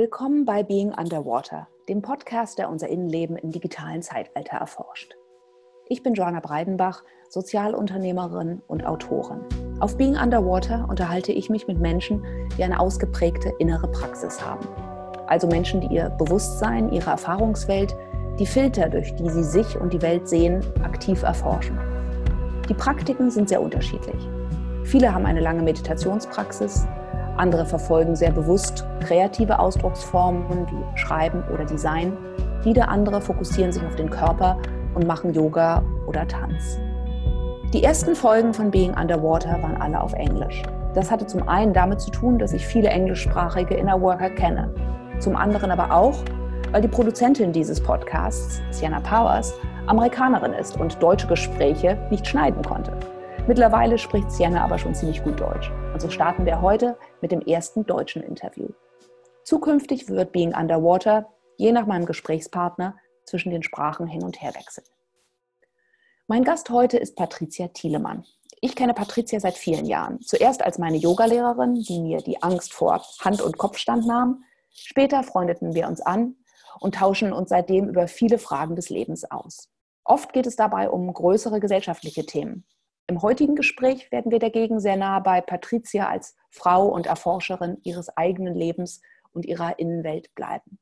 Willkommen 0.00 0.46
bei 0.46 0.62
Being 0.62 0.94
Underwater, 0.94 1.68
dem 1.86 2.00
Podcast, 2.00 2.58
der 2.58 2.70
unser 2.70 2.88
Innenleben 2.88 3.36
im 3.36 3.50
digitalen 3.50 4.00
Zeitalter 4.00 4.56
erforscht. 4.56 5.12
Ich 5.90 6.02
bin 6.02 6.14
Joanna 6.14 6.40
Breidenbach, 6.40 7.04
Sozialunternehmerin 7.28 8.62
und 8.66 8.86
Autorin. 8.86 9.42
Auf 9.78 9.98
Being 9.98 10.16
Underwater 10.16 10.86
unterhalte 10.88 11.32
ich 11.32 11.50
mich 11.50 11.66
mit 11.66 11.78
Menschen, 11.80 12.24
die 12.56 12.64
eine 12.64 12.80
ausgeprägte 12.80 13.52
innere 13.58 13.88
Praxis 13.88 14.42
haben. 14.42 14.66
Also 15.26 15.46
Menschen, 15.46 15.82
die 15.82 15.94
ihr 15.94 16.08
Bewusstsein, 16.08 16.90
ihre 16.90 17.10
Erfahrungswelt, 17.10 17.94
die 18.38 18.46
Filter, 18.46 18.88
durch 18.88 19.14
die 19.16 19.28
sie 19.28 19.44
sich 19.44 19.78
und 19.78 19.92
die 19.92 20.00
Welt 20.00 20.26
sehen, 20.26 20.64
aktiv 20.82 21.22
erforschen. 21.22 21.78
Die 22.70 22.74
Praktiken 22.74 23.30
sind 23.30 23.50
sehr 23.50 23.60
unterschiedlich. 23.60 24.26
Viele 24.82 25.12
haben 25.12 25.26
eine 25.26 25.40
lange 25.40 25.62
Meditationspraxis, 25.62 26.86
andere 27.40 27.64
verfolgen 27.64 28.14
sehr 28.14 28.30
bewusst 28.30 28.84
kreative 29.00 29.58
Ausdrucksformen 29.58 30.66
wie 30.70 30.98
Schreiben 30.98 31.42
oder 31.52 31.64
Design. 31.64 32.16
Wieder 32.62 32.88
andere 32.88 33.20
fokussieren 33.20 33.72
sich 33.72 33.82
auf 33.82 33.96
den 33.96 34.10
Körper 34.10 34.58
und 34.94 35.06
machen 35.06 35.32
Yoga 35.32 35.82
oder 36.06 36.28
Tanz. 36.28 36.78
Die 37.72 37.82
ersten 37.82 38.14
Folgen 38.14 38.52
von 38.52 38.70
Being 38.70 38.92
Underwater 38.94 39.62
waren 39.62 39.80
alle 39.80 40.00
auf 40.00 40.12
Englisch. 40.12 40.62
Das 40.94 41.10
hatte 41.10 41.26
zum 41.26 41.48
einen 41.48 41.72
damit 41.72 42.00
zu 42.00 42.10
tun, 42.10 42.38
dass 42.38 42.52
ich 42.52 42.66
viele 42.66 42.88
englischsprachige 42.88 43.74
Inner 43.74 44.00
Worker 44.00 44.30
kenne. 44.30 44.74
Zum 45.18 45.34
anderen 45.34 45.70
aber 45.70 45.94
auch, 45.94 46.18
weil 46.72 46.82
die 46.82 46.88
Produzentin 46.88 47.52
dieses 47.52 47.80
Podcasts, 47.80 48.60
Sienna 48.70 49.00
Powers, 49.00 49.54
Amerikanerin 49.86 50.52
ist 50.52 50.78
und 50.78 51.02
deutsche 51.02 51.26
Gespräche 51.26 51.96
nicht 52.10 52.26
schneiden 52.26 52.62
konnte. 52.62 52.92
Mittlerweile 53.50 53.98
spricht 53.98 54.30
Sienna 54.30 54.62
aber 54.62 54.78
schon 54.78 54.94
ziemlich 54.94 55.24
gut 55.24 55.40
Deutsch. 55.40 55.72
Und 55.92 56.00
so 56.00 56.08
starten 56.08 56.46
wir 56.46 56.60
heute 56.60 56.96
mit 57.20 57.32
dem 57.32 57.40
ersten 57.40 57.84
deutschen 57.84 58.22
Interview. 58.22 58.68
Zukünftig 59.42 60.08
wird 60.08 60.30
Being 60.30 60.54
Underwater, 60.54 61.26
je 61.56 61.72
nach 61.72 61.84
meinem 61.84 62.06
Gesprächspartner, 62.06 62.94
zwischen 63.24 63.50
den 63.50 63.64
Sprachen 63.64 64.06
hin 64.06 64.22
und 64.22 64.40
her 64.40 64.54
wechseln. 64.54 64.86
Mein 66.28 66.44
Gast 66.44 66.70
heute 66.70 66.96
ist 66.96 67.16
Patricia 67.16 67.66
Thielemann. 67.66 68.24
Ich 68.60 68.76
kenne 68.76 68.94
Patricia 68.94 69.40
seit 69.40 69.56
vielen 69.56 69.84
Jahren. 69.84 70.20
Zuerst 70.20 70.62
als 70.62 70.78
meine 70.78 70.98
Yogalehrerin, 70.98 71.74
die 71.74 71.98
mir 71.98 72.18
die 72.18 72.40
Angst 72.44 72.72
vor 72.72 73.02
Hand- 73.18 73.42
und 73.42 73.58
Kopfstand 73.58 74.06
nahm. 74.06 74.44
Später 74.70 75.24
freundeten 75.24 75.74
wir 75.74 75.88
uns 75.88 76.00
an 76.00 76.36
und 76.78 76.94
tauschen 76.94 77.32
uns 77.32 77.48
seitdem 77.48 77.88
über 77.88 78.06
viele 78.06 78.38
Fragen 78.38 78.76
des 78.76 78.90
Lebens 78.90 79.28
aus. 79.28 79.68
Oft 80.04 80.32
geht 80.32 80.46
es 80.46 80.54
dabei 80.54 80.88
um 80.88 81.12
größere 81.12 81.58
gesellschaftliche 81.58 82.24
Themen. 82.24 82.64
Im 83.10 83.22
heutigen 83.22 83.56
Gespräch 83.56 84.12
werden 84.12 84.30
wir 84.30 84.38
dagegen 84.38 84.78
sehr 84.78 84.96
nah 84.96 85.18
bei 85.18 85.40
Patricia 85.40 86.08
als 86.08 86.36
Frau 86.48 86.86
und 86.86 87.08
Erforscherin 87.08 87.78
ihres 87.82 88.08
eigenen 88.16 88.54
Lebens 88.54 89.02
und 89.32 89.46
ihrer 89.46 89.80
Innenwelt 89.80 90.32
bleiben. 90.36 90.78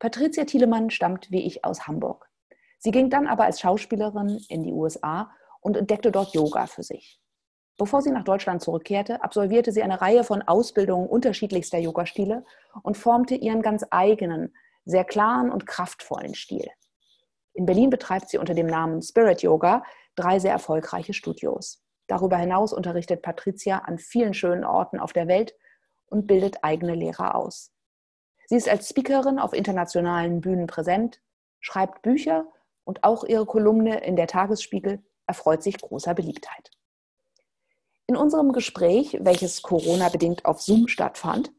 Patricia 0.00 0.44
Thielemann 0.44 0.90
stammt 0.90 1.30
wie 1.30 1.46
ich 1.46 1.64
aus 1.64 1.86
Hamburg. 1.86 2.28
Sie 2.78 2.90
ging 2.90 3.08
dann 3.08 3.28
aber 3.28 3.44
als 3.44 3.60
Schauspielerin 3.60 4.44
in 4.48 4.64
die 4.64 4.72
USA 4.72 5.30
und 5.60 5.76
entdeckte 5.76 6.10
dort 6.10 6.34
Yoga 6.34 6.66
für 6.66 6.82
sich. 6.82 7.20
Bevor 7.78 8.02
sie 8.02 8.10
nach 8.10 8.24
Deutschland 8.24 8.60
zurückkehrte, 8.60 9.22
absolvierte 9.22 9.70
sie 9.70 9.84
eine 9.84 10.00
Reihe 10.00 10.24
von 10.24 10.42
Ausbildungen 10.42 11.06
unterschiedlichster 11.08 11.78
Yoga-Stile 11.78 12.44
und 12.82 12.96
formte 12.96 13.36
ihren 13.36 13.62
ganz 13.62 13.86
eigenen, 13.92 14.56
sehr 14.84 15.04
klaren 15.04 15.52
und 15.52 15.68
kraftvollen 15.68 16.34
Stil. 16.34 16.68
In 17.54 17.64
Berlin 17.64 17.90
betreibt 17.90 18.28
sie 18.28 18.38
unter 18.38 18.54
dem 18.54 18.66
Namen 18.66 19.02
Spirit 19.02 19.42
Yoga 19.42 19.84
drei 20.16 20.38
sehr 20.38 20.52
erfolgreiche 20.52 21.14
Studios. 21.14 21.82
Darüber 22.06 22.36
hinaus 22.36 22.72
unterrichtet 22.72 23.22
Patricia 23.22 23.78
an 23.78 23.98
vielen 23.98 24.34
schönen 24.34 24.64
Orten 24.64 24.98
auf 24.98 25.12
der 25.12 25.28
Welt 25.28 25.54
und 26.06 26.26
bildet 26.26 26.62
eigene 26.62 26.94
Lehrer 26.94 27.34
aus. 27.34 27.72
Sie 28.46 28.56
ist 28.56 28.68
als 28.68 28.88
Speakerin 28.88 29.38
auf 29.38 29.52
internationalen 29.52 30.40
Bühnen 30.40 30.66
präsent, 30.66 31.20
schreibt 31.60 32.02
Bücher 32.02 32.46
und 32.84 33.02
auch 33.02 33.24
ihre 33.24 33.46
Kolumne 33.46 34.04
in 34.04 34.14
der 34.14 34.28
Tagesspiegel 34.28 35.02
erfreut 35.26 35.62
sich 35.62 35.78
großer 35.78 36.14
Beliebtheit. 36.14 36.70
In 38.06 38.16
unserem 38.16 38.52
Gespräch, 38.52 39.18
welches 39.20 39.62
Corona-bedingt 39.62 40.44
auf 40.44 40.62
Zoom 40.62 40.86
stattfand, 40.86 41.52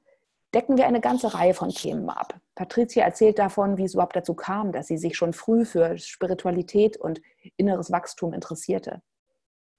decken 0.54 0.78
wir 0.78 0.88
eine 0.88 1.02
ganze 1.02 1.34
Reihe 1.34 1.54
von 1.54 1.70
Themen 1.70 2.10
ab. 2.10 2.40
Patricia 2.56 3.04
erzählt 3.04 3.40
davon, 3.40 3.78
wie 3.78 3.84
es 3.84 3.94
überhaupt 3.94 4.16
dazu 4.16 4.34
kam, 4.34 4.72
dass 4.72 4.88
sie 4.88 4.98
sich 4.98 5.18
schon 5.18 5.34
früh 5.34 5.66
für 5.66 5.98
Spiritualität 5.98 6.98
und 6.98 7.22
inneres 7.58 7.92
Wachstum 7.92 8.34
interessierte. 8.34 9.02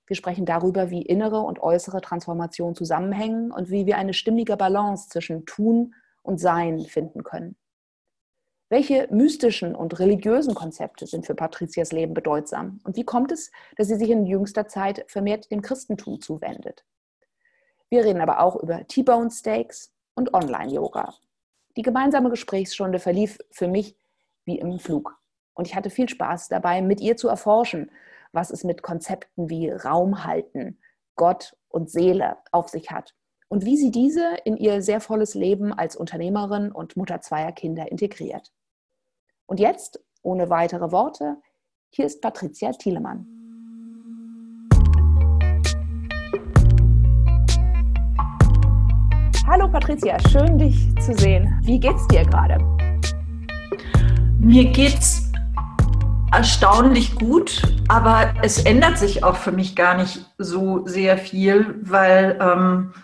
Wir 0.06 0.16
sprechen 0.16 0.46
darüber, 0.46 0.90
wie 0.90 1.02
innere 1.02 1.40
und 1.40 1.60
äußere 1.60 2.00
Transformation 2.00 2.74
zusammenhängen 2.74 3.52
und 3.52 3.70
wie 3.70 3.86
wir 3.86 3.98
eine 3.98 4.14
stimmige 4.14 4.56
Balance 4.56 5.08
zwischen 5.08 5.44
Tun 5.44 5.94
und 6.22 6.38
Sein 6.38 6.80
finden 6.80 7.24
können. 7.24 7.56
Welche 8.70 9.08
mystischen 9.10 9.74
und 9.74 9.98
religiösen 9.98 10.54
Konzepte 10.54 11.06
sind 11.06 11.24
für 11.24 11.34
Patricias 11.34 11.90
Leben 11.90 12.12
bedeutsam? 12.12 12.80
Und 12.84 12.96
wie 12.96 13.04
kommt 13.04 13.32
es, 13.32 13.50
dass 13.76 13.88
sie 13.88 13.96
sich 13.96 14.10
in 14.10 14.26
jüngster 14.26 14.68
Zeit 14.68 15.04
vermehrt 15.08 15.50
dem 15.50 15.62
Christentum 15.62 16.20
zuwendet? 16.20 16.84
Wir 17.88 18.04
reden 18.04 18.20
aber 18.20 18.40
auch 18.40 18.56
über 18.56 18.86
T-Bone 18.86 19.30
Steaks, 19.30 19.94
und 20.18 20.34
Online-Yoga. 20.34 21.14
Die 21.76 21.82
gemeinsame 21.82 22.28
Gesprächsstunde 22.28 22.98
verlief 22.98 23.38
für 23.50 23.68
mich 23.68 23.96
wie 24.44 24.58
im 24.58 24.78
Flug. 24.80 25.16
Und 25.54 25.66
ich 25.66 25.74
hatte 25.74 25.90
viel 25.90 26.08
Spaß 26.08 26.48
dabei, 26.48 26.82
mit 26.82 27.00
ihr 27.00 27.16
zu 27.16 27.28
erforschen, 27.28 27.90
was 28.32 28.50
es 28.50 28.64
mit 28.64 28.82
Konzepten 28.82 29.48
wie 29.48 29.70
Raum 29.70 30.24
halten, 30.24 30.78
Gott 31.14 31.56
und 31.68 31.90
Seele 31.90 32.36
auf 32.52 32.68
sich 32.68 32.90
hat 32.90 33.14
und 33.48 33.64
wie 33.64 33.76
sie 33.76 33.90
diese 33.90 34.36
in 34.44 34.56
ihr 34.56 34.82
sehr 34.82 35.00
volles 35.00 35.34
Leben 35.34 35.72
als 35.72 35.96
Unternehmerin 35.96 36.72
und 36.72 36.96
Mutter 36.96 37.20
zweier 37.20 37.52
Kinder 37.52 37.90
integriert. 37.90 38.52
Und 39.46 39.60
jetzt, 39.60 40.00
ohne 40.22 40.50
weitere 40.50 40.92
Worte, 40.92 41.36
hier 41.90 42.06
ist 42.06 42.20
Patricia 42.20 42.72
Thielemann. 42.72 43.37
Hallo 49.68 49.80
Patricia, 49.80 50.16
schön 50.30 50.56
dich 50.56 50.96
zu 50.98 51.12
sehen. 51.12 51.60
Wie 51.62 51.78
geht's 51.78 52.06
dir 52.08 52.24
gerade? 52.24 52.56
Mir 54.40 54.70
geht's 54.70 55.30
erstaunlich 56.32 57.14
gut, 57.16 57.60
aber 57.86 58.32
es 58.40 58.64
ändert 58.64 58.96
sich 58.96 59.24
auch 59.24 59.36
für 59.36 59.52
mich 59.52 59.76
gar 59.76 59.94
nicht 59.94 60.24
so 60.38 60.86
sehr 60.86 61.18
viel, 61.18 61.74
weil 61.82 62.38
ähm, 62.40 62.94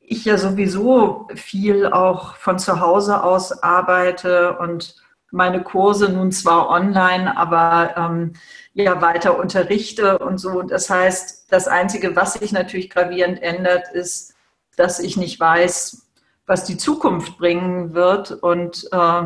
ich 0.00 0.26
ja 0.26 0.36
sowieso 0.36 1.28
viel 1.34 1.86
auch 1.86 2.34
von 2.34 2.58
zu 2.58 2.80
Hause 2.80 3.22
aus 3.22 3.62
arbeite 3.62 4.58
und 4.58 4.96
meine 5.30 5.62
Kurse 5.62 6.12
nun 6.12 6.30
zwar 6.30 6.68
online, 6.68 7.38
aber 7.38 7.94
ähm, 7.96 8.34
ja 8.74 9.00
weiter 9.00 9.38
unterrichte 9.38 10.18
und 10.18 10.36
so. 10.36 10.60
Und 10.60 10.72
das 10.72 10.90
heißt, 10.90 11.50
das 11.50 11.68
Einzige, 11.68 12.16
was 12.16 12.34
sich 12.34 12.52
natürlich 12.52 12.90
gravierend 12.90 13.42
ändert, 13.42 13.88
ist, 13.94 14.29
dass 14.80 14.98
ich 14.98 15.16
nicht 15.16 15.38
weiß, 15.38 16.06
was 16.46 16.64
die 16.64 16.78
Zukunft 16.78 17.38
bringen 17.38 17.94
wird 17.94 18.32
und 18.32 18.88
äh, 18.90 19.22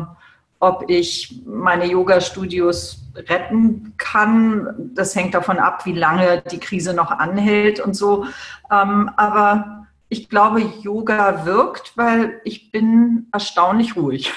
ob 0.59 0.89
ich 0.89 1.41
meine 1.45 1.85
Yoga-Studios 1.85 2.99
retten 3.15 3.93
kann. 3.97 4.91
Das 4.93 5.15
hängt 5.15 5.33
davon 5.33 5.59
ab, 5.59 5.85
wie 5.85 5.93
lange 5.93 6.43
die 6.51 6.59
Krise 6.59 6.93
noch 6.93 7.09
anhält 7.09 7.79
und 7.79 7.95
so. 7.95 8.25
Ähm, 8.71 9.09
aber 9.15 9.87
ich 10.09 10.29
glaube, 10.29 10.61
Yoga 10.81 11.45
wirkt, 11.45 11.93
weil 11.95 12.41
ich 12.43 12.71
bin 12.71 13.27
erstaunlich 13.31 13.95
ruhig. 13.95 14.33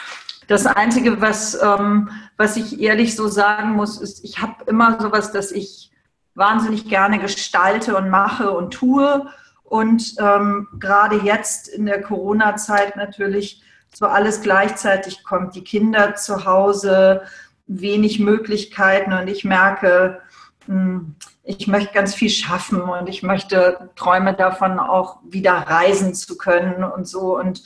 Das 0.47 0.67
Einzige, 0.67 1.21
was, 1.21 1.61
ähm, 1.61 2.11
was 2.37 2.56
ich 2.56 2.81
ehrlich 2.81 3.17
so 3.17 3.29
sagen 3.29 3.73
muss, 3.73 4.00
ist, 4.00 4.25
ich 4.25 4.41
habe 4.41 4.65
immer 4.67 5.00
sowas, 5.00 5.33
dass 5.33 5.50
ich 5.50 5.91
wahnsinnig 6.35 6.89
gerne 6.89 7.19
gestalte 7.19 7.97
und 7.97 8.09
mache 8.09 8.53
und 8.53 8.73
tue. 8.73 9.27
Und 9.69 10.15
ähm, 10.19 10.69
gerade 10.79 11.17
jetzt 11.17 11.69
in 11.69 11.87
der 11.87 12.01
Corona-Zeit 12.03 12.97
natürlich 12.97 13.62
so 13.94 14.06
alles 14.06 14.41
gleichzeitig 14.41 15.25
kommt. 15.25 15.55
Die 15.55 15.65
Kinder 15.65 16.15
zu 16.15 16.44
Hause, 16.44 17.23
wenig 17.67 18.19
Möglichkeiten 18.19 19.12
und 19.12 19.29
ich 19.29 19.44
merke, 19.44 20.20
hm, 20.67 21.15
ich 21.44 21.67
möchte 21.67 21.93
ganz 21.94 22.15
viel 22.15 22.31
schaffen 22.31 22.81
und 22.81 23.09
ich 23.09 23.23
möchte 23.23 23.91
träume 23.97 24.35
davon 24.35 24.79
auch 24.79 25.19
wieder 25.23 25.53
reisen 25.53 26.14
zu 26.14 26.37
können 26.37 26.85
und 26.85 27.06
so. 27.06 27.38
Und 27.38 27.62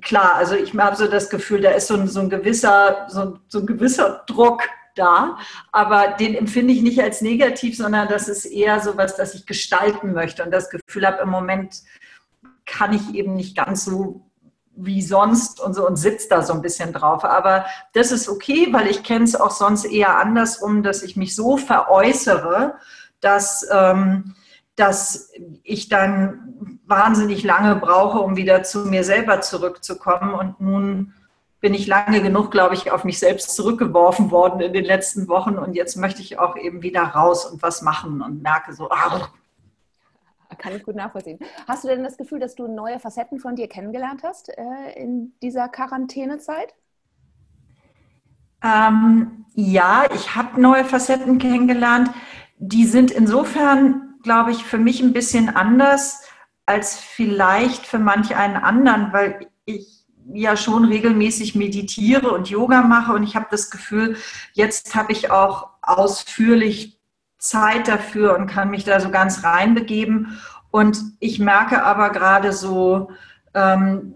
klar, 0.00 0.34
also 0.36 0.54
ich 0.54 0.76
habe 0.76 0.96
so 0.96 1.06
das 1.06 1.30
Gefühl, 1.30 1.60
da 1.60 1.70
ist 1.70 1.88
so 1.88 1.94
ein, 1.94 2.08
so 2.08 2.20
ein 2.20 2.30
gewisser, 2.30 3.06
so, 3.08 3.38
so 3.48 3.60
ein 3.60 3.66
gewisser 3.66 4.24
Druck 4.26 4.62
da, 4.94 5.38
aber 5.72 6.08
den 6.18 6.34
empfinde 6.34 6.72
ich 6.72 6.82
nicht 6.82 7.00
als 7.00 7.20
negativ, 7.20 7.76
sondern 7.76 8.08
das 8.08 8.28
ist 8.28 8.44
eher 8.44 8.80
so 8.80 8.96
was, 8.96 9.16
das 9.16 9.34
ich 9.34 9.46
gestalten 9.46 10.12
möchte 10.12 10.44
und 10.44 10.50
das 10.50 10.70
Gefühl 10.70 11.06
habe, 11.06 11.22
im 11.22 11.30
Moment 11.30 11.82
kann 12.66 12.92
ich 12.92 13.14
eben 13.14 13.34
nicht 13.34 13.56
ganz 13.56 13.84
so 13.84 14.22
wie 14.76 15.02
sonst 15.02 15.60
und 15.60 15.74
so 15.74 15.86
und 15.86 15.96
sitzt 15.96 16.32
da 16.32 16.42
so 16.42 16.52
ein 16.52 16.62
bisschen 16.62 16.92
drauf. 16.92 17.24
Aber 17.24 17.66
das 17.92 18.10
ist 18.10 18.28
okay, 18.28 18.68
weil 18.72 18.88
ich 18.88 19.04
kenne 19.04 19.24
es 19.24 19.36
auch 19.36 19.52
sonst 19.52 19.84
eher 19.84 20.18
andersrum, 20.18 20.82
dass 20.82 21.02
ich 21.02 21.16
mich 21.16 21.36
so 21.36 21.56
veräußere, 21.56 22.74
dass 23.20 23.66
ähm, 23.70 24.34
dass 24.76 25.30
ich 25.62 25.88
dann 25.88 26.78
wahnsinnig 26.86 27.44
lange 27.44 27.76
brauche, 27.76 28.18
um 28.18 28.36
wieder 28.36 28.62
zu 28.62 28.80
mir 28.80 29.04
selber 29.04 29.40
zurückzukommen. 29.40 30.34
Und 30.34 30.60
nun 30.60 31.14
bin 31.64 31.72
ich 31.72 31.86
lange 31.86 32.20
genug, 32.20 32.50
glaube 32.50 32.74
ich, 32.74 32.90
auf 32.90 33.04
mich 33.04 33.18
selbst 33.18 33.56
zurückgeworfen 33.56 34.30
worden 34.30 34.60
in 34.60 34.74
den 34.74 34.84
letzten 34.84 35.28
Wochen. 35.28 35.56
Und 35.56 35.72
jetzt 35.72 35.96
möchte 35.96 36.20
ich 36.20 36.38
auch 36.38 36.58
eben 36.58 36.82
wieder 36.82 37.00
raus 37.00 37.46
und 37.46 37.62
was 37.62 37.80
machen 37.80 38.20
und 38.20 38.42
merke 38.42 38.74
so, 38.74 38.90
ach. 38.90 39.30
Kann 40.58 40.76
ich 40.76 40.82
gut 40.82 40.94
nachvollziehen. 40.94 41.38
Hast 41.66 41.82
du 41.82 41.88
denn 41.88 42.04
das 42.04 42.18
Gefühl, 42.18 42.38
dass 42.38 42.54
du 42.54 42.68
neue 42.68 43.00
Facetten 43.00 43.38
von 43.38 43.56
dir 43.56 43.66
kennengelernt 43.66 44.20
hast 44.22 44.50
äh, 44.50 44.92
in 44.94 45.32
dieser 45.40 45.70
Quarantänezeit? 45.70 46.74
Ähm, 48.62 49.46
ja, 49.54 50.04
ich 50.14 50.36
habe 50.36 50.60
neue 50.60 50.84
Facetten 50.84 51.38
kennengelernt. 51.38 52.10
Die 52.58 52.84
sind 52.84 53.10
insofern, 53.10 54.16
glaube 54.22 54.50
ich, 54.50 54.64
für 54.64 54.76
mich 54.76 55.00
ein 55.00 55.14
bisschen 55.14 55.48
anders 55.48 56.28
als 56.66 56.98
vielleicht 56.98 57.86
für 57.86 57.98
manch 57.98 58.36
einen 58.36 58.56
anderen, 58.56 59.14
weil 59.14 59.48
ich 59.64 60.03
ja 60.32 60.56
schon 60.56 60.84
regelmäßig 60.84 61.54
meditiere 61.54 62.30
und 62.30 62.48
Yoga 62.48 62.82
mache 62.82 63.12
und 63.12 63.22
ich 63.22 63.36
habe 63.36 63.46
das 63.50 63.70
Gefühl, 63.70 64.16
jetzt 64.52 64.94
habe 64.94 65.12
ich 65.12 65.30
auch 65.30 65.68
ausführlich 65.82 66.98
Zeit 67.38 67.88
dafür 67.88 68.36
und 68.36 68.46
kann 68.46 68.70
mich 68.70 68.84
da 68.84 69.00
so 69.00 69.10
ganz 69.10 69.44
reinbegeben. 69.44 70.40
Und 70.70 70.98
ich 71.20 71.38
merke 71.38 71.84
aber 71.84 72.10
gerade 72.10 72.52
so, 72.52 73.10
ähm, 73.52 74.14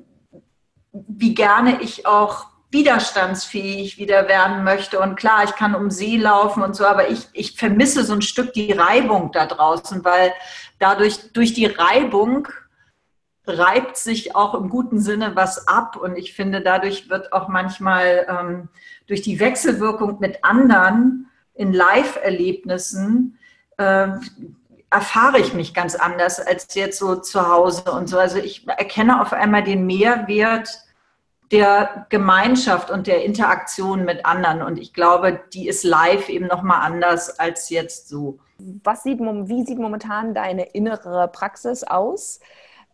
wie 0.93 1.35
gerne 1.35 1.83
ich 1.83 2.07
auch 2.07 2.47
widerstandsfähig 2.71 3.99
wieder 3.99 4.29
werden 4.29 4.65
möchte. 4.65 5.01
Und 5.01 5.17
klar, 5.17 5.45
ich 5.45 5.55
kann 5.55 5.75
um 5.75 5.91
See 5.91 6.17
laufen 6.17 6.63
und 6.63 6.75
so, 6.75 6.85
aber 6.85 7.11
ich, 7.11 7.29
ich 7.33 7.57
vermisse 7.57 8.05
so 8.05 8.15
ein 8.15 8.23
Stück 8.23 8.53
die 8.53 8.73
Reibung 8.73 9.31
da 9.33 9.47
draußen, 9.47 10.05
weil 10.05 10.33
dadurch, 10.79 11.33
durch 11.33 11.55
die 11.55 11.67
Reibung 11.67 12.49
reibt 13.49 13.97
sich 13.97 14.37
auch 14.37 14.55
im 14.55 14.69
guten 14.69 15.01
Sinne 15.01 15.37
was 15.37 15.69
ab. 15.69 15.97
Und 15.97 16.17
ich 16.17 16.35
finde, 16.35 16.61
dadurch 16.61 17.09
wird 17.09 17.33
auch 17.33 17.49
manchmal 17.49 18.27
ähm, 18.29 18.69
durch 19.07 19.23
die 19.23 19.41
Wechselwirkung 19.41 20.19
mit 20.21 20.45
anderen 20.45 21.31
in 21.55 21.73
Live-Erlebnissen 21.73 23.39
äh, 23.79 24.09
erfahre 24.91 25.39
ich 25.39 25.55
mich 25.55 25.75
ganz 25.75 25.95
anders 25.95 26.41
als 26.41 26.75
jetzt 26.75 26.99
so 26.99 27.17
zu 27.17 27.49
Hause 27.49 27.91
und 27.93 28.09
so. 28.09 28.19
Also 28.19 28.39
ich 28.39 28.67
erkenne 28.69 29.21
auf 29.21 29.33
einmal 29.33 29.63
den 29.63 29.87
Mehrwert 29.87 30.69
der 31.51 32.07
Gemeinschaft 32.11 32.91
und 32.91 33.07
der 33.07 33.25
Interaktion 33.25 34.05
mit 34.05 34.27
anderen. 34.27 34.63
Und 34.63 34.79
ich 34.79 34.93
glaube, 34.93 35.41
die 35.53 35.69
ist 35.69 35.85
live 35.85 36.29
eben 36.29 36.47
nochmal 36.47 36.81
anders 36.83 37.39
als 37.39 37.71
jetzt 37.71 38.09
so. 38.09 38.39
Was 38.83 39.03
sieht, 39.03 39.21
wie 39.21 39.65
sieht 39.65 39.79
momentan 39.79 40.35
deine 40.35 40.65
innere 40.65 41.29
Praxis 41.29 41.85
aus? 41.85 42.41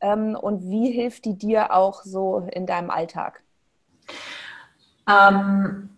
Ähm, 0.04 0.36
und 0.36 0.68
wie 0.68 0.90
hilft 0.90 1.24
die 1.24 1.38
dir 1.38 1.72
auch 1.72 2.02
so 2.04 2.46
in 2.52 2.66
deinem 2.66 2.90
Alltag? 2.90 3.42
Ähm, 5.08 5.88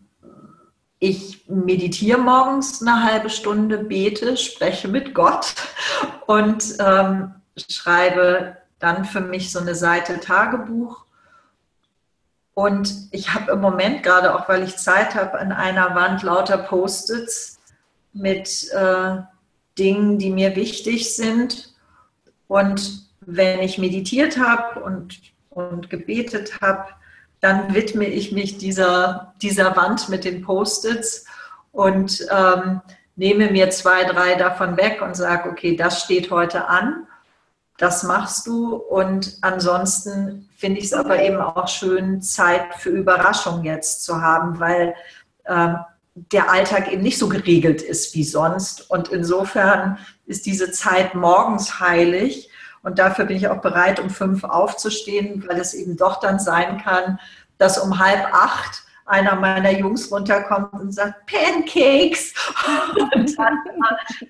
ich 1.00 1.48
meditiere 1.48 2.18
morgens 2.18 2.80
eine 2.80 3.02
halbe 3.02 3.30
Stunde, 3.30 3.78
bete, 3.78 4.36
spreche 4.36 4.86
mit 4.86 5.12
Gott 5.12 5.54
und 6.26 6.76
ähm, 6.78 7.34
schreibe 7.56 8.58
dann 8.78 9.04
für 9.04 9.20
mich 9.20 9.50
so 9.50 9.58
eine 9.58 9.74
Seite 9.74 10.20
Tagebuch 10.20 11.06
und 12.54 13.08
ich 13.10 13.34
habe 13.34 13.52
im 13.52 13.60
Moment, 13.60 14.02
gerade 14.02 14.34
auch 14.34 14.48
weil 14.48 14.62
ich 14.62 14.78
Zeit 14.78 15.14
habe, 15.14 15.38
an 15.38 15.52
einer 15.52 15.94
Wand 15.94 16.22
lauter 16.22 16.56
Post-its 16.56 17.58
mit 18.14 18.70
äh, 18.72 19.16
Dingen, 19.78 20.18
die 20.18 20.30
mir 20.30 20.56
wichtig 20.56 21.14
sind. 21.14 21.74
Und 22.48 23.05
wenn 23.26 23.60
ich 23.60 23.78
meditiert 23.78 24.38
habe 24.38 24.80
und, 24.80 25.20
und 25.50 25.90
gebetet 25.90 26.60
habe, 26.60 26.86
dann 27.40 27.74
widme 27.74 28.06
ich 28.06 28.32
mich 28.32 28.56
dieser, 28.56 29.34
dieser 29.42 29.76
Wand 29.76 30.08
mit 30.08 30.24
den 30.24 30.42
Post-its 30.42 31.26
und 31.72 32.26
ähm, 32.30 32.80
nehme 33.16 33.50
mir 33.50 33.70
zwei, 33.70 34.04
drei 34.04 34.34
davon 34.34 34.76
weg 34.76 35.02
und 35.02 35.14
sage, 35.14 35.50
okay, 35.50 35.76
das 35.76 36.02
steht 36.02 36.30
heute 36.30 36.68
an 36.68 37.06
das 37.78 38.02
machst 38.02 38.46
du. 38.46 38.74
Und 38.74 39.38
ansonsten 39.42 40.48
finde 40.56 40.80
ich 40.80 40.86
es 40.86 40.92
aber 40.92 41.22
eben 41.22 41.38
auch 41.38 41.68
schön, 41.68 42.22
Zeit 42.22 42.74
für 42.78 42.90
Überraschung 42.90 43.64
jetzt 43.64 44.04
zu 44.04 44.20
haben, 44.22 44.58
weil 44.58 44.94
äh, 45.44 45.74
der 46.14 46.50
Alltag 46.50 46.90
eben 46.90 47.02
nicht 47.02 47.18
so 47.18 47.28
geregelt 47.28 47.82
ist 47.82 48.14
wie 48.14 48.24
sonst. 48.24 48.90
Und 48.90 49.08
insofern 49.08 49.98
ist 50.24 50.46
diese 50.46 50.70
Zeit 50.70 51.14
morgens 51.14 51.80
heilig. 51.80 52.50
Und 52.86 53.00
dafür 53.00 53.24
bin 53.24 53.36
ich 53.36 53.48
auch 53.48 53.60
bereit, 53.60 53.98
um 53.98 54.10
fünf 54.10 54.44
aufzustehen, 54.44 55.44
weil 55.48 55.58
es 55.58 55.74
eben 55.74 55.96
doch 55.96 56.20
dann 56.20 56.38
sein 56.38 56.78
kann, 56.78 57.18
dass 57.58 57.78
um 57.78 57.98
halb 57.98 58.32
acht 58.32 58.84
einer 59.06 59.34
meiner 59.34 59.72
Jungs 59.72 60.12
runterkommt 60.12 60.72
und 60.74 60.92
sagt, 60.92 61.26
Pancakes. 61.26 62.32
Und 63.14 63.36
dann 63.36 63.58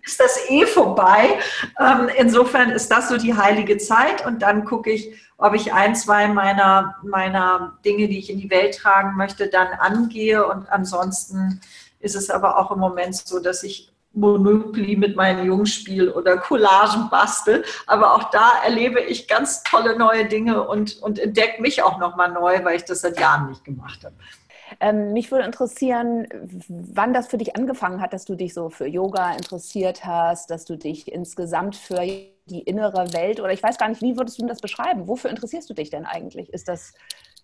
ist 0.02 0.18
das 0.18 0.48
eh 0.48 0.64
vorbei. 0.64 1.38
Ähm, 1.78 2.08
insofern 2.16 2.70
ist 2.70 2.90
das 2.90 3.10
so 3.10 3.18
die 3.18 3.34
heilige 3.34 3.76
Zeit. 3.76 4.24
Und 4.24 4.40
dann 4.40 4.64
gucke 4.64 4.90
ich, 4.90 5.14
ob 5.36 5.52
ich 5.52 5.74
ein, 5.74 5.94
zwei 5.94 6.26
meiner, 6.26 6.96
meiner 7.02 7.76
Dinge, 7.84 8.08
die 8.08 8.18
ich 8.18 8.30
in 8.30 8.38
die 8.38 8.48
Welt 8.48 8.78
tragen 8.78 9.18
möchte, 9.18 9.48
dann 9.48 9.68
angehe. 9.68 10.46
Und 10.46 10.70
ansonsten 10.72 11.60
ist 12.00 12.16
es 12.16 12.30
aber 12.30 12.56
auch 12.56 12.70
im 12.70 12.78
Moment 12.78 13.16
so, 13.16 13.38
dass 13.38 13.62
ich 13.62 13.92
Monopoly 14.16 14.96
mit 14.96 15.16
meinen 15.16 15.46
Jungs 15.46 15.72
spiele 15.72 16.12
oder 16.14 16.38
Collagen 16.38 17.08
bastel. 17.10 17.64
Aber 17.86 18.14
auch 18.14 18.30
da 18.30 18.62
erlebe 18.64 19.00
ich 19.00 19.28
ganz 19.28 19.62
tolle 19.62 19.98
neue 19.98 20.26
Dinge 20.26 20.66
und, 20.66 21.00
und 21.02 21.18
entdecke 21.18 21.62
mich 21.62 21.82
auch 21.82 21.98
nochmal 21.98 22.32
neu, 22.32 22.64
weil 22.64 22.76
ich 22.76 22.84
das 22.84 23.02
seit 23.02 23.20
Jahren 23.20 23.48
nicht 23.48 23.64
gemacht 23.64 24.04
habe. 24.04 24.14
Ähm, 24.80 25.12
mich 25.12 25.30
würde 25.30 25.44
interessieren, 25.44 26.26
wann 26.68 27.14
das 27.14 27.28
für 27.28 27.38
dich 27.38 27.56
angefangen 27.56 28.00
hat, 28.00 28.12
dass 28.12 28.24
du 28.24 28.34
dich 28.34 28.52
so 28.52 28.68
für 28.68 28.86
Yoga 28.86 29.32
interessiert 29.32 30.04
hast, 30.04 30.50
dass 30.50 30.64
du 30.64 30.76
dich 30.76 31.12
insgesamt 31.12 31.76
für 31.76 32.00
die 32.04 32.60
innere 32.60 33.12
Welt 33.12 33.40
oder 33.40 33.52
ich 33.52 33.62
weiß 33.62 33.78
gar 33.78 33.88
nicht, 33.88 34.02
wie 34.02 34.16
würdest 34.16 34.40
du 34.40 34.46
das 34.46 34.60
beschreiben? 34.60 35.08
Wofür 35.08 35.30
interessierst 35.30 35.70
du 35.70 35.74
dich 35.74 35.90
denn 35.90 36.04
eigentlich? 36.04 36.52
Ist 36.52 36.68
das 36.68 36.94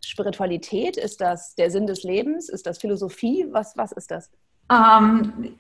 Spiritualität? 0.04 0.96
Ist 0.96 1.20
das 1.20 1.54
der 1.54 1.70
Sinn 1.70 1.86
des 1.86 2.02
Lebens? 2.02 2.48
Ist 2.48 2.66
das 2.66 2.78
Philosophie? 2.78 3.46
Was, 3.50 3.76
was 3.76 3.92
ist 3.92 4.10
das? 4.10 4.30
Ähm, 4.70 5.56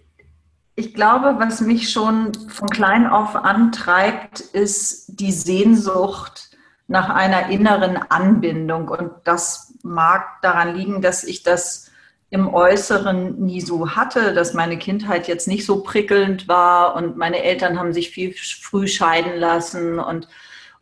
ich 0.74 0.94
glaube, 0.94 1.36
was 1.38 1.60
mich 1.60 1.90
schon 1.90 2.32
von 2.48 2.68
klein 2.68 3.06
auf 3.06 3.36
antreibt, 3.36 4.40
ist 4.40 5.20
die 5.20 5.32
Sehnsucht 5.32 6.50
nach 6.88 7.10
einer 7.10 7.48
inneren 7.50 7.96
Anbindung. 7.96 8.88
Und 8.88 9.10
das 9.24 9.74
mag 9.82 10.40
daran 10.40 10.74
liegen, 10.74 11.02
dass 11.02 11.24
ich 11.24 11.42
das 11.42 11.90
im 12.30 12.52
Äußeren 12.52 13.38
nie 13.44 13.60
so 13.60 13.90
hatte, 13.90 14.32
dass 14.32 14.54
meine 14.54 14.78
Kindheit 14.78 15.28
jetzt 15.28 15.46
nicht 15.46 15.66
so 15.66 15.82
prickelnd 15.82 16.48
war 16.48 16.96
und 16.96 17.18
meine 17.18 17.42
Eltern 17.42 17.78
haben 17.78 17.92
sich 17.92 18.08
viel 18.08 18.32
früh 18.32 18.88
scheiden 18.88 19.38
lassen 19.38 19.98
und, 19.98 20.28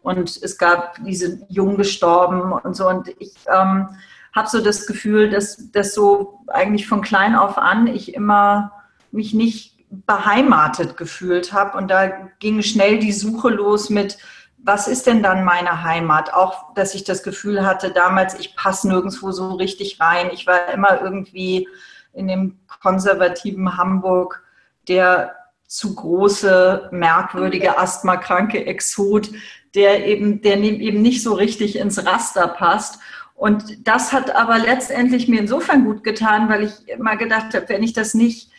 und 0.01 0.41
es 0.41 0.59
gab 0.59 1.05
diese 1.05 1.45
jung 1.49 1.77
gestorben 1.77 2.53
und 2.53 2.77
so. 2.77 2.89
Und 2.89 3.09
ich 3.19 3.35
ähm, 3.53 3.89
habe 4.33 4.49
so 4.49 4.63
das 4.63 4.87
Gefühl, 4.87 5.31
dass 5.31 5.73
das 5.73 5.93
so 5.93 6.45
eigentlich 6.47 6.87
von 6.87 7.03
klein 7.03 7.35
auf 7.35 7.59
an 7.59 7.89
ich 7.89 8.15
immer 8.15 8.73
mich 9.11 9.35
nicht 9.35 9.70
beheimatet 9.91 10.97
gefühlt 10.97 11.53
habe. 11.53 11.77
Und 11.77 11.89
da 11.89 12.09
ging 12.39 12.63
schnell 12.63 12.99
die 12.99 13.13
Suche 13.13 13.51
los 13.51 13.91
mit, 13.91 14.19
was 14.63 14.89
ist 14.89 15.07
denn 15.07 15.23
dann 15.23 15.45
meine 15.45 15.83
Heimat? 15.83 16.33
Auch, 16.35 16.75
dass 16.75 16.95
ich 16.95 17.05
das 17.05 17.23
Gefühl 17.23 17.67
hatte 17.67 17.91
damals, 17.91 18.39
ich 18.39 18.57
passe 18.57 18.89
nirgendwo 18.89 19.33
so 19.33 19.53
richtig 19.55 20.01
rein. 20.01 20.31
Ich 20.33 20.47
war 20.47 20.69
immer 20.73 21.01
irgendwie 21.03 21.69
in 22.13 22.29
dem 22.29 22.59
konservativen 22.81 23.77
Hamburg 23.77 24.43
der 24.89 25.37
zu 25.67 25.95
große, 25.95 26.89
merkwürdige, 26.91 27.79
asthmakranke 27.79 28.67
Exot, 28.67 29.31
der 29.75 30.07
eben, 30.07 30.43
der 30.43 30.59
eben 30.59 31.01
nicht 31.01 31.23
so 31.23 31.35
richtig 31.35 31.79
ins 31.79 32.05
Raster 32.05 32.49
passt. 32.49 32.99
Und 33.35 33.87
das 33.87 34.13
hat 34.13 34.35
aber 34.35 34.59
letztendlich 34.59 35.29
mir 35.29 35.41
insofern 35.41 35.85
gut 35.85 36.03
getan, 36.03 36.49
weil 36.49 36.65
ich 36.65 36.89
immer 36.89 37.17
gedacht 37.17 37.55
habe, 37.55 37.69
wenn 37.69 37.83
ich 37.83 37.93
das 37.93 38.15
nicht 38.15 38.50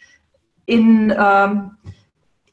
in, 0.72 1.14
ähm, 1.18 1.72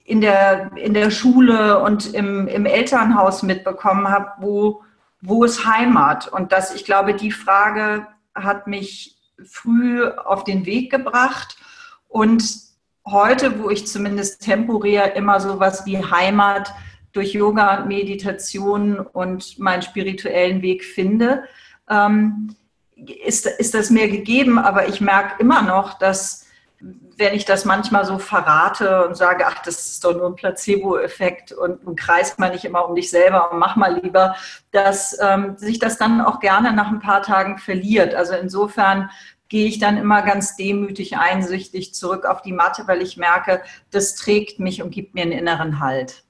in 0.04 0.20
der, 0.20 0.72
in 0.76 0.92
der 0.92 1.12
Schule 1.12 1.78
und 1.78 2.14
im, 2.14 2.48
im 2.48 2.66
Elternhaus 2.66 3.44
mitbekommen 3.44 4.08
habe, 4.08 4.32
wo, 4.40 4.82
wo 5.20 5.44
ist 5.44 5.64
Heimat? 5.64 6.26
Und 6.26 6.50
das, 6.50 6.74
ich 6.74 6.84
glaube, 6.84 7.14
die 7.14 7.30
Frage 7.30 8.08
hat 8.34 8.66
mich 8.66 9.16
früh 9.46 10.04
auf 10.04 10.42
den 10.42 10.66
Weg 10.66 10.90
gebracht. 10.90 11.58
Und 12.08 12.42
heute, 13.06 13.62
wo 13.62 13.70
ich 13.70 13.86
zumindest 13.86 14.42
temporär 14.42 15.14
immer 15.14 15.38
so 15.38 15.60
was 15.60 15.86
wie 15.86 15.98
Heimat 15.98 16.74
durch 17.12 17.34
Yoga 17.34 17.78
und 17.78 17.88
Meditation 17.88 18.98
und 18.98 19.60
meinen 19.60 19.82
spirituellen 19.82 20.60
Weg 20.60 20.84
finde, 20.84 21.44
ähm, 21.88 22.56
ist, 23.24 23.46
ist 23.46 23.74
das 23.74 23.90
mir 23.90 24.08
gegeben. 24.08 24.58
Aber 24.58 24.88
ich 24.88 25.00
merke 25.00 25.40
immer 25.40 25.62
noch, 25.62 26.00
dass 26.00 26.47
wenn 26.80 27.34
ich 27.34 27.44
das 27.44 27.64
manchmal 27.64 28.04
so 28.04 28.18
verrate 28.18 29.06
und 29.06 29.16
sage, 29.16 29.46
ach, 29.46 29.62
das 29.62 29.90
ist 29.90 30.04
doch 30.04 30.14
nur 30.14 30.26
ein 30.26 30.36
Placebo-Effekt 30.36 31.52
und, 31.52 31.84
und 31.84 31.98
kreis 31.98 32.38
mal 32.38 32.50
nicht 32.50 32.64
immer 32.64 32.88
um 32.88 32.94
dich 32.94 33.10
selber 33.10 33.50
und 33.50 33.58
mach 33.58 33.74
mal 33.74 34.00
lieber, 34.00 34.36
dass 34.70 35.18
ähm, 35.20 35.56
sich 35.56 35.80
das 35.80 35.98
dann 35.98 36.20
auch 36.20 36.38
gerne 36.38 36.72
nach 36.72 36.88
ein 36.88 37.00
paar 37.00 37.22
Tagen 37.22 37.58
verliert. 37.58 38.14
Also 38.14 38.34
insofern 38.34 39.10
gehe 39.48 39.66
ich 39.66 39.78
dann 39.78 39.96
immer 39.96 40.22
ganz 40.22 40.56
demütig 40.56 41.16
einsichtig 41.16 41.94
zurück 41.94 42.26
auf 42.26 42.42
die 42.42 42.52
Matte, 42.52 42.84
weil 42.86 43.02
ich 43.02 43.16
merke, 43.16 43.62
das 43.90 44.14
trägt 44.14 44.60
mich 44.60 44.82
und 44.82 44.90
gibt 44.90 45.14
mir 45.14 45.22
einen 45.22 45.32
inneren 45.32 45.80
Halt. 45.80 46.24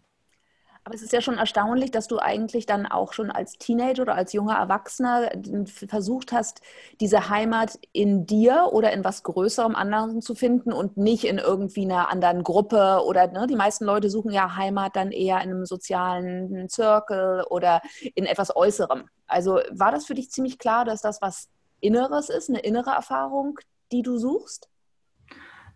Aber 0.89 0.95
es 0.95 1.03
ist 1.03 1.13
ja 1.13 1.21
schon 1.21 1.37
erstaunlich, 1.37 1.91
dass 1.91 2.09
du 2.09 2.19
eigentlich 2.19 2.65
dann 2.65 2.87
auch 2.87 3.13
schon 3.13 3.31
als 3.31 3.59
Teenager 3.59 4.01
oder 4.01 4.15
als 4.15 4.33
junger 4.33 4.55
Erwachsener 4.55 5.31
versucht 5.67 6.33
hast, 6.33 6.63
diese 6.99 7.29
Heimat 7.29 7.79
in 7.93 8.25
dir 8.25 8.71
oder 8.73 8.91
in 8.95 9.05
was 9.05 9.23
Größerem 9.23 9.75
anderen 9.75 10.23
zu 10.23 10.35
finden 10.35 10.73
und 10.73 10.97
nicht 10.97 11.25
in 11.25 11.37
irgendwie 11.37 11.85
einer 11.85 12.09
anderen 12.09 12.43
Gruppe 12.43 13.03
oder 13.05 13.27
ne, 13.27 13.47
die 13.47 13.55
meisten 13.55 13.85
Leute 13.85 14.09
suchen 14.09 14.31
ja 14.31 14.57
Heimat 14.57 14.97
dann 14.97 15.13
eher 15.13 15.43
in 15.43 15.51
einem 15.51 15.67
sozialen 15.67 16.71
Circle 16.71 17.45
oder 17.51 17.83
in 18.15 18.25
etwas 18.25 18.57
Äußerem. 18.57 19.11
Also 19.27 19.61
war 19.71 19.93
das 19.93 20.07
für 20.07 20.15
dich 20.15 20.31
ziemlich 20.31 20.59
klar, 20.59 20.87
dass 20.87 21.03
das 21.03 21.21
was 21.21 21.51
Inneres 21.81 22.31
ist, 22.31 22.49
eine 22.49 22.61
innere 22.61 22.93
Erfahrung, 22.93 23.59
die 23.93 24.01
du 24.01 24.17
suchst? 24.17 24.71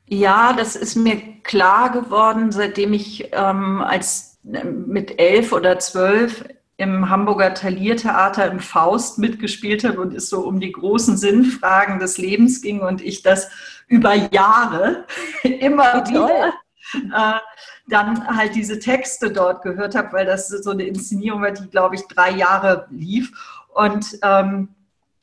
Ja, 0.07 0.55
das 0.55 0.75
ist 0.75 0.97
mir 0.97 1.43
klar 1.43 1.91
geworden, 1.91 2.51
seitdem 2.51 2.95
ich 2.95 3.29
ähm, 3.33 3.83
als 3.83 4.32
mit 4.43 5.19
elf 5.21 5.53
oder 5.53 5.79
zwölf 5.79 6.45
im 6.77 7.09
Hamburger 7.09 7.55
Taliertheater 7.55 8.51
im 8.51 8.59
Faust 8.59 9.19
mitgespielt 9.19 9.85
habe 9.85 10.01
und 10.01 10.15
es 10.15 10.29
so 10.29 10.41
um 10.41 10.59
die 10.59 10.73
großen 10.73 11.17
Sinnfragen 11.17 12.01
des 12.01 12.19
Lebens 12.19 12.61
ging 12.61 12.81
und 12.81 13.01
ich 13.01 13.23
das 13.23 13.51
über 13.87 14.15
Jahre 14.15 15.05
immer 15.43 16.09
wieder 16.09 16.55
äh, 16.95 17.39
dann 17.89 18.37
halt 18.37 18.55
diese 18.55 18.79
Texte 18.79 19.31
dort 19.31 19.63
gehört 19.63 19.95
habe, 19.95 20.13
weil 20.13 20.27
das 20.27 20.49
so 20.49 20.71
eine 20.71 20.85
Inszenierung 20.85 21.43
war, 21.43 21.51
die, 21.53 21.69
glaube 21.69 21.95
ich, 21.95 22.03
drei 22.09 22.31
Jahre 22.31 22.87
lief. 22.91 23.33
Und 23.75 24.19
ähm, 24.23 24.69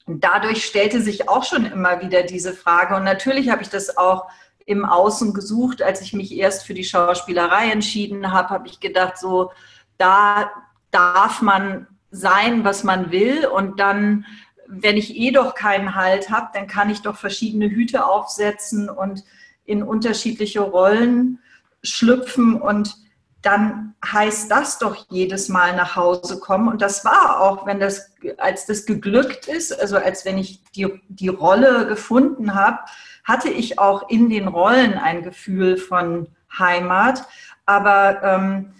dadurch 0.07 0.65
stellte 0.65 1.01
sich 1.01 1.29
auch 1.29 1.43
schon 1.43 1.65
immer 1.65 2.01
wieder 2.01 2.23
diese 2.23 2.53
Frage. 2.53 2.95
Und 2.95 3.03
natürlich 3.03 3.49
habe 3.49 3.61
ich 3.61 3.69
das 3.69 3.97
auch 3.97 4.27
im 4.69 4.85
Außen 4.85 5.33
gesucht. 5.33 5.81
Als 5.81 5.99
ich 6.01 6.13
mich 6.13 6.37
erst 6.37 6.63
für 6.63 6.75
die 6.75 6.83
Schauspielerei 6.83 7.71
entschieden 7.71 8.31
habe, 8.31 8.49
habe 8.49 8.67
ich 8.67 8.79
gedacht, 8.79 9.17
so, 9.17 9.51
da 9.97 10.51
darf 10.91 11.41
man 11.41 11.87
sein, 12.11 12.63
was 12.63 12.83
man 12.83 13.11
will. 13.11 13.47
Und 13.47 13.79
dann, 13.79 14.25
wenn 14.67 14.95
ich 14.95 15.15
eh 15.15 15.31
doch 15.31 15.55
keinen 15.55 15.95
Halt 15.95 16.29
habe, 16.29 16.49
dann 16.53 16.67
kann 16.67 16.91
ich 16.91 17.01
doch 17.01 17.17
verschiedene 17.17 17.67
Hüte 17.67 18.05
aufsetzen 18.05 18.89
und 18.89 19.23
in 19.65 19.81
unterschiedliche 19.81 20.61
Rollen 20.61 21.39
schlüpfen 21.81 22.61
und 22.61 22.95
dann 23.41 23.95
heißt 24.05 24.51
das 24.51 24.79
doch 24.79 25.07
jedes 25.09 25.47
Mal 25.47 25.75
nach 25.75 25.95
Hause 25.95 26.39
kommen. 26.39 26.67
Und 26.67 26.81
das 26.81 27.05
war 27.05 27.39
auch, 27.39 27.65
wenn 27.65 27.79
das, 27.79 28.11
als 28.37 28.65
das 28.65 28.85
geglückt 28.85 29.47
ist, 29.47 29.79
also 29.79 29.95
als 29.95 30.25
wenn 30.25 30.37
ich 30.37 30.61
die, 30.75 31.01
die 31.07 31.29
Rolle 31.29 31.87
gefunden 31.87 32.53
habe, 32.53 32.79
hatte 33.29 33.49
ich 33.49 33.77
auch 33.77 34.09
in 34.09 34.29
den 34.29 34.47
Rollen 34.47 34.95
ein 34.95 35.21
Gefühl 35.21 35.77
von 35.77 36.29
Heimat. 36.57 37.27
Aber 37.67 38.23
ähm, 38.23 38.73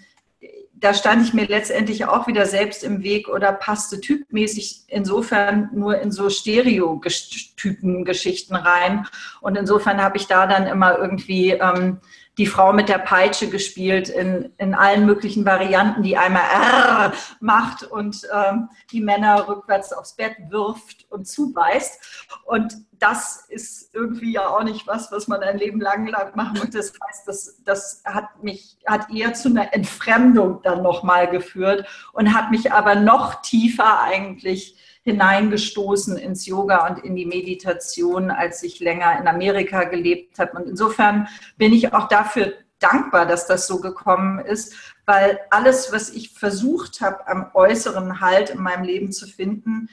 da 0.74 0.92
stand 0.92 1.22
ich 1.22 1.32
mir 1.32 1.46
letztendlich 1.46 2.06
auch 2.06 2.26
wieder 2.26 2.46
selbst 2.46 2.82
im 2.82 3.04
Weg 3.04 3.28
oder 3.28 3.52
passte 3.52 4.00
typmäßig 4.00 4.86
insofern 4.88 5.70
nur 5.72 6.00
in 6.00 6.10
so 6.10 6.28
Stereotypen-Geschichten 6.28 8.56
rein. 8.56 9.06
Und 9.40 9.56
insofern 9.56 10.02
habe 10.02 10.16
ich 10.16 10.26
da 10.26 10.48
dann 10.48 10.66
immer 10.66 10.98
irgendwie 10.98 11.50
ähm, 11.50 12.00
die 12.40 12.46
Frau 12.46 12.72
mit 12.72 12.88
der 12.88 12.96
Peitsche 12.96 13.50
gespielt 13.50 14.08
in, 14.08 14.50
in 14.56 14.74
allen 14.74 15.04
möglichen 15.04 15.44
Varianten, 15.44 16.02
die 16.02 16.16
einmal 16.16 16.44
R 16.50 17.12
macht 17.40 17.82
und 17.82 18.26
ähm, 18.34 18.70
die 18.90 19.02
Männer 19.02 19.46
rückwärts 19.46 19.92
aufs 19.92 20.16
Bett 20.16 20.36
wirft 20.48 21.04
und 21.10 21.28
zubeißt. 21.28 22.26
Und 22.46 22.78
das 22.98 23.44
ist 23.50 23.94
irgendwie 23.94 24.32
ja 24.32 24.48
auch 24.48 24.62
nicht 24.62 24.86
was, 24.86 25.12
was 25.12 25.28
man 25.28 25.42
ein 25.42 25.58
Leben 25.58 25.82
lang, 25.82 26.06
lang 26.06 26.34
machen 26.34 26.56
muss. 26.60 26.70
Das 26.70 26.94
heißt, 27.06 27.28
das, 27.28 27.60
das 27.66 28.02
hat 28.06 28.42
mich, 28.42 28.78
hat 28.86 29.10
eher 29.14 29.34
zu 29.34 29.50
einer 29.50 29.74
Entfremdung 29.74 30.62
dann 30.62 30.82
nochmal 30.82 31.28
geführt 31.28 31.86
und 32.14 32.32
hat 32.32 32.50
mich 32.50 32.72
aber 32.72 32.94
noch 32.94 33.42
tiefer 33.42 34.00
eigentlich 34.00 34.78
hineingestoßen 35.02 36.16
ins 36.16 36.46
Yoga 36.46 36.86
und 36.86 37.04
in 37.04 37.16
die 37.16 37.26
Meditation, 37.26 38.30
als 38.30 38.62
ich 38.62 38.80
länger 38.80 39.18
in 39.18 39.28
Amerika 39.28 39.84
gelebt 39.84 40.38
habe. 40.38 40.58
Und 40.58 40.68
insofern 40.68 41.28
bin 41.56 41.72
ich 41.72 41.94
auch 41.94 42.08
dafür 42.08 42.52
dankbar, 42.78 43.26
dass 43.26 43.46
das 43.46 43.66
so 43.66 43.80
gekommen 43.80 44.38
ist, 44.40 44.74
weil 45.06 45.40
alles, 45.50 45.92
was 45.92 46.10
ich 46.10 46.30
versucht 46.30 47.00
habe, 47.00 47.26
am 47.28 47.50
äußeren 47.54 48.20
Halt 48.20 48.50
in 48.50 48.60
meinem 48.60 48.84
Leben 48.84 49.12
zu 49.12 49.26
finden, 49.26 49.88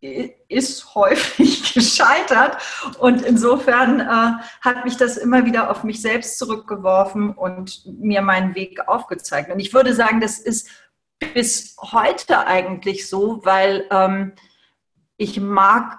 ist 0.00 0.94
häufig 0.94 1.74
gescheitert. 1.74 2.58
Und 2.98 3.22
insofern 3.22 4.00
äh, 4.00 4.42
hat 4.60 4.84
mich 4.84 4.96
das 4.96 5.16
immer 5.16 5.44
wieder 5.44 5.70
auf 5.70 5.84
mich 5.84 6.00
selbst 6.00 6.38
zurückgeworfen 6.38 7.30
und 7.30 7.84
mir 7.86 8.22
meinen 8.22 8.54
Weg 8.54 8.86
aufgezeigt. 8.86 9.50
Und 9.50 9.58
ich 9.58 9.74
würde 9.74 9.94
sagen, 9.94 10.20
das 10.20 10.38
ist 10.38 10.68
bis 11.18 11.76
heute 11.80 12.46
eigentlich 12.46 13.08
so, 13.08 13.44
weil 13.44 13.86
ähm, 13.90 14.32
ich 15.16 15.40
mag 15.40 15.98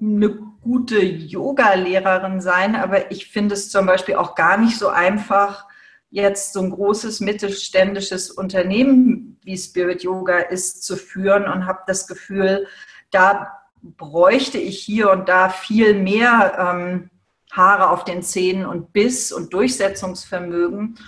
eine 0.00 0.30
gute 0.60 1.00
Yoga-Lehrerin 1.02 2.40
sein, 2.40 2.76
aber 2.76 3.10
ich 3.10 3.30
finde 3.30 3.54
es 3.54 3.70
zum 3.70 3.86
Beispiel 3.86 4.16
auch 4.16 4.34
gar 4.34 4.58
nicht 4.58 4.78
so 4.78 4.88
einfach, 4.88 5.66
jetzt 6.10 6.52
so 6.52 6.60
ein 6.60 6.70
großes 6.70 7.20
mittelständisches 7.20 8.30
Unternehmen 8.30 9.38
wie 9.42 9.56
Spirit 9.56 10.02
Yoga 10.02 10.38
ist 10.38 10.84
zu 10.84 10.96
führen 10.96 11.44
und 11.44 11.66
habe 11.66 11.80
das 11.86 12.06
Gefühl, 12.06 12.66
da 13.10 13.52
bräuchte 13.82 14.58
ich 14.58 14.80
hier 14.80 15.10
und 15.10 15.28
da 15.28 15.48
viel 15.48 15.94
mehr 15.94 16.56
ähm, 16.58 17.10
Haare 17.52 17.90
auf 17.90 18.04
den 18.04 18.22
Zähnen 18.22 18.66
und 18.66 18.92
Biss 18.92 19.32
und 19.32 19.52
Durchsetzungsvermögen. 19.52 20.98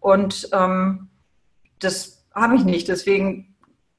Und 0.00 0.48
ähm, 0.52 1.08
das 1.78 2.15
habe 2.36 2.56
ich 2.56 2.64
nicht. 2.64 2.88
Deswegen 2.88 3.56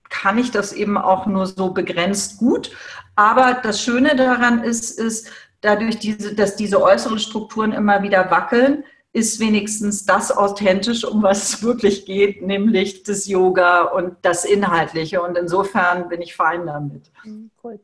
kann 0.09 0.37
ich 0.37 0.51
das 0.51 0.71
eben 0.71 0.97
auch 0.97 1.25
nur 1.25 1.47
so 1.47 1.71
begrenzt 1.71 2.37
gut. 2.37 2.71
Aber 3.15 3.59
das 3.61 3.81
Schöne 3.81 4.15
daran 4.15 4.63
ist, 4.63 4.97
ist 4.97 5.29
dadurch, 5.61 5.99
diese, 5.99 6.35
dass 6.35 6.55
diese 6.55 6.81
äußeren 6.81 7.19
Strukturen 7.19 7.73
immer 7.73 8.03
wieder 8.03 8.31
wackeln, 8.31 8.83
ist 9.13 9.39
wenigstens 9.39 10.05
das 10.05 10.31
authentisch, 10.31 11.03
um 11.03 11.23
was 11.23 11.49
es 11.51 11.63
wirklich 11.63 12.05
geht, 12.05 12.43
nämlich 12.43 13.03
das 13.03 13.27
Yoga 13.27 13.81
und 13.81 14.15
das 14.21 14.45
Inhaltliche. 14.45 15.21
Und 15.21 15.37
insofern 15.37 16.07
bin 16.07 16.21
ich 16.21 16.35
fein 16.35 16.67
damit. 16.67 17.11
Mhm, 17.23 17.49
cool. 17.63 17.79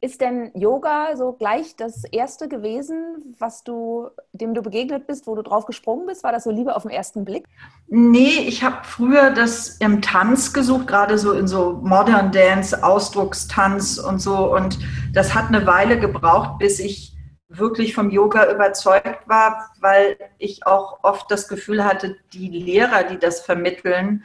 Ist 0.00 0.20
denn 0.20 0.50
Yoga 0.54 1.16
so 1.16 1.32
gleich 1.32 1.76
das 1.76 2.04
erste 2.04 2.48
gewesen, 2.48 3.34
was 3.38 3.64
du, 3.64 4.08
dem 4.32 4.54
du 4.54 4.62
begegnet 4.62 5.06
bist, 5.06 5.26
wo 5.26 5.34
du 5.34 5.42
drauf 5.42 5.66
gesprungen 5.66 6.06
bist? 6.06 6.22
War 6.22 6.32
das 6.32 6.44
so 6.44 6.50
Liebe 6.50 6.76
auf 6.76 6.82
den 6.82 6.90
ersten 6.90 7.24
Blick? 7.24 7.46
Nee, 7.88 8.44
ich 8.46 8.62
habe 8.62 8.78
früher 8.84 9.30
das 9.30 9.76
im 9.78 10.00
Tanz 10.02 10.52
gesucht, 10.52 10.86
gerade 10.86 11.18
so 11.18 11.32
in 11.32 11.48
so 11.48 11.80
Modern 11.82 12.30
Dance, 12.30 12.84
Ausdruckstanz 12.84 13.98
und 13.98 14.20
so. 14.20 14.54
Und 14.54 14.78
das 15.12 15.34
hat 15.34 15.48
eine 15.48 15.66
Weile 15.66 15.98
gebraucht, 15.98 16.58
bis 16.58 16.78
ich 16.78 17.16
wirklich 17.48 17.94
vom 17.94 18.10
Yoga 18.10 18.50
überzeugt 18.52 19.28
war, 19.28 19.70
weil 19.80 20.16
ich 20.38 20.66
auch 20.66 21.00
oft 21.02 21.30
das 21.30 21.48
Gefühl 21.48 21.84
hatte, 21.84 22.16
die 22.32 22.48
Lehrer, 22.48 23.02
die 23.02 23.18
das 23.18 23.40
vermitteln, 23.40 24.22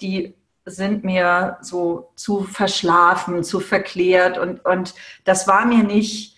die 0.00 0.34
sind 0.70 1.04
mir 1.04 1.58
so 1.60 2.10
zu 2.14 2.42
verschlafen, 2.42 3.44
zu 3.44 3.60
verklärt 3.60 4.38
und, 4.38 4.64
und 4.64 4.94
das 5.24 5.48
war 5.48 5.66
mir 5.66 5.82
nicht 5.82 6.36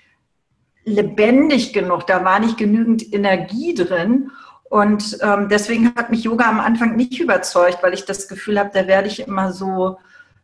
lebendig 0.85 1.73
genug, 1.73 2.07
da 2.07 2.25
war 2.25 2.41
nicht 2.41 2.57
genügend 2.57 3.13
Energie 3.13 3.75
drin. 3.75 4.31
Und 4.65 5.19
ähm, 5.21 5.49
deswegen 5.49 5.95
hat 5.97 6.11
mich 6.11 6.23
Yoga 6.25 6.49
am 6.49 6.61
Anfang 6.61 6.95
nicht 6.95 7.19
überzeugt, 7.19 7.83
weil 7.83 7.93
ich 7.93 8.05
das 8.05 8.29
Gefühl 8.29 8.59
habe, 8.59 8.71
da 8.73 8.87
werde 8.87 9.09
ich 9.09 9.27
immer 9.27 9.53
so, 9.53 9.99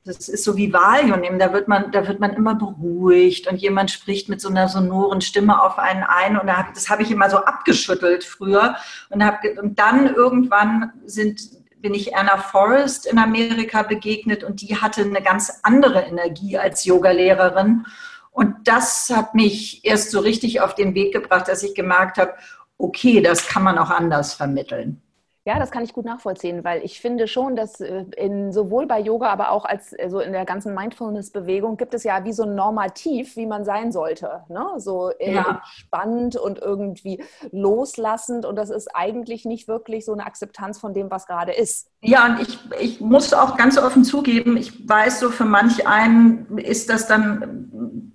das 0.05 0.29
ist 0.29 0.43
so 0.43 0.57
wie 0.57 0.73
Valium 0.73 1.21
nehmen, 1.21 1.39
da 1.39 1.53
wird 1.53 1.69
man, 1.69 1.93
da 1.93 2.09
wird 2.09 2.19
man 2.19 2.35
immer 2.35 2.57
beruhigt 2.57 3.47
und 3.47 3.57
jemand 3.57 3.91
spricht 3.93 4.29
mit 4.29 4.41
so 4.41 4.49
einer 4.49 4.69
sonoren 4.69 5.21
Stimme 5.21 5.63
auf 5.63 5.79
einen 5.79 6.03
ein 6.03 6.39
und 6.39 6.49
das 6.75 6.91
habe 6.91 7.03
ich 7.03 7.11
immer 7.13 7.31
so 7.31 7.39
abgeschüttelt 7.39 8.25
früher 8.25 8.77
und, 9.11 9.25
hab, 9.25 9.41
und 9.61 9.79
dann 9.79 10.13
irgendwann 10.13 10.93
sind 11.05 11.41
bin 11.81 11.95
ich 11.95 12.17
Anna 12.17 12.39
Forrest 12.39 13.07
in 13.07 13.19
Amerika 13.19 13.83
begegnet 13.83 14.45
und 14.45 14.61
die 14.61 14.77
hatte 14.77 15.03
eine 15.03 15.23
ganz 15.23 15.61
andere 15.63 16.01
Energie 16.01 16.59
als 16.59 16.85
Yogalehrerin. 16.85 17.87
Und 18.31 18.69
das 18.69 19.11
hat 19.15 19.35
mich 19.35 19.85
erst 19.85 20.11
so 20.11 20.21
richtig 20.21 20.61
auf 20.61 20.75
den 20.75 20.95
Weg 20.95 21.13
gebracht, 21.13 21.49
dass 21.49 21.63
ich 21.63 21.75
gemerkt 21.75 22.19
habe, 22.19 22.35
okay, 22.79 23.21
das 23.21 23.47
kann 23.47 23.63
man 23.63 23.79
auch 23.79 23.91
anders 23.91 24.35
vermitteln. 24.35 25.03
Ja, 25.47 25.61
das 25.61 25.71
kann 25.71 25.85
ich 25.85 25.93
gut 25.93 26.05
nachvollziehen, 26.05 26.65
weil 26.65 26.85
ich 26.85 27.01
finde 27.01 27.29
schon, 27.29 27.55
dass 27.55 27.81
äh, 27.81 28.05
in, 28.17 28.53
sowohl 28.53 28.87
bei 28.87 28.99
Yoga, 28.99 29.29
aber 29.29 29.53
auch 29.53 29.65
als 29.65 29.91
so 29.91 29.97
also 30.03 30.19
in 30.19 30.33
der 30.33 30.45
ganzen 30.45 30.75
Mindfulness-Bewegung 30.75 31.77
gibt 31.77 31.95
es 31.95 32.03
ja 32.03 32.25
wie 32.25 32.33
so 32.33 32.43
ein 32.43 32.57
Normativ, 32.57 33.37
wie 33.37 33.47
man 33.47 33.65
sein 33.65 33.93
sollte. 33.93 34.43
Ne? 34.49 34.67
So 34.79 35.11
äh, 35.21 35.35
ja. 35.35 35.61
entspannt 35.63 36.35
und 36.37 36.59
irgendwie 36.59 37.23
loslassend. 37.53 38.45
Und 38.45 38.57
das 38.57 38.71
ist 38.71 38.89
eigentlich 38.93 39.45
nicht 39.45 39.69
wirklich 39.69 40.05
so 40.05 40.13
eine 40.13 40.27
Akzeptanz 40.27 40.81
von 40.81 40.95
dem, 40.95 41.13
was 41.13 41.29
gerade 41.29 41.53
ist. 41.53 41.93
Ja, 42.01 42.27
und 42.27 42.41
ich, 42.41 42.59
ich 42.81 43.01
muss 43.01 43.33
auch 43.33 43.57
ganz 43.57 43.79
offen 43.79 44.03
zugeben, 44.03 44.57
ich 44.57 44.89
weiß 44.89 45.21
so, 45.21 45.31
für 45.31 45.45
manch 45.45 45.87
einen 45.87 46.59
ist 46.59 46.91
das 46.91 47.07
dann 47.07 48.06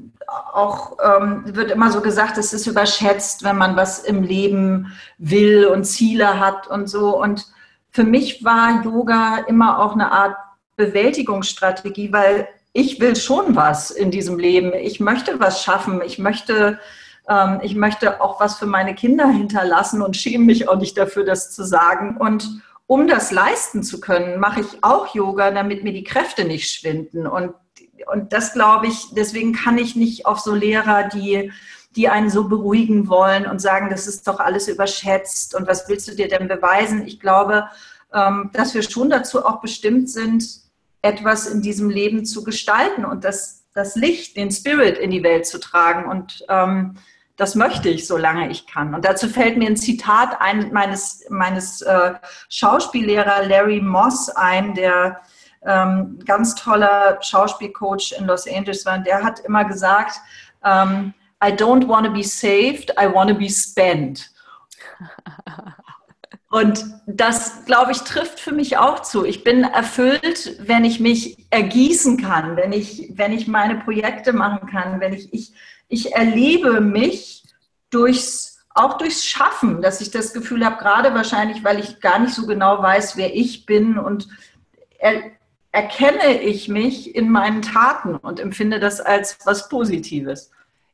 auch 0.53 0.97
ähm, 1.03 1.43
wird 1.55 1.71
immer 1.71 1.91
so 1.91 2.01
gesagt, 2.01 2.37
es 2.37 2.53
ist 2.53 2.67
überschätzt, 2.67 3.43
wenn 3.43 3.57
man 3.57 3.75
was 3.75 3.99
im 3.99 4.23
Leben 4.23 4.93
will 5.17 5.65
und 5.65 5.85
Ziele 5.85 6.39
hat 6.39 6.67
und 6.67 6.87
so. 6.87 7.21
Und 7.21 7.47
für 7.91 8.03
mich 8.03 8.43
war 8.43 8.83
Yoga 8.83 9.39
immer 9.47 9.79
auch 9.79 9.93
eine 9.93 10.11
Art 10.11 10.35
Bewältigungsstrategie, 10.75 12.11
weil 12.11 12.47
ich 12.73 12.99
will 12.99 13.15
schon 13.15 13.55
was 13.55 13.91
in 13.91 14.11
diesem 14.11 14.39
Leben. 14.39 14.73
Ich 14.73 14.99
möchte 14.99 15.39
was 15.39 15.63
schaffen. 15.63 16.01
Ich 16.05 16.19
möchte, 16.19 16.79
ähm, 17.27 17.59
ich 17.61 17.75
möchte 17.75 18.21
auch 18.21 18.39
was 18.39 18.57
für 18.57 18.65
meine 18.65 18.95
Kinder 18.95 19.27
hinterlassen 19.27 20.01
und 20.01 20.15
schäme 20.15 20.45
mich 20.45 20.69
auch 20.69 20.77
nicht 20.77 20.97
dafür, 20.97 21.25
das 21.25 21.51
zu 21.51 21.63
sagen. 21.63 22.17
Und 22.17 22.61
um 22.87 23.07
das 23.07 23.31
leisten 23.31 23.83
zu 23.83 23.99
können, 23.99 24.39
mache 24.39 24.61
ich 24.61 24.83
auch 24.83 25.13
Yoga, 25.13 25.51
damit 25.51 25.83
mir 25.83 25.93
die 25.93 26.03
Kräfte 26.03 26.45
nicht 26.45 26.69
schwinden. 26.69 27.27
Und 27.27 27.53
und 28.07 28.33
das 28.33 28.53
glaube 28.53 28.87
ich, 28.87 29.13
deswegen 29.15 29.53
kann 29.53 29.77
ich 29.77 29.95
nicht 29.95 30.25
auf 30.25 30.39
so 30.39 30.53
Lehrer, 30.53 31.09
die, 31.09 31.51
die 31.95 32.09
einen 32.09 32.29
so 32.29 32.47
beruhigen 32.47 33.07
wollen 33.09 33.45
und 33.45 33.59
sagen, 33.59 33.89
das 33.89 34.07
ist 34.07 34.27
doch 34.27 34.39
alles 34.39 34.67
überschätzt 34.67 35.55
und 35.55 35.67
was 35.67 35.87
willst 35.89 36.07
du 36.07 36.15
dir 36.15 36.27
denn 36.27 36.47
beweisen? 36.47 37.05
Ich 37.05 37.19
glaube, 37.19 37.67
ähm, 38.13 38.49
dass 38.53 38.73
wir 38.73 38.83
schon 38.83 39.09
dazu 39.09 39.45
auch 39.45 39.61
bestimmt 39.61 40.09
sind, 40.09 40.61
etwas 41.01 41.47
in 41.47 41.61
diesem 41.61 41.89
Leben 41.89 42.25
zu 42.25 42.43
gestalten 42.43 43.05
und 43.05 43.23
das, 43.23 43.63
das 43.73 43.95
Licht, 43.95 44.37
den 44.37 44.51
Spirit 44.51 44.97
in 44.97 45.11
die 45.11 45.23
Welt 45.23 45.47
zu 45.47 45.59
tragen. 45.59 46.09
Und 46.09 46.45
ähm, 46.49 46.97
das 47.37 47.55
möchte 47.55 47.89
ich, 47.89 48.05
solange 48.05 48.51
ich 48.51 48.67
kann. 48.67 48.93
Und 48.93 49.05
dazu 49.05 49.27
fällt 49.27 49.57
mir 49.57 49.67
ein 49.67 49.77
Zitat 49.77 50.39
ein, 50.39 50.71
meines, 50.71 51.25
meines 51.29 51.81
äh, 51.81 52.13
Schauspiellehrer 52.49 53.47
Larry 53.47 53.81
Moss 53.81 54.29
ein, 54.29 54.75
der 54.75 55.21
ähm, 55.65 56.19
ganz 56.25 56.55
toller 56.55 57.19
Schauspielcoach 57.21 58.13
in 58.17 58.25
Los 58.25 58.47
Angeles 58.47 58.85
war, 58.85 58.99
der 58.99 59.23
hat 59.23 59.39
immer 59.41 59.65
gesagt, 59.65 60.19
ähm, 60.63 61.13
I 61.43 61.47
don't 61.47 61.87
want 61.87 62.05
to 62.05 62.13
be 62.13 62.23
saved, 62.23 62.91
I 62.99 63.07
want 63.11 63.29
to 63.29 63.35
be 63.35 63.49
spent. 63.49 64.29
Und 66.51 66.83
das, 67.05 67.63
glaube 67.63 67.93
ich, 67.93 67.99
trifft 67.99 68.41
für 68.41 68.51
mich 68.51 68.77
auch 68.77 69.01
zu. 69.03 69.23
Ich 69.23 69.45
bin 69.45 69.63
erfüllt, 69.63 70.57
wenn 70.59 70.83
ich 70.83 70.99
mich 70.99 71.45
ergießen 71.49 72.21
kann, 72.21 72.57
wenn 72.57 72.73
ich, 72.73 73.09
wenn 73.13 73.31
ich 73.31 73.47
meine 73.47 73.75
Projekte 73.75 74.33
machen 74.33 74.67
kann, 74.67 74.99
wenn 74.99 75.13
ich, 75.13 75.33
ich, 75.33 75.53
ich 75.87 76.13
erlebe 76.13 76.81
mich 76.81 77.45
durchs, 77.89 78.65
auch 78.75 78.97
durchs 78.97 79.25
Schaffen, 79.25 79.81
dass 79.81 80.01
ich 80.01 80.11
das 80.11 80.33
Gefühl 80.33 80.65
habe, 80.65 80.75
gerade 80.75 81.13
wahrscheinlich, 81.13 81.63
weil 81.63 81.79
ich 81.79 82.01
gar 82.01 82.19
nicht 82.19 82.33
so 82.33 82.45
genau 82.45 82.83
weiß, 82.83 83.15
wer 83.15 83.33
ich 83.33 83.65
bin 83.65 83.97
und 83.97 84.27
er, 84.99 85.21
erkenne 85.71 86.41
ich 86.41 86.67
mich 86.67 87.15
in 87.15 87.29
meinen 87.29 87.61
Taten 87.61 88.15
und 88.15 88.39
empfinde 88.39 88.79
das 88.79 88.99
als 88.99 89.37
was 89.45 89.69
Positives. 89.69 90.51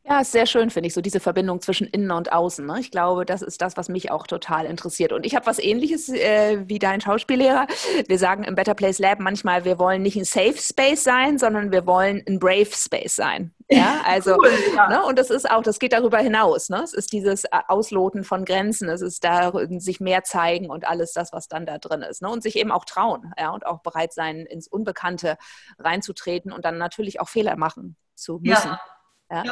Ja, 0.09 0.21
ist 0.21 0.31
sehr 0.31 0.45
schön, 0.45 0.69
finde 0.69 0.87
ich, 0.87 0.93
so 0.93 1.01
diese 1.01 1.19
Verbindung 1.19 1.59
zwischen 1.59 1.85
innen 1.85 2.11
und 2.11 2.31
außen. 2.31 2.65
Ne? 2.65 2.79
Ich 2.79 2.91
glaube, 2.91 3.25
das 3.25 3.41
ist 3.41 3.61
das, 3.61 3.75
was 3.75 3.89
mich 3.89 4.09
auch 4.09 4.25
total 4.25 4.65
interessiert. 4.65 5.11
Und 5.11 5.25
ich 5.25 5.35
habe 5.35 5.45
was 5.45 5.59
ähnliches 5.59 6.07
äh, 6.07 6.63
wie 6.65 6.79
dein 6.79 7.01
Schauspiellehrer. 7.01 7.67
Wir 8.07 8.17
sagen 8.17 8.45
im 8.45 8.55
Better 8.55 8.73
Place 8.73 8.99
Lab 8.99 9.19
manchmal, 9.19 9.65
wir 9.65 9.79
wollen 9.79 10.01
nicht 10.01 10.15
ein 10.15 10.23
Safe 10.23 10.55
Space 10.57 11.03
sein, 11.03 11.37
sondern 11.37 11.73
wir 11.73 11.85
wollen 11.85 12.23
ein 12.25 12.39
Brave 12.39 12.71
Space 12.71 13.17
sein. 13.17 13.53
Ja, 13.69 13.99
also, 14.05 14.37
cool, 14.37 14.49
ja. 14.73 14.87
Ne? 14.87 15.03
und 15.03 15.19
das 15.19 15.29
ist 15.29 15.49
auch, 15.49 15.61
das 15.61 15.77
geht 15.77 15.91
darüber 15.91 16.19
hinaus. 16.19 16.69
Ne? 16.69 16.81
Es 16.83 16.93
ist 16.93 17.11
dieses 17.11 17.43
äh, 17.43 17.49
Ausloten 17.67 18.23
von 18.23 18.45
Grenzen, 18.45 18.87
es 18.87 19.01
ist 19.01 19.25
da 19.25 19.51
sich 19.79 19.99
mehr 19.99 20.23
zeigen 20.23 20.69
und 20.69 20.87
alles 20.87 21.11
das, 21.11 21.33
was 21.33 21.49
dann 21.49 21.65
da 21.65 21.79
drin 21.79 22.01
ist. 22.01 22.21
Ne? 22.21 22.29
Und 22.29 22.43
sich 22.43 22.55
eben 22.55 22.71
auch 22.71 22.85
trauen, 22.85 23.33
ja, 23.37 23.49
und 23.49 23.65
auch 23.65 23.81
bereit 23.81 24.13
sein, 24.13 24.45
ins 24.45 24.69
Unbekannte 24.69 25.37
reinzutreten 25.79 26.53
und 26.53 26.63
dann 26.63 26.77
natürlich 26.77 27.19
auch 27.19 27.27
Fehler 27.27 27.57
machen 27.57 27.97
zu 28.15 28.39
müssen. 28.41 28.69
Ja. 28.69 28.79
Ja. 29.29 29.43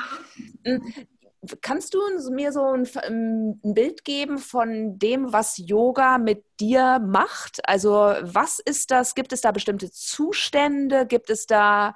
Hm, 0.64 0.82
kannst 1.62 1.94
du 1.94 2.00
mir 2.32 2.52
so 2.52 2.64
ein, 2.72 2.88
ähm, 3.04 3.60
ein, 3.64 3.74
Bild 3.74 4.04
geben 4.06 4.38
von 4.38 4.98
dem, 4.98 5.32
was 5.34 5.58
Yoga 5.58 6.18
mit 6.18 6.44
dir 6.60 7.00
macht? 7.00 7.68
Also 7.68 7.92
was 8.22 8.60
ist 8.60 8.92
das? 8.92 9.16
Gibt 9.16 9.34
es 9.34 9.42
da 9.42 9.52
bestimmte 9.52 9.92
Zustände? 9.92 11.06
Gibt 11.06 11.30
es 11.30 11.46
da 11.46 11.94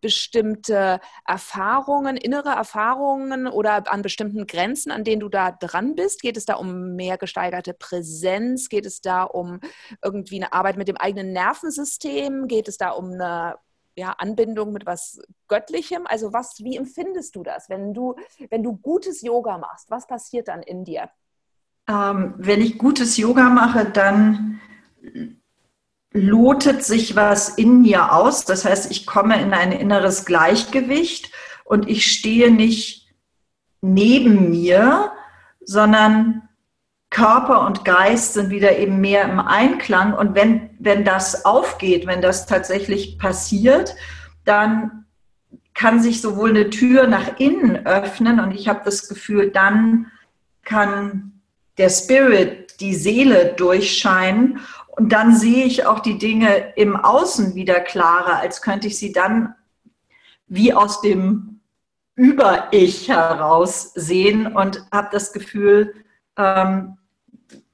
bestimmte 0.00 1.00
Erfahrungen, 1.26 2.16
innere 2.16 2.50
Erfahrungen 2.50 3.46
oder 3.46 3.90
an 3.90 4.02
bestimmten 4.02 4.46
Grenzen, 4.46 4.90
an 4.90 5.04
denen 5.04 5.20
du 5.20 5.28
da 5.28 5.50
dran 5.50 5.94
bist? 5.94 6.22
Geht 6.22 6.36
es 6.36 6.44
da 6.44 6.54
um 6.54 6.94
mehr 6.94 7.18
gesteigerte 7.18 7.74
Präsenz? 7.74 8.68
Geht 8.68 8.86
es 8.86 9.00
da 9.00 9.24
um 9.24 9.60
irgendwie 10.02 10.36
eine 10.36 10.52
Arbeit 10.52 10.76
mit 10.76 10.88
dem 10.88 10.96
eigenen 10.96 11.32
Nervensystem? 11.32 12.48
Geht 12.48 12.68
es 12.68 12.78
da 12.78 12.90
um 12.90 13.12
eine 13.12 13.56
ja, 13.98 14.12
Anbindung 14.12 14.72
mit 14.72 14.86
was 14.86 15.20
Göttlichem? 15.48 16.06
Also 16.06 16.32
was, 16.32 16.60
wie 16.60 16.76
empfindest 16.76 17.34
du 17.34 17.42
das, 17.42 17.68
wenn 17.68 17.92
du, 17.92 18.14
wenn 18.48 18.62
du 18.62 18.76
gutes 18.76 19.22
Yoga 19.22 19.58
machst? 19.58 19.90
Was 19.90 20.06
passiert 20.06 20.48
dann 20.48 20.62
in 20.62 20.84
dir? 20.84 21.10
Ähm, 21.88 22.34
wenn 22.38 22.60
ich 22.60 22.78
gutes 22.78 23.16
Yoga 23.16 23.50
mache, 23.50 23.86
dann 23.86 24.60
lotet 26.12 26.84
sich 26.84 27.16
was 27.16 27.50
in 27.50 27.82
mir 27.82 28.12
aus. 28.12 28.44
Das 28.44 28.64
heißt, 28.64 28.90
ich 28.90 29.04
komme 29.04 29.40
in 29.40 29.52
ein 29.52 29.72
inneres 29.72 30.24
Gleichgewicht 30.24 31.32
und 31.64 31.88
ich 31.88 32.06
stehe 32.06 32.52
nicht 32.52 33.08
neben 33.80 34.50
mir, 34.50 35.12
sondern 35.60 36.47
Körper 37.10 37.66
und 37.66 37.84
Geist 37.84 38.34
sind 38.34 38.50
wieder 38.50 38.78
eben 38.78 39.00
mehr 39.00 39.24
im 39.24 39.40
Einklang. 39.40 40.12
Und 40.12 40.34
wenn, 40.34 40.70
wenn 40.78 41.04
das 41.04 41.44
aufgeht, 41.44 42.06
wenn 42.06 42.20
das 42.20 42.46
tatsächlich 42.46 43.18
passiert, 43.18 43.94
dann 44.44 45.06
kann 45.74 46.02
sich 46.02 46.20
sowohl 46.20 46.50
eine 46.50 46.70
Tür 46.70 47.06
nach 47.06 47.38
innen 47.38 47.86
öffnen. 47.86 48.40
Und 48.40 48.52
ich 48.52 48.68
habe 48.68 48.80
das 48.84 49.08
Gefühl, 49.08 49.50
dann 49.50 50.10
kann 50.64 51.40
der 51.78 51.88
Spirit, 51.88 52.80
die 52.80 52.94
Seele 52.94 53.54
durchscheinen. 53.56 54.60
Und 54.88 55.12
dann 55.12 55.34
sehe 55.34 55.64
ich 55.64 55.86
auch 55.86 56.00
die 56.00 56.18
Dinge 56.18 56.74
im 56.76 56.96
Außen 56.96 57.54
wieder 57.54 57.80
klarer, 57.80 58.40
als 58.40 58.60
könnte 58.60 58.88
ich 58.88 58.98
sie 58.98 59.12
dann 59.12 59.54
wie 60.46 60.74
aus 60.74 61.00
dem 61.00 61.60
Über-Ich 62.16 63.08
heraus 63.08 63.92
sehen. 63.94 64.48
Und 64.48 64.84
habe 64.92 65.08
das 65.12 65.32
Gefühl, 65.32 65.94
ähm, 66.36 66.97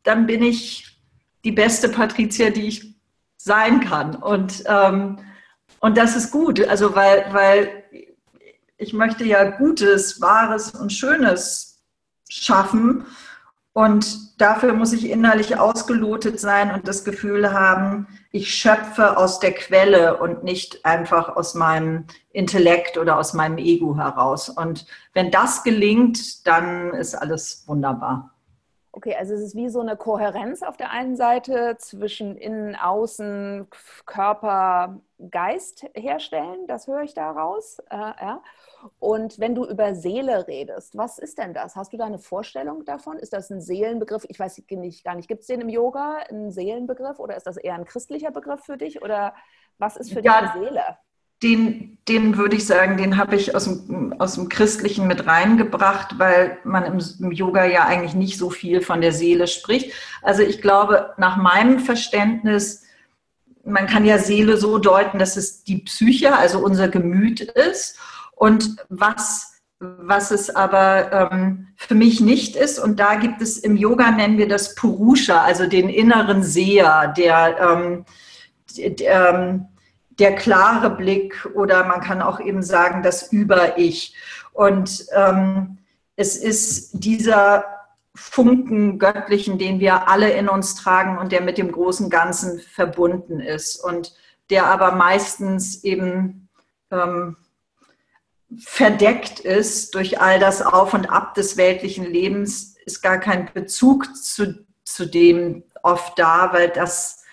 dann 0.04 0.26
bin 0.26 0.42
ich 0.42 0.98
die 1.44 1.52
beste 1.52 1.88
Patricia, 1.88 2.50
die 2.50 2.68
ich 2.68 2.94
sein 3.36 3.80
kann. 3.80 4.14
Und, 4.14 4.64
ähm, 4.66 5.18
und 5.80 5.96
das 5.98 6.16
ist 6.16 6.30
gut, 6.30 6.66
also 6.66 6.94
weil, 6.94 7.26
weil 7.32 7.84
ich 8.78 8.92
möchte 8.92 9.24
ja 9.24 9.44
Gutes, 9.50 10.20
Wahres 10.20 10.70
und 10.70 10.92
Schönes 10.92 11.82
schaffen. 12.28 13.04
Und 13.72 14.40
dafür 14.40 14.72
muss 14.72 14.92
ich 14.92 15.10
innerlich 15.10 15.58
ausgelotet 15.58 16.38
sein 16.38 16.72
und 16.72 16.86
das 16.86 17.04
Gefühl 17.04 17.52
haben, 17.52 18.06
ich 18.30 18.54
schöpfe 18.54 19.16
aus 19.16 19.40
der 19.40 19.52
Quelle 19.52 20.18
und 20.18 20.44
nicht 20.44 20.84
einfach 20.84 21.34
aus 21.36 21.54
meinem 21.54 22.06
Intellekt 22.30 22.98
oder 22.98 23.18
aus 23.18 23.34
meinem 23.34 23.58
Ego 23.58 23.96
heraus. 23.96 24.48
Und 24.48 24.86
wenn 25.12 25.30
das 25.30 25.64
gelingt, 25.64 26.46
dann 26.46 26.94
ist 26.94 27.14
alles 27.14 27.64
wunderbar. 27.66 28.33
Okay, 28.96 29.16
also 29.16 29.34
es 29.34 29.40
ist 29.40 29.56
wie 29.56 29.68
so 29.68 29.80
eine 29.80 29.96
Kohärenz 29.96 30.62
auf 30.62 30.76
der 30.76 30.92
einen 30.92 31.16
Seite 31.16 31.76
zwischen 31.80 32.36
Innen, 32.36 32.76
Außen, 32.76 33.66
Körper, 34.06 35.00
Geist 35.32 35.84
herstellen, 35.94 36.68
das 36.68 36.86
höre 36.86 37.02
ich 37.02 37.12
daraus. 37.12 37.80
Äh, 37.90 37.96
ja. 37.96 38.42
Und 39.00 39.40
wenn 39.40 39.56
du 39.56 39.66
über 39.66 39.96
Seele 39.96 40.46
redest, 40.46 40.96
was 40.96 41.18
ist 41.18 41.38
denn 41.38 41.54
das? 41.54 41.74
Hast 41.74 41.92
du 41.92 41.96
da 41.96 42.04
eine 42.04 42.20
Vorstellung 42.20 42.84
davon? 42.84 43.18
Ist 43.18 43.32
das 43.32 43.50
ein 43.50 43.60
Seelenbegriff? 43.60 44.26
Ich 44.28 44.38
weiß 44.38 44.62
nicht, 44.70 45.02
gar 45.02 45.16
nicht. 45.16 45.26
Gibt 45.26 45.40
es 45.40 45.48
den 45.48 45.62
im 45.62 45.68
Yoga, 45.68 46.18
einen 46.28 46.52
Seelenbegriff 46.52 47.18
oder 47.18 47.36
ist 47.36 47.48
das 47.48 47.56
eher 47.56 47.74
ein 47.74 47.86
christlicher 47.86 48.30
Begriff 48.30 48.60
für 48.60 48.76
dich? 48.76 49.02
Oder 49.02 49.34
was 49.76 49.96
ist 49.96 50.12
für 50.12 50.20
ja, 50.20 50.40
dich 50.40 50.50
eine 50.50 50.66
Seele? 50.66 50.98
Den, 51.44 51.98
den 52.08 52.36
würde 52.36 52.56
ich 52.56 52.66
sagen, 52.66 52.96
den 52.96 53.16
habe 53.16 53.36
ich 53.36 53.54
aus 53.54 53.64
dem, 53.64 54.14
aus 54.18 54.34
dem 54.34 54.48
Christlichen 54.48 55.06
mit 55.06 55.26
reingebracht, 55.26 56.18
weil 56.18 56.58
man 56.64 56.84
im, 56.84 57.00
im 57.20 57.32
Yoga 57.32 57.64
ja 57.64 57.84
eigentlich 57.84 58.14
nicht 58.14 58.38
so 58.38 58.50
viel 58.50 58.80
von 58.80 59.00
der 59.00 59.12
Seele 59.12 59.46
spricht. 59.46 59.92
Also 60.22 60.42
ich 60.42 60.60
glaube, 60.60 61.14
nach 61.18 61.36
meinem 61.36 61.78
Verständnis, 61.78 62.82
man 63.64 63.86
kann 63.86 64.04
ja 64.04 64.18
Seele 64.18 64.56
so 64.56 64.78
deuten, 64.78 65.18
dass 65.18 65.36
es 65.36 65.64
die 65.64 65.78
Psyche, 65.78 66.36
also 66.36 66.58
unser 66.58 66.88
Gemüt 66.88 67.40
ist. 67.40 67.98
Und 68.36 68.76
was, 68.88 69.54
was 69.78 70.30
es 70.30 70.54
aber 70.54 71.30
ähm, 71.32 71.68
für 71.76 71.94
mich 71.94 72.20
nicht 72.20 72.56
ist. 72.56 72.78
Und 72.78 73.00
da 73.00 73.16
gibt 73.16 73.40
es 73.40 73.58
im 73.58 73.76
Yoga, 73.76 74.10
nennen 74.10 74.38
wir 74.38 74.48
das 74.48 74.74
Purusha, 74.74 75.42
also 75.42 75.66
den 75.66 75.88
inneren 75.88 76.42
Seher, 76.42 77.12
der, 77.16 77.56
ähm, 77.60 78.04
der, 78.76 79.34
ähm, 79.34 79.66
der, 80.18 80.34
klare 80.34 80.90
Blick 80.90 81.48
oder 81.54 81.84
man 81.84 82.00
kann 82.00 82.22
auch 82.22 82.40
eben 82.40 82.62
sagen, 82.62 83.02
das 83.02 83.32
Über-Ich. 83.32 84.14
Und 84.52 85.06
ähm, 85.14 85.78
es 86.16 86.36
ist 86.36 86.90
dieser 86.92 87.64
Funken 88.14 88.98
Göttlichen, 88.98 89.58
den 89.58 89.80
wir 89.80 90.08
alle 90.08 90.30
in 90.30 90.48
uns 90.48 90.76
tragen 90.76 91.18
und 91.18 91.32
der 91.32 91.40
mit 91.40 91.58
dem 91.58 91.72
großen 91.72 92.10
Ganzen 92.10 92.60
verbunden 92.60 93.40
ist 93.40 93.76
und 93.76 94.14
der 94.50 94.66
aber 94.66 94.92
meistens 94.92 95.82
eben 95.82 96.48
ähm, 96.92 97.36
verdeckt 98.58 99.40
ist 99.40 99.94
durch 99.94 100.20
all 100.20 100.38
das 100.38 100.62
Auf 100.62 100.94
und 100.94 101.10
Ab 101.10 101.34
des 101.34 101.56
weltlichen 101.56 102.04
Lebens, 102.04 102.76
ist 102.86 103.02
gar 103.02 103.18
kein 103.18 103.50
Bezug 103.52 104.14
zu, 104.16 104.66
zu 104.84 105.06
dem 105.06 105.64
oft 105.82 106.18
da, 106.18 106.52
weil 106.52 106.68
das 106.68 107.24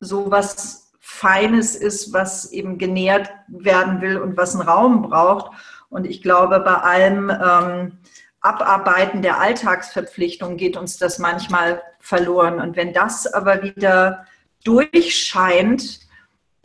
so 0.00 0.30
was 0.30 0.85
Feines 1.16 1.74
ist, 1.74 2.12
was 2.12 2.52
eben 2.52 2.76
genährt 2.76 3.30
werden 3.48 4.02
will 4.02 4.18
und 4.18 4.36
was 4.36 4.54
einen 4.54 4.68
Raum 4.68 5.02
braucht. 5.02 5.50
Und 5.88 6.06
ich 6.06 6.22
glaube, 6.22 6.60
bei 6.60 6.74
allem 6.74 7.30
ähm, 7.30 7.98
Abarbeiten 8.40 9.22
der 9.22 9.40
Alltagsverpflichtung 9.40 10.56
geht 10.58 10.76
uns 10.76 10.98
das 10.98 11.18
manchmal 11.18 11.82
verloren. 12.00 12.60
Und 12.60 12.76
wenn 12.76 12.92
das 12.92 13.26
aber 13.26 13.62
wieder 13.62 14.26
durchscheint, 14.62 16.00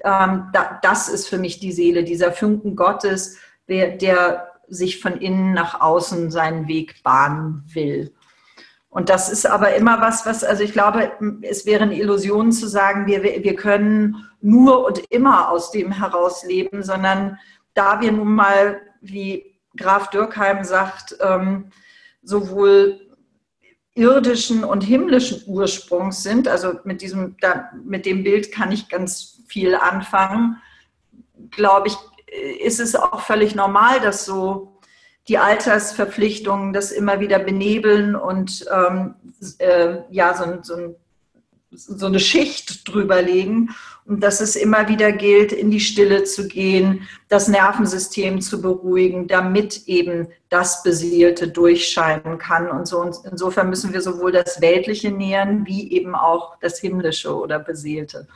ähm, 0.04 0.50
da, 0.52 0.80
das 0.82 1.08
ist 1.08 1.30
für 1.30 1.38
mich 1.38 1.60
die 1.60 1.72
Seele, 1.72 2.04
dieser 2.04 2.34
Funken 2.34 2.76
Gottes, 2.76 3.38
der, 3.70 3.96
der 3.96 4.52
sich 4.68 5.00
von 5.00 5.18
innen 5.18 5.54
nach 5.54 5.80
außen 5.80 6.30
seinen 6.30 6.68
Weg 6.68 7.04
bahnen 7.04 7.64
will. 7.74 8.14
Und 8.92 9.08
das 9.08 9.30
ist 9.30 9.46
aber 9.46 9.74
immer 9.76 10.02
was, 10.02 10.26
was, 10.26 10.44
also 10.44 10.64
ich 10.64 10.74
glaube, 10.74 11.14
es 11.44 11.66
wäre 11.66 11.84
eine 11.84 11.98
Illusion 11.98 12.52
zu 12.52 12.68
sagen, 12.68 13.08
wir, 13.08 13.24
wir 13.24 13.56
können 13.56 14.30
nur 14.42 14.86
und 14.86 15.00
immer 15.10 15.50
aus 15.50 15.72
dem 15.72 15.94
heraus 15.94 16.44
leben, 16.44 16.84
sondern 16.84 17.40
da 17.74 18.02
wir 18.02 18.12
nun 18.12 18.36
mal, 18.36 18.82
wie 19.00 19.58
Graf 19.78 20.10
Dürkheim 20.10 20.66
sagt, 20.66 21.16
ähm, 21.22 21.72
sowohl 22.22 23.00
irdischen 23.96 24.66
und 24.66 24.82
himmlischen 24.82 25.44
Ursprungs 25.48 26.22
sind, 26.22 26.50
also 26.50 26.74
mit 26.84 27.02
diesem, 27.02 27.38
mit 27.86 28.06
dem 28.06 28.26
Bild 28.26 28.52
kann 28.52 28.74
ich 28.74 28.90
ganz 28.90 29.42
viel 29.48 29.74
anfangen, 29.74 30.58
glaube 31.50 31.88
ich, 31.88 31.96
ist 32.60 32.82
es 32.82 32.94
auch 32.94 33.22
völlig 33.22 33.56
normal, 33.56 34.02
dass 34.02 34.26
so 34.26 34.71
die 35.32 35.38
Altersverpflichtungen 35.38 36.74
das 36.74 36.92
immer 36.92 37.22
wieder 37.22 37.40
benebeln 37.40 38.18
und 38.18 38.66
ähm, 38.70 39.16
äh, 39.60 40.00
ja, 40.10 40.34
so, 40.36 40.62
so, 40.62 40.96
so, 41.72 42.06
eine 42.06 42.20
Schicht 42.20 42.86
drüber 42.86 43.22
legen 43.22 43.70
und 44.06 44.22
dass 44.22 44.42
es 44.42 44.58
immer 44.58 44.90
wieder 44.90 45.14
gilt, 45.14 45.54
in 45.54 45.72
die 45.72 45.80
Stille 45.80 46.26
zu 46.26 46.50
gehen, 46.50 47.08
das 47.30 47.48
Nervensystem 47.48 48.42
zu 48.42 48.62
beruhigen, 48.62 49.30
damit 49.30 49.88
eben 49.88 50.28
das 50.50 50.84
Beseelte 50.84 51.48
durchscheinen 51.48 52.38
kann. 52.38 52.70
Und 52.70 52.86
so 52.86 53.00
und 53.00 53.16
insofern 53.24 53.70
müssen 53.70 53.94
wir 53.94 54.02
sowohl 54.02 54.34
das 54.34 54.60
Weltliche 54.60 55.12
nähern, 55.12 55.66
wie 55.66 55.94
eben 55.94 56.14
auch 56.14 56.58
das 56.60 56.78
Himmlische 56.80 57.34
oder 57.34 57.58
Beseelte. 57.58 58.28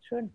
Schön. 0.00 0.32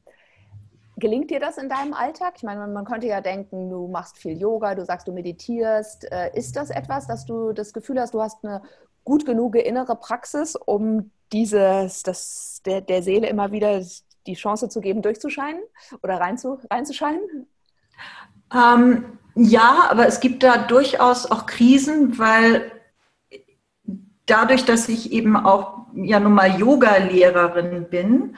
Gelingt 1.01 1.31
dir 1.31 1.39
das 1.39 1.57
in 1.57 1.67
deinem 1.67 1.93
Alltag? 1.93 2.35
Ich 2.37 2.43
meine, 2.43 2.67
man 2.67 2.85
könnte 2.85 3.07
ja 3.07 3.21
denken, 3.21 3.71
du 3.71 3.87
machst 3.87 4.19
viel 4.19 4.37
Yoga, 4.39 4.75
du 4.75 4.85
sagst, 4.85 5.07
du 5.07 5.11
meditierst. 5.11 6.09
Äh, 6.11 6.29
ist 6.37 6.55
das 6.55 6.69
etwas, 6.69 7.07
dass 7.07 7.25
du 7.25 7.53
das 7.53 7.73
Gefühl 7.73 7.99
hast, 7.99 8.13
du 8.13 8.21
hast 8.21 8.45
eine 8.45 8.61
gut 9.03 9.25
genug 9.25 9.55
innere 9.55 9.95
Praxis, 9.95 10.55
um 10.55 11.09
dieses, 11.33 12.03
das, 12.03 12.61
der, 12.65 12.81
der 12.81 13.01
Seele 13.01 13.27
immer 13.27 13.51
wieder 13.51 13.81
die 14.27 14.35
Chance 14.35 14.69
zu 14.69 14.79
geben, 14.79 15.01
durchzuscheinen 15.01 15.61
oder 16.03 16.19
reinzu, 16.19 16.59
reinzuscheinen? 16.69 17.47
Ähm, 18.53 19.17
ja, 19.33 19.87
aber 19.89 20.05
es 20.05 20.19
gibt 20.19 20.43
da 20.43 20.59
durchaus 20.59 21.25
auch 21.31 21.47
Krisen, 21.47 22.19
weil 22.19 22.71
dadurch, 24.27 24.65
dass 24.65 24.87
ich 24.87 25.11
eben 25.11 25.35
auch 25.35 25.87
ja 25.95 26.19
nun 26.19 26.33
mal 26.33 26.59
Yoga-Lehrerin 26.59 27.89
bin, 27.89 28.37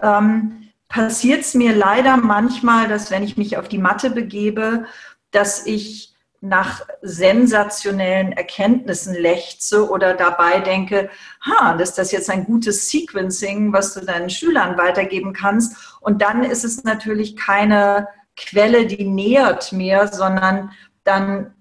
ähm, 0.00 0.63
passiert 0.88 1.40
es 1.40 1.54
mir 1.54 1.74
leider 1.74 2.16
manchmal, 2.16 2.88
dass 2.88 3.10
wenn 3.10 3.22
ich 3.22 3.36
mich 3.36 3.56
auf 3.56 3.68
die 3.68 3.78
Matte 3.78 4.10
begebe, 4.10 4.86
dass 5.30 5.66
ich 5.66 6.14
nach 6.44 6.82
sensationellen 7.00 8.32
Erkenntnissen 8.32 9.14
lechze 9.14 9.88
oder 9.88 10.12
dabei 10.12 10.60
denke, 10.60 11.08
ha, 11.40 11.72
ist 11.72 11.94
das 11.94 12.12
jetzt 12.12 12.28
ein 12.28 12.44
gutes 12.44 12.90
Sequencing, 12.90 13.72
was 13.72 13.94
du 13.94 14.00
deinen 14.00 14.28
Schülern 14.28 14.76
weitergeben 14.76 15.32
kannst. 15.32 15.96
Und 16.00 16.20
dann 16.20 16.44
ist 16.44 16.64
es 16.64 16.84
natürlich 16.84 17.34
keine 17.36 18.08
Quelle, 18.36 18.86
die 18.86 19.04
nähert 19.04 19.72
mehr, 19.72 20.08
sondern 20.08 20.72
dann 21.02 21.54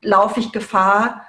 laufe 0.00 0.38
ich 0.38 0.52
Gefahr, 0.52 1.26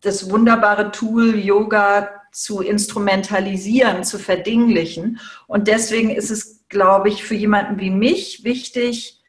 das 0.00 0.28
wunderbare 0.28 0.90
Tool 0.90 1.36
Yoga 1.36 2.21
zu 2.32 2.60
instrumentalisieren, 2.60 4.04
zu 4.04 4.18
verdinglichen. 4.18 5.20
Und 5.46 5.68
deswegen 5.68 6.10
ist 6.10 6.30
es, 6.30 6.64
glaube 6.68 7.10
ich, 7.10 7.22
für 7.22 7.34
jemanden 7.34 7.78
wie 7.78 7.90
mich 7.90 8.42
wichtig, 8.42 9.22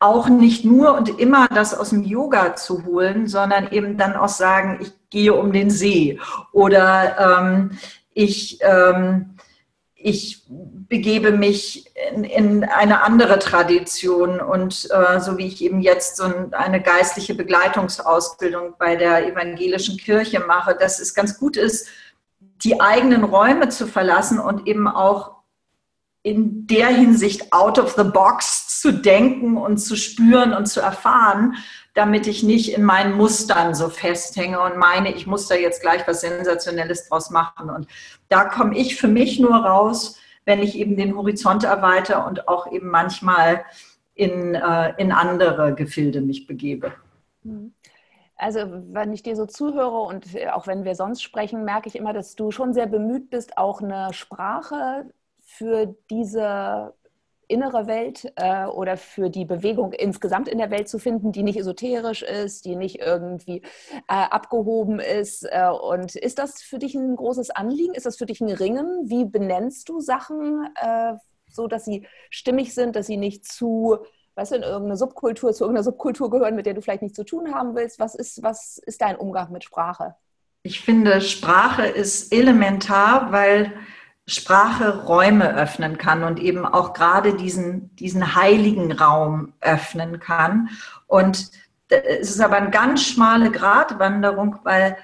auch 0.00 0.28
nicht 0.28 0.64
nur 0.64 0.94
und 0.94 1.18
immer 1.18 1.48
das 1.48 1.74
aus 1.74 1.90
dem 1.90 2.04
Yoga 2.04 2.54
zu 2.54 2.84
holen, 2.84 3.26
sondern 3.26 3.72
eben 3.72 3.96
dann 3.96 4.14
auch 4.14 4.28
sagen, 4.28 4.78
ich 4.80 4.92
gehe 5.10 5.34
um 5.34 5.52
den 5.52 5.70
See 5.70 6.20
oder 6.52 7.40
ähm, 7.40 7.78
ich, 8.14 8.58
ähm, 8.60 9.36
ich 9.94 10.44
begebe 10.48 11.32
mich 11.32 11.90
in, 12.12 12.22
in, 12.22 12.64
eine 12.64 13.02
andere 13.02 13.40
Tradition 13.40 14.40
und 14.40 14.88
äh, 14.92 15.20
so 15.20 15.36
wie 15.36 15.48
ich 15.48 15.62
eben 15.62 15.80
jetzt 15.80 16.16
so 16.16 16.24
eine 16.52 16.80
geistliche 16.80 17.34
Begleitungsausbildung 17.34 18.74
bei 18.78 18.94
der 18.94 19.26
evangelischen 19.26 19.96
Kirche 19.96 20.40
mache, 20.40 20.76
dass 20.78 21.00
es 21.00 21.12
ganz 21.12 21.38
gut 21.38 21.56
ist, 21.56 21.88
die 22.64 22.80
eigenen 22.80 23.24
Räume 23.24 23.68
zu 23.68 23.86
verlassen 23.86 24.38
und 24.38 24.66
eben 24.66 24.88
auch 24.88 25.38
in 26.22 26.66
der 26.66 26.88
Hinsicht 26.88 27.52
out 27.52 27.78
of 27.78 27.94
the 27.96 28.04
box 28.04 28.80
zu 28.80 28.92
denken 28.92 29.56
und 29.56 29.78
zu 29.78 29.96
spüren 29.96 30.52
und 30.52 30.66
zu 30.66 30.80
erfahren, 30.80 31.54
damit 31.94 32.26
ich 32.26 32.42
nicht 32.42 32.76
in 32.76 32.84
meinen 32.84 33.16
Mustern 33.16 33.74
so 33.74 33.88
festhänge 33.88 34.60
und 34.60 34.76
meine, 34.76 35.14
ich 35.14 35.26
muss 35.26 35.48
da 35.48 35.54
jetzt 35.54 35.80
gleich 35.80 36.06
was 36.06 36.20
Sensationelles 36.20 37.08
draus 37.08 37.30
machen. 37.30 37.70
Und 37.70 37.88
da 38.28 38.44
komme 38.44 38.76
ich 38.76 38.96
für 38.96 39.08
mich 39.08 39.40
nur 39.40 39.54
raus, 39.54 40.18
wenn 40.44 40.60
ich 40.60 40.76
eben 40.76 40.96
den 40.96 41.16
Horizont 41.16 41.64
erweitere 41.64 42.26
und 42.26 42.48
auch 42.48 42.70
eben 42.70 42.88
manchmal 42.88 43.64
in, 44.14 44.54
äh, 44.54 44.94
in 44.98 45.12
andere 45.12 45.74
Gefilde 45.74 46.20
mich 46.20 46.46
begebe. 46.46 46.92
Also 48.38 48.60
wenn 48.92 49.12
ich 49.12 49.22
dir 49.24 49.36
so 49.36 49.46
zuhöre 49.46 50.00
und 50.00 50.34
äh, 50.34 50.48
auch 50.48 50.66
wenn 50.66 50.84
wir 50.84 50.94
sonst 50.94 51.22
sprechen, 51.22 51.64
merke 51.64 51.88
ich 51.88 51.96
immer, 51.96 52.12
dass 52.12 52.36
du 52.36 52.50
schon 52.52 52.72
sehr 52.72 52.86
bemüht 52.86 53.30
bist, 53.30 53.58
auch 53.58 53.82
eine 53.82 54.12
Sprache 54.14 55.10
für 55.40 55.94
diese 56.08 56.94
innere 57.48 57.86
Welt 57.86 58.30
äh, 58.36 58.66
oder 58.66 58.96
für 58.96 59.30
die 59.30 59.44
Bewegung 59.44 59.92
insgesamt 59.92 60.48
in 60.48 60.58
der 60.58 60.70
Welt 60.70 60.88
zu 60.88 60.98
finden, 60.98 61.32
die 61.32 61.42
nicht 61.42 61.58
esoterisch 61.58 62.22
ist, 62.22 62.64
die 62.66 62.76
nicht 62.76 63.00
irgendwie 63.00 63.62
äh, 63.92 64.02
abgehoben 64.06 65.00
ist. 65.00 65.44
Äh, 65.44 65.70
und 65.70 66.14
ist 66.14 66.38
das 66.38 66.62
für 66.62 66.78
dich 66.78 66.94
ein 66.94 67.16
großes 67.16 67.50
Anliegen? 67.50 67.94
Ist 67.94 68.06
das 68.06 68.18
für 68.18 68.26
dich 68.26 68.40
ein 68.40 68.50
Ringen? 68.50 69.08
Wie 69.08 69.24
benennst 69.24 69.88
du 69.88 70.00
Sachen 70.00 70.68
äh, 70.76 71.14
so, 71.50 71.66
dass 71.66 71.86
sie 71.86 72.06
stimmig 72.30 72.74
sind, 72.74 72.94
dass 72.94 73.06
sie 73.06 73.16
nicht 73.16 73.46
zu 73.46 73.98
weißt 74.38 74.52
du, 74.52 74.56
in 74.56 74.62
irgendeine 74.62 74.96
Subkultur, 74.96 75.52
zu 75.52 75.64
irgendeiner 75.64 75.82
Subkultur 75.82 76.30
gehören, 76.30 76.54
mit 76.54 76.64
der 76.64 76.74
du 76.74 76.80
vielleicht 76.80 77.02
nichts 77.02 77.16
zu 77.16 77.24
tun 77.24 77.52
haben 77.52 77.74
willst? 77.74 77.98
Was 77.98 78.14
ist, 78.14 78.40
was 78.42 78.78
ist 78.78 79.00
dein 79.00 79.16
Umgang 79.16 79.50
mit 79.50 79.64
Sprache? 79.64 80.14
Ich 80.62 80.80
finde, 80.80 81.20
Sprache 81.20 81.86
ist 81.86 82.32
elementar, 82.32 83.32
weil 83.32 83.72
Sprache 84.26 85.06
Räume 85.06 85.56
öffnen 85.56 85.98
kann 85.98 86.22
und 86.22 86.38
eben 86.38 86.64
auch 86.64 86.92
gerade 86.92 87.34
diesen, 87.34 87.96
diesen 87.96 88.36
heiligen 88.36 88.92
Raum 88.92 89.54
öffnen 89.60 90.20
kann. 90.20 90.68
Und 91.08 91.50
es 91.88 92.30
ist 92.30 92.40
aber 92.40 92.58
eine 92.58 92.70
ganz 92.70 93.02
schmale 93.02 93.50
Gratwanderung, 93.50 94.60
weil 94.62 94.96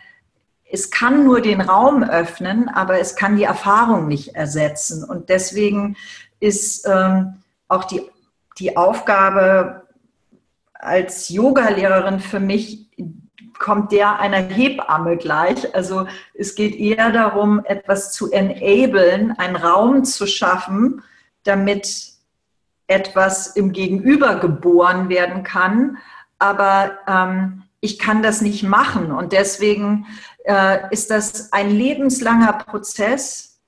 es 0.71 0.93
kann 0.93 1.25
nur 1.25 1.41
den 1.41 1.61
Raum 1.61 2.05
öffnen, 2.05 2.69
aber 2.69 3.01
es 3.01 3.17
kann 3.17 3.37
die 3.37 3.45
Erfahrung 3.45 4.07
nicht 4.07 4.37
ersetzen. 4.37 5.03
Und 5.03 5.29
deswegen 5.29 5.97
ist 6.39 6.87
ähm, 6.87 7.43
auch 7.67 7.85
die 7.85 8.03
die 8.59 8.77
Aufgabe 8.77 9.89
als 10.73 11.29
Yoga-Lehrerin 11.29 12.21
für 12.21 12.41
mich 12.41 12.85
kommt 13.59 13.93
der 13.93 14.19
einer 14.19 14.39
Hebamme 14.43 15.17
gleich. 15.17 15.75
Also 15.75 16.07
es 16.35 16.55
geht 16.55 16.75
eher 16.77 17.11
darum, 17.13 17.65
etwas 17.65 18.13
zu 18.13 18.31
enablen, 18.31 19.33
einen 19.39 19.57
Raum 19.57 20.05
zu 20.05 20.27
schaffen, 20.27 21.03
damit 21.45 22.13
etwas 22.87 23.49
im 23.49 23.73
Gegenüber 23.73 24.37
geboren 24.37 25.09
werden 25.09 25.43
kann, 25.43 25.99
aber 26.39 26.99
ähm, 27.07 27.63
ich 27.81 27.99
kann 27.99 28.23
das 28.23 28.41
nicht 28.41 28.63
machen. 28.63 29.13
Und 29.13 29.33
deswegen 29.33 30.07
äh, 30.45 30.79
ist 30.91 31.11
das 31.11 31.53
ein 31.53 31.71
lebenslanger 31.71 32.53
Prozess, 32.53 33.61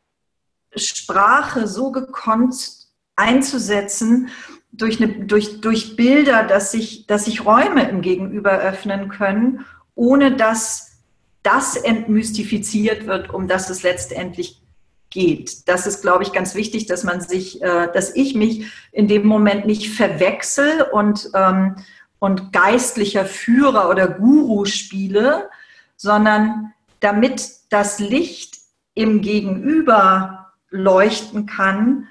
Sprache 0.74 1.66
so 1.66 1.90
gekonnt 1.90 2.86
einzusetzen 3.14 4.28
durch, 4.72 5.02
eine, 5.02 5.26
durch, 5.26 5.60
durch 5.60 5.96
Bilder, 5.96 6.42
dass 6.42 6.72
sich, 6.72 7.06
dass 7.06 7.24
sich 7.24 7.44
Räume 7.44 7.88
im 7.88 8.02
Gegenüber 8.02 8.58
öffnen 8.58 9.08
können, 9.08 9.64
ohne 9.94 10.36
dass 10.36 10.98
das 11.42 11.76
entmystifiziert 11.76 13.06
wird, 13.06 13.32
um 13.32 13.48
das 13.48 13.70
es 13.70 13.82
letztendlich 13.82 14.60
geht. 15.10 15.68
Das 15.68 15.86
ist, 15.86 16.02
glaube 16.02 16.24
ich, 16.24 16.32
ganz 16.32 16.54
wichtig, 16.54 16.86
dass 16.86 17.04
man 17.04 17.20
sich, 17.20 17.62
äh, 17.62 17.88
dass 17.92 18.14
ich 18.14 18.34
mich 18.34 18.66
in 18.92 19.08
dem 19.08 19.26
Moment 19.26 19.64
nicht 19.64 19.94
verwechsel 19.94 20.82
und, 20.92 21.30
ähm, 21.34 21.76
und 22.18 22.52
geistlicher 22.52 23.24
Führer 23.24 23.88
oder 23.88 24.08
Guru 24.08 24.64
spiele, 24.64 25.48
sondern 25.96 26.72
damit 27.00 27.48
das 27.70 27.98
Licht 27.98 28.58
im 28.94 29.20
Gegenüber 29.20 30.52
leuchten 30.70 31.46
kann, 31.46 32.08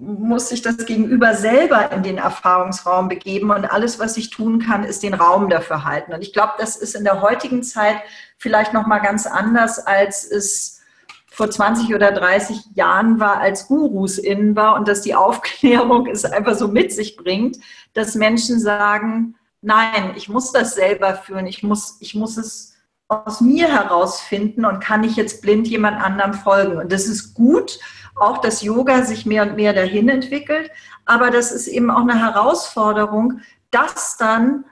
muss 0.00 0.48
sich 0.48 0.62
das 0.62 0.86
Gegenüber 0.86 1.34
selber 1.34 1.92
in 1.92 2.02
den 2.02 2.18
Erfahrungsraum 2.18 3.08
begeben 3.08 3.50
und 3.50 3.64
alles, 3.64 3.98
was 3.98 4.16
ich 4.16 4.30
tun 4.30 4.60
kann, 4.60 4.84
ist 4.84 5.02
den 5.02 5.14
Raum 5.14 5.48
dafür 5.48 5.84
halten. 5.84 6.12
Und 6.12 6.22
ich 6.22 6.32
glaube, 6.32 6.52
das 6.58 6.76
ist 6.76 6.94
in 6.94 7.04
der 7.04 7.20
heutigen 7.20 7.62
Zeit 7.62 7.96
vielleicht 8.38 8.72
noch 8.72 8.86
mal 8.86 9.00
ganz 9.00 9.26
anders, 9.26 9.78
als 9.78 10.24
es 10.24 10.80
vor 11.26 11.50
20 11.50 11.94
oder 11.94 12.10
30 12.10 12.74
Jahren 12.74 13.20
war, 13.20 13.38
als 13.38 13.68
Gurus 13.68 14.18
innen 14.18 14.56
war 14.56 14.74
und 14.74 14.88
dass 14.88 15.02
die 15.02 15.14
Aufklärung 15.14 16.06
es 16.06 16.24
einfach 16.24 16.56
so 16.56 16.68
mit 16.68 16.92
sich 16.92 17.16
bringt, 17.16 17.58
dass 17.92 18.14
Menschen 18.14 18.58
sagen, 18.58 19.36
nein, 19.60 20.14
ich 20.16 20.28
muss 20.28 20.52
das 20.52 20.74
selber 20.74 21.14
führen, 21.14 21.46
ich 21.46 21.62
muss, 21.62 21.96
ich 22.00 22.14
muss 22.14 22.36
es 22.36 22.74
aus 23.08 23.40
mir 23.40 23.68
herausfinden 23.68 24.64
und 24.64 24.80
kann 24.80 25.04
ich 25.04 25.16
jetzt 25.16 25.40
blind 25.40 25.66
jemand 25.66 26.00
anderem 26.00 26.34
folgen. 26.34 26.76
Und 26.76 26.92
das 26.92 27.06
ist 27.06 27.34
gut, 27.34 27.78
auch 28.20 28.38
dass 28.38 28.62
Yoga 28.62 29.02
sich 29.02 29.26
mehr 29.26 29.42
und 29.42 29.56
mehr 29.56 29.72
dahin 29.72 30.08
entwickelt, 30.08 30.70
aber 31.04 31.30
das 31.30 31.52
ist 31.52 31.68
eben 31.68 31.90
auch 31.90 32.02
eine 32.02 32.18
Herausforderung, 32.20 33.40
das 33.70 34.16
dann 34.16 34.64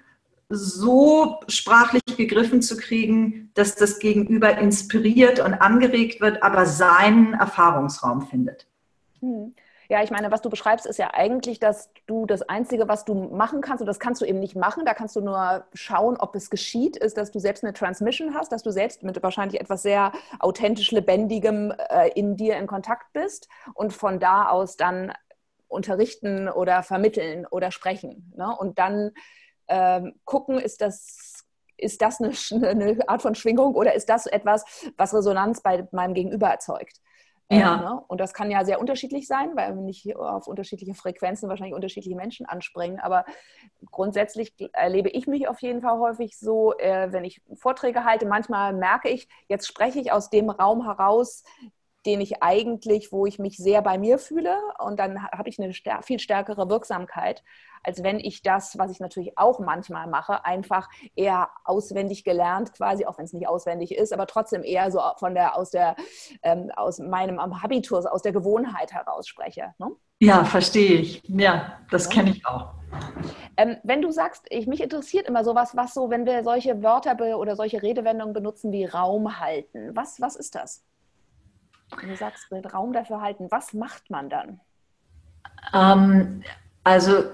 so 0.49 1.41
sprachlich 1.49 2.03
gegriffen 2.17 2.63
zu 2.63 2.77
kriegen, 2.77 3.51
dass 3.55 3.75
das 3.75 3.99
Gegenüber 3.99 4.59
inspiriert 4.59 5.41
und 5.41 5.55
angeregt 5.55 6.21
wird, 6.21 6.43
aber 6.43 6.67
seinen 6.67 7.35
Erfahrungsraum 7.35 8.29
findet. 8.29 8.67
Hm. 9.21 9.55
Ja, 9.89 10.03
ich 10.03 10.11
meine, 10.11 10.31
was 10.31 10.43
du 10.43 10.51
beschreibst, 10.51 10.87
ist 10.87 10.99
ja 10.99 11.15
eigentlich, 11.15 11.61
dass 11.61 11.91
du 12.07 12.27
das 12.27 12.43
Einzige, 12.43 12.89
was 12.89 13.05
du 13.05 13.15
machen 13.15 13.61
kannst, 13.61 13.81
und 13.81 13.87
das 13.87 14.01
kannst 14.01 14.21
du 14.21 14.25
eben 14.25 14.41
nicht 14.41 14.57
machen, 14.57 14.85
da 14.85 14.95
kannst 14.95 15.17
du 15.17 15.21
nur 15.21 15.65
schauen, 15.75 16.17
ob 16.17 16.35
es 16.35 16.51
geschieht, 16.51 16.97
ist, 16.97 17.17
dass 17.17 17.31
du 17.31 17.39
selbst 17.39 17.65
eine 17.65 17.73
Transmission 17.73 18.35
hast, 18.35 18.53
dass 18.53 18.63
du 18.63 18.71
selbst 18.71 19.03
mit 19.03 19.23
wahrscheinlich 19.23 19.61
etwas 19.61 19.83
sehr 19.83 20.13
authentisch 20.41 20.91
Lebendigem 20.91 21.73
äh, 21.89 22.09
in 22.11 22.37
dir 22.37 22.57
in 22.57 22.67
Kontakt 22.67 23.13
bist 23.13 23.49
und 23.75 23.93
von 23.93 24.19
da 24.19 24.49
aus 24.49 24.77
dann 24.77 25.13
unterrichten 25.69 26.49
oder 26.49 26.83
vermitteln 26.83 27.47
oder 27.47 27.71
sprechen. 27.71 28.33
Ne? 28.37 28.55
Und 28.57 28.79
dann 28.79 29.13
ähm, 29.69 30.15
gucken, 30.25 30.59
ist 30.59 30.81
das 30.81 31.45
ist 31.79 32.01
das 32.01 32.21
eine, 32.21 32.33
eine, 32.69 33.09
Art 33.09 33.23
von 33.23 33.35
Schwingung 33.35 33.75
oder 33.75 33.95
ist 33.95 34.09
das 34.09 34.27
etwas, 34.27 34.65
was 34.97 35.15
Resonanz 35.15 35.61
bei 35.61 35.87
meinem 35.93 36.15
Gegenüber 36.15 36.49
erzeugt? 36.49 37.01
Ja. 37.51 37.75
Ähm, 37.77 37.81
ne? 37.81 38.01
Und 38.09 38.21
das 38.21 38.35
kann 38.35 38.51
ja 38.51 38.65
sehr 38.65 38.81
unterschiedlich 38.81 39.27
sein, 39.27 39.51
weil 39.55 39.75
wir 39.75 39.83
nicht 39.83 40.17
auf 40.17 40.49
unterschiedliche 40.49 40.95
Frequenzen 40.95 41.49
wahrscheinlich 41.49 41.75
unterschiedliche 41.75 42.17
Menschen 42.17 42.47
anspringen. 42.47 42.99
Aber 42.99 43.25
grundsätzlich 43.91 44.53
erlebe 44.73 45.11
ich 45.11 45.27
mich 45.27 45.47
auf 45.47 45.61
jeden 45.61 45.81
Fall 45.81 45.99
häufig 45.99 46.39
so, 46.39 46.77
äh, 46.79 47.13
wenn 47.13 47.25
ich 47.25 47.43
Vorträge 47.55 48.05
halte, 48.05 48.27
manchmal 48.27 48.73
merke 48.73 49.09
ich, 49.09 49.29
jetzt 49.49 49.67
spreche 49.67 50.01
ich 50.01 50.11
aus 50.11 50.29
dem 50.31 50.51
Raum 50.51 50.85
heraus, 50.85 51.45
den 52.07 52.21
ich 52.21 52.43
eigentlich, 52.43 53.13
wo 53.13 53.27
ich 53.27 53.39
mich 53.39 53.57
sehr 53.57 53.83
bei 53.83 53.99
mir 53.99 54.19
fühle 54.19 54.57
und 54.79 54.99
dann 54.99 55.23
habe 55.25 55.49
ich 55.49 55.59
eine 55.61 55.73
viel 56.03 56.19
stärkere 56.21 56.71
Wirksamkeit, 56.71 57.43
als 57.83 58.03
wenn 58.03 58.19
ich 58.19 58.43
das, 58.43 58.79
was 58.79 58.91
ich 58.91 59.01
natürlich 59.01 59.37
auch 59.37 59.59
manchmal 59.59 60.07
mache, 60.07 60.45
einfach 60.45 60.89
eher 61.15 61.51
auswendig 61.65 62.25
gelernt, 62.25 62.73
quasi, 62.73 63.07
auch 63.07 63.19
wenn 63.19 63.27
es 63.27 63.33
nicht 63.33 63.49
auswendig 63.49 63.95
ist, 63.95 64.13
aber 64.13 64.27
trotzdem 64.27 64.63
eher 64.63 64.91
so 64.91 65.01
von 65.19 65.35
der, 65.35 65.57
aus 65.57 65.71
der, 65.71 65.97
ähm, 66.43 66.71
aus 66.75 66.99
meinem 66.99 67.39
Habitus, 67.63 68.07
aus 68.07 68.23
der 68.23 68.33
Gewohnheit 68.33 68.93
heraus 68.93 69.29
spreche. 69.29 69.75
Ne? 69.79 69.91
Ja, 70.19 70.45
verstehe 70.45 71.01
ich. 71.01 71.23
Ja, 71.27 71.79
das 71.91 72.09
kenne 72.09 72.31
ich 72.31 72.47
auch. 72.47 72.73
Ähm, 73.57 73.77
wenn 73.83 74.01
du 74.01 74.11
sagst, 74.11 74.47
ich, 74.49 74.67
mich 74.67 74.83
interessiert 74.83 75.29
immer 75.29 75.45
sowas, 75.45 75.77
was 75.77 75.95
so, 75.95 76.11
wenn 76.11 76.25
wir 76.25 76.43
solche 76.43 76.83
Wörter 76.83 77.17
oder 77.37 77.57
solche 77.57 77.83
Redewendungen 77.83 78.33
benutzen 78.33 78.73
wie 78.73 78.85
Raum 78.85 79.41
halten, 79.41 79.95
was, 79.95 80.21
was 80.21 80.37
ist 80.37 80.55
das? 80.55 80.85
Wenn 81.99 82.09
du 82.09 82.17
sagst, 82.17 82.51
den 82.51 82.65
Raum 82.65 82.93
dafür 82.93 83.21
halten, 83.21 83.47
was 83.51 83.73
macht 83.73 84.11
man 84.11 84.29
dann? 84.29 84.61
Ähm, 85.73 86.43
also, 86.85 87.25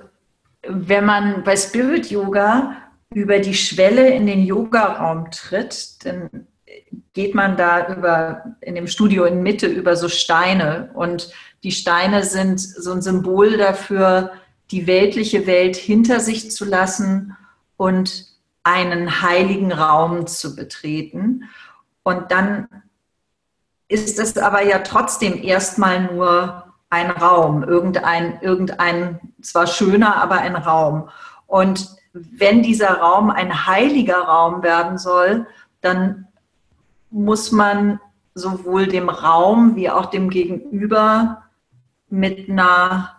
wenn 0.63 1.05
man 1.05 1.43
bei 1.45 1.57
Spirit 1.57 2.11
Yoga 2.11 2.77
über 3.11 3.39
die 3.39 3.55
Schwelle 3.55 4.11
in 4.11 4.27
den 4.27 4.43
Yogaraum 4.43 5.31
tritt, 5.31 6.05
dann 6.05 6.47
geht 7.13 7.35
man 7.35 7.57
da 7.57 7.95
über, 7.95 8.57
in 8.61 8.75
dem 8.75 8.87
Studio 8.87 9.25
in 9.25 9.43
Mitte 9.43 9.67
über 9.67 9.97
so 9.97 10.09
Steine. 10.09 10.91
Und 10.95 11.31
die 11.63 11.73
Steine 11.73 12.25
sind 12.25 12.61
so 12.61 12.93
ein 12.93 13.03
Symbol 13.03 13.57
dafür, 13.57 14.33
die 14.71 14.87
weltliche 14.87 15.47
Welt 15.47 15.77
hinter 15.77 16.21
sich 16.21 16.51
zu 16.51 16.65
lassen 16.65 17.37
und 17.77 18.27
einen 18.63 19.23
heiligen 19.23 19.73
Raum 19.73 20.27
zu 20.27 20.57
betreten. 20.57 21.45
Und 22.03 22.31
dann 22.31 22.69
ist 23.93 24.19
es 24.19 24.39
aber 24.39 24.65
ja 24.65 24.79
trotzdem 24.79 25.43
erstmal 25.43 26.13
nur 26.13 26.65
ein 26.89 27.11
Raum, 27.11 27.63
irgendein, 27.63 28.39
irgendein 28.41 29.21
zwar 29.43 29.67
schöner, 29.67 30.17
aber 30.17 30.37
ein 30.37 30.57
Raum. 30.57 31.09
Und 31.47 31.97
wenn 32.13 32.63
dieser 32.63 32.99
Raum 32.99 33.31
ein 33.31 33.67
heiliger 33.67 34.19
Raum 34.19 34.63
werden 34.63 34.99
soll, 34.99 35.47
dann 35.81 36.27
muss 37.11 37.53
man 37.53 38.01
sowohl 38.35 38.87
dem 38.87 39.09
Raum 39.09 39.77
wie 39.77 39.91
auch 39.91 40.07
dem 40.07 40.31
Gegenüber 40.31 41.43
mit 42.09 42.49
einer 42.49 43.17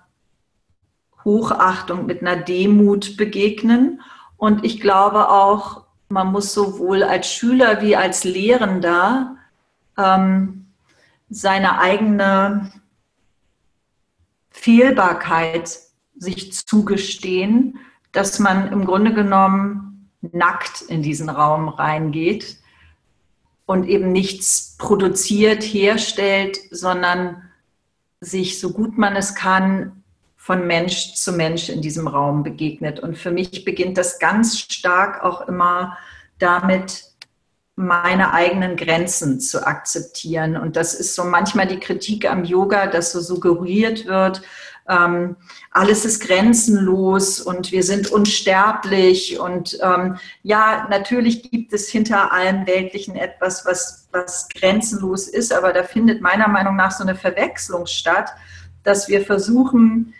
Hochachtung, 1.23 2.05
mit 2.05 2.21
einer 2.21 2.35
Demut 2.35 3.17
begegnen. 3.17 4.01
Und 4.37 4.65
ich 4.65 4.81
glaube 4.81 5.29
auch, 5.29 5.83
man 6.09 6.31
muss 6.31 6.53
sowohl 6.53 7.03
als 7.03 7.27
Schüler 7.27 7.81
wie 7.81 7.95
als 7.95 8.23
Lehrender 8.23 9.37
ähm, 9.97 10.62
seine 11.33 11.79
eigene 11.79 12.71
Fehlbarkeit 14.51 15.79
sich 16.15 16.53
zugestehen, 16.53 17.79
dass 18.11 18.39
man 18.39 18.71
im 18.71 18.85
Grunde 18.85 19.13
genommen 19.13 20.11
nackt 20.21 20.81
in 20.81 21.01
diesen 21.01 21.29
Raum 21.29 21.67
reingeht 21.67 22.57
und 23.65 23.87
eben 23.87 24.11
nichts 24.11 24.75
produziert, 24.77 25.63
herstellt, 25.63 26.57
sondern 26.69 27.41
sich 28.21 28.59
so 28.59 28.71
gut 28.71 28.97
man 28.97 29.15
es 29.15 29.35
kann 29.35 30.03
von 30.37 30.67
Mensch 30.67 31.15
zu 31.15 31.33
Mensch 31.33 31.69
in 31.69 31.81
diesem 31.81 32.07
Raum 32.07 32.43
begegnet. 32.43 32.99
Und 32.99 33.17
für 33.17 33.31
mich 33.31 33.65
beginnt 33.65 33.97
das 33.97 34.19
ganz 34.19 34.59
stark 34.59 35.23
auch 35.23 35.47
immer 35.47 35.97
damit, 36.37 37.12
meine 37.75 38.33
eigenen 38.33 38.75
Grenzen 38.75 39.39
zu 39.39 39.65
akzeptieren. 39.65 40.57
Und 40.57 40.75
das 40.75 40.93
ist 40.93 41.15
so 41.15 41.23
manchmal 41.23 41.67
die 41.67 41.79
Kritik 41.79 42.29
am 42.29 42.43
Yoga, 42.43 42.87
dass 42.87 43.11
so 43.11 43.19
suggeriert 43.19 44.05
wird, 44.05 44.43
ähm, 44.87 45.37
alles 45.71 46.03
ist 46.03 46.19
grenzenlos 46.19 47.39
und 47.39 47.71
wir 47.71 47.83
sind 47.83 48.11
unsterblich. 48.11 49.39
Und 49.39 49.77
ähm, 49.81 50.17
ja, 50.43 50.87
natürlich 50.89 51.49
gibt 51.49 51.73
es 51.73 51.89
hinter 51.89 52.31
allem 52.33 52.67
Weltlichen 52.67 53.15
etwas, 53.15 53.65
was, 53.65 54.07
was 54.11 54.49
grenzenlos 54.49 55.27
ist, 55.27 55.53
aber 55.53 55.73
da 55.73 55.83
findet 55.83 56.21
meiner 56.21 56.47
Meinung 56.47 56.75
nach 56.75 56.91
so 56.91 57.03
eine 57.03 57.15
Verwechslung 57.15 57.85
statt, 57.85 58.29
dass 58.83 59.07
wir 59.07 59.25
versuchen, 59.25 60.13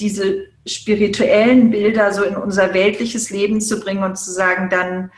diese 0.00 0.46
spirituellen 0.66 1.70
Bilder 1.70 2.12
so 2.12 2.22
in 2.24 2.36
unser 2.36 2.72
weltliches 2.72 3.30
Leben 3.30 3.60
zu 3.60 3.78
bringen 3.78 4.02
und 4.02 4.16
zu 4.16 4.32
sagen, 4.32 4.70
dann 4.70 5.12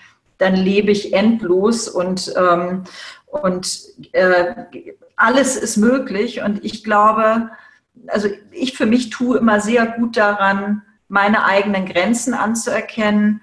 dann 0.44 0.54
lebe 0.54 0.90
ich 0.90 1.12
endlos 1.12 1.88
und, 1.88 2.32
ähm, 2.36 2.84
und 3.26 3.80
äh, 4.12 4.54
alles 5.16 5.56
ist 5.56 5.76
möglich. 5.76 6.42
Und 6.42 6.64
ich 6.64 6.84
glaube, 6.84 7.50
also 8.08 8.28
ich 8.50 8.76
für 8.76 8.86
mich 8.86 9.10
tue 9.10 9.38
immer 9.38 9.60
sehr 9.60 9.86
gut 9.86 10.16
daran, 10.16 10.82
meine 11.08 11.44
eigenen 11.44 11.86
Grenzen 11.86 12.34
anzuerkennen, 12.34 13.40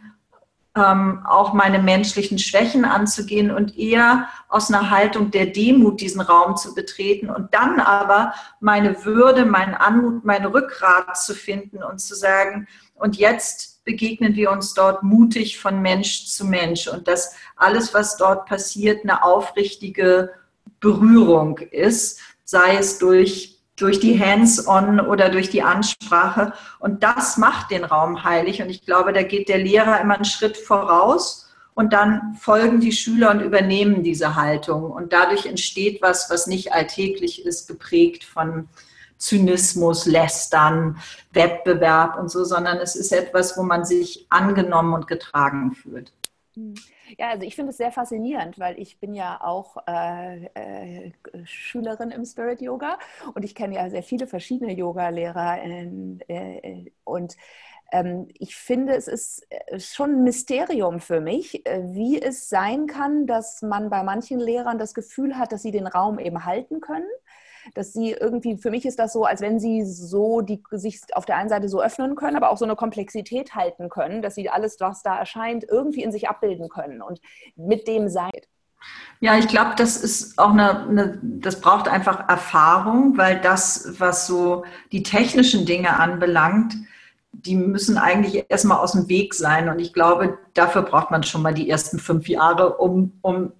ähm, 0.75 1.25
auch 1.25 1.53
meine 1.53 1.79
menschlichen 1.79 2.39
Schwächen 2.39 2.85
anzugehen 2.85 3.51
und 3.51 3.77
eher 3.77 4.27
aus 4.47 4.69
einer 4.69 4.89
Haltung 4.89 5.31
der 5.31 5.47
Demut 5.47 5.99
diesen 5.99 6.21
Raum 6.21 6.55
zu 6.55 6.73
betreten 6.73 7.29
und 7.29 7.53
dann 7.53 7.79
aber 7.79 8.33
meine 8.61 9.03
Würde, 9.03 9.45
meinen 9.45 9.73
Anmut, 9.73 10.23
mein 10.23 10.45
Rückgrat 10.45 11.17
zu 11.17 11.33
finden 11.33 11.83
und 11.83 11.99
zu 11.99 12.15
sagen, 12.15 12.67
und 12.95 13.17
jetzt 13.17 13.70
begegnen 13.83 14.35
wir 14.35 14.51
uns 14.51 14.73
dort 14.73 15.03
mutig 15.03 15.59
von 15.59 15.81
Mensch 15.81 16.27
zu 16.27 16.45
Mensch 16.45 16.87
und 16.87 17.07
dass 17.07 17.35
alles, 17.55 17.93
was 17.93 18.17
dort 18.17 18.45
passiert, 18.45 19.03
eine 19.03 19.23
aufrichtige 19.23 20.31
Berührung 20.79 21.57
ist, 21.57 22.19
sei 22.43 22.77
es 22.77 22.99
durch 22.99 23.51
durch 23.81 23.99
die 23.99 24.23
Hands-on 24.23 24.99
oder 24.99 25.29
durch 25.29 25.49
die 25.49 25.63
Ansprache. 25.63 26.53
Und 26.79 27.01
das 27.01 27.37
macht 27.37 27.71
den 27.71 27.83
Raum 27.83 28.23
heilig. 28.23 28.61
Und 28.61 28.69
ich 28.69 28.85
glaube, 28.85 29.11
da 29.11 29.23
geht 29.23 29.49
der 29.49 29.57
Lehrer 29.57 29.99
immer 29.99 30.15
einen 30.15 30.25
Schritt 30.25 30.55
voraus 30.55 31.51
und 31.73 31.93
dann 31.93 32.35
folgen 32.39 32.79
die 32.79 32.91
Schüler 32.91 33.31
und 33.31 33.39
übernehmen 33.39 34.03
diese 34.03 34.35
Haltung. 34.35 34.91
Und 34.91 35.13
dadurch 35.13 35.45
entsteht 35.45 36.01
was, 36.01 36.29
was 36.29 36.47
nicht 36.47 36.73
alltäglich 36.73 37.45
ist, 37.45 37.67
geprägt 37.67 38.23
von 38.23 38.67
Zynismus, 39.21 40.05
Lästern, 40.05 40.97
Wettbewerb 41.31 42.17
und 42.17 42.29
so, 42.29 42.43
sondern 42.43 42.77
es 42.77 42.95
ist 42.95 43.12
etwas, 43.12 43.57
wo 43.57 43.63
man 43.63 43.86
sich 43.86 44.25
angenommen 44.29 44.93
und 44.93 45.07
getragen 45.07 45.73
fühlt. 45.73 46.12
Hm. 46.55 46.73
Ja, 47.17 47.29
also 47.29 47.45
ich 47.45 47.55
finde 47.55 47.71
es 47.71 47.77
sehr 47.77 47.91
faszinierend, 47.91 48.57
weil 48.57 48.79
ich 48.79 48.99
bin 48.99 49.13
ja 49.13 49.39
auch 49.41 49.77
äh, 49.88 50.45
äh, 50.53 51.12
Schülerin 51.43 52.10
im 52.10 52.25
Spirit 52.25 52.62
Yoga 52.62 52.97
und 53.34 53.43
ich 53.43 53.53
kenne 53.53 53.75
ja 53.75 53.89
sehr 53.89 54.03
viele 54.03 54.27
verschiedene 54.27 54.73
Yoga-Lehrer 54.73 55.62
äh, 55.63 56.91
und 57.03 57.36
ähm, 57.91 58.27
ich 58.39 58.55
finde, 58.55 58.95
es 58.95 59.07
ist 59.07 59.45
äh, 59.49 59.79
schon 59.79 60.12
ein 60.12 60.23
Mysterium 60.23 60.99
für 60.99 61.19
mich, 61.19 61.65
äh, 61.65 61.81
wie 61.91 62.21
es 62.21 62.47
sein 62.49 62.88
kann, 62.88 63.27
dass 63.27 63.62
man 63.62 63.89
bei 63.89 64.03
manchen 64.03 64.39
Lehrern 64.39 64.79
das 64.79 64.93
Gefühl 64.93 65.38
hat, 65.38 65.51
dass 65.51 65.62
sie 65.62 65.71
den 65.71 65.88
Raum 65.88 66.17
eben 66.17 66.45
halten 66.45 66.79
können. 66.79 67.10
Dass 67.74 67.93
sie 67.93 68.12
irgendwie, 68.12 68.58
für 68.58 68.71
mich 68.71 68.86
ist 68.86 69.00
das 69.00 69.13
so, 69.13 69.26
als 69.26 69.41
wenn 69.41 69.60
sie 69.60 69.86
so 69.86 70.41
die, 70.41 70.62
sich 70.71 71.02
auf 71.13 71.26
der 71.26 71.38
einen 71.38 71.50
Seite 71.50 71.69
so 71.69 71.82
öffnen 71.82 72.15
können, 72.15 72.36
aber 72.36 72.50
auch 72.50 72.58
so 72.58 72.65
eine 72.65 72.76
Komplexität 72.76 73.56
halten 73.56 73.89
können, 73.89 74.21
dass 74.21 74.36
sie 74.36 74.50
alles, 74.50 74.78
was 74.80 75.04
da 75.04 75.17
erscheint, 75.17 75.65
irgendwie 75.67 76.04
in 76.04 76.12
sich 76.12 76.30
abbilden 76.30 76.69
können 76.69 77.02
und 77.02 77.21
mit 77.56 77.88
dem 77.88 78.10
sein. 78.10 78.32
Ja, 79.19 79.38
ich 79.38 79.47
glaube, 79.47 79.74
das 79.78 79.97
ist 79.97 80.39
auch 80.39 80.52
eine, 80.52 80.88
eine, 80.88 81.19
das 81.21 81.62
braucht 81.62 81.88
einfach 81.88 82.28
Erfahrung, 82.28 83.17
weil 83.17 83.39
das, 83.39 84.00
was 84.00 84.26
so 84.26 84.65
die 84.91 85.04
technischen 85.04 85.65
Dinge 85.65 86.00
anbelangt, 86.00 86.76
die 87.32 87.56
müssen 87.56 87.97
eigentlich 87.97 88.45
erstmal 88.50 88.80
aus 88.80 88.93
dem 88.93 89.08
Weg 89.08 89.34
sein. 89.34 89.69
Und 89.69 89.80
ich 89.80 89.93
glaube, 89.93 90.39
dafür 90.54 90.82
braucht 90.82 91.12
man 91.12 91.24
schon 91.24 91.41
mal 91.41 91.54
die 91.54 91.69
ersten 91.69 92.00
fünf 92.00 92.28
Jahre, 92.28 92.78
um, 92.78 93.13
um 93.21 93.54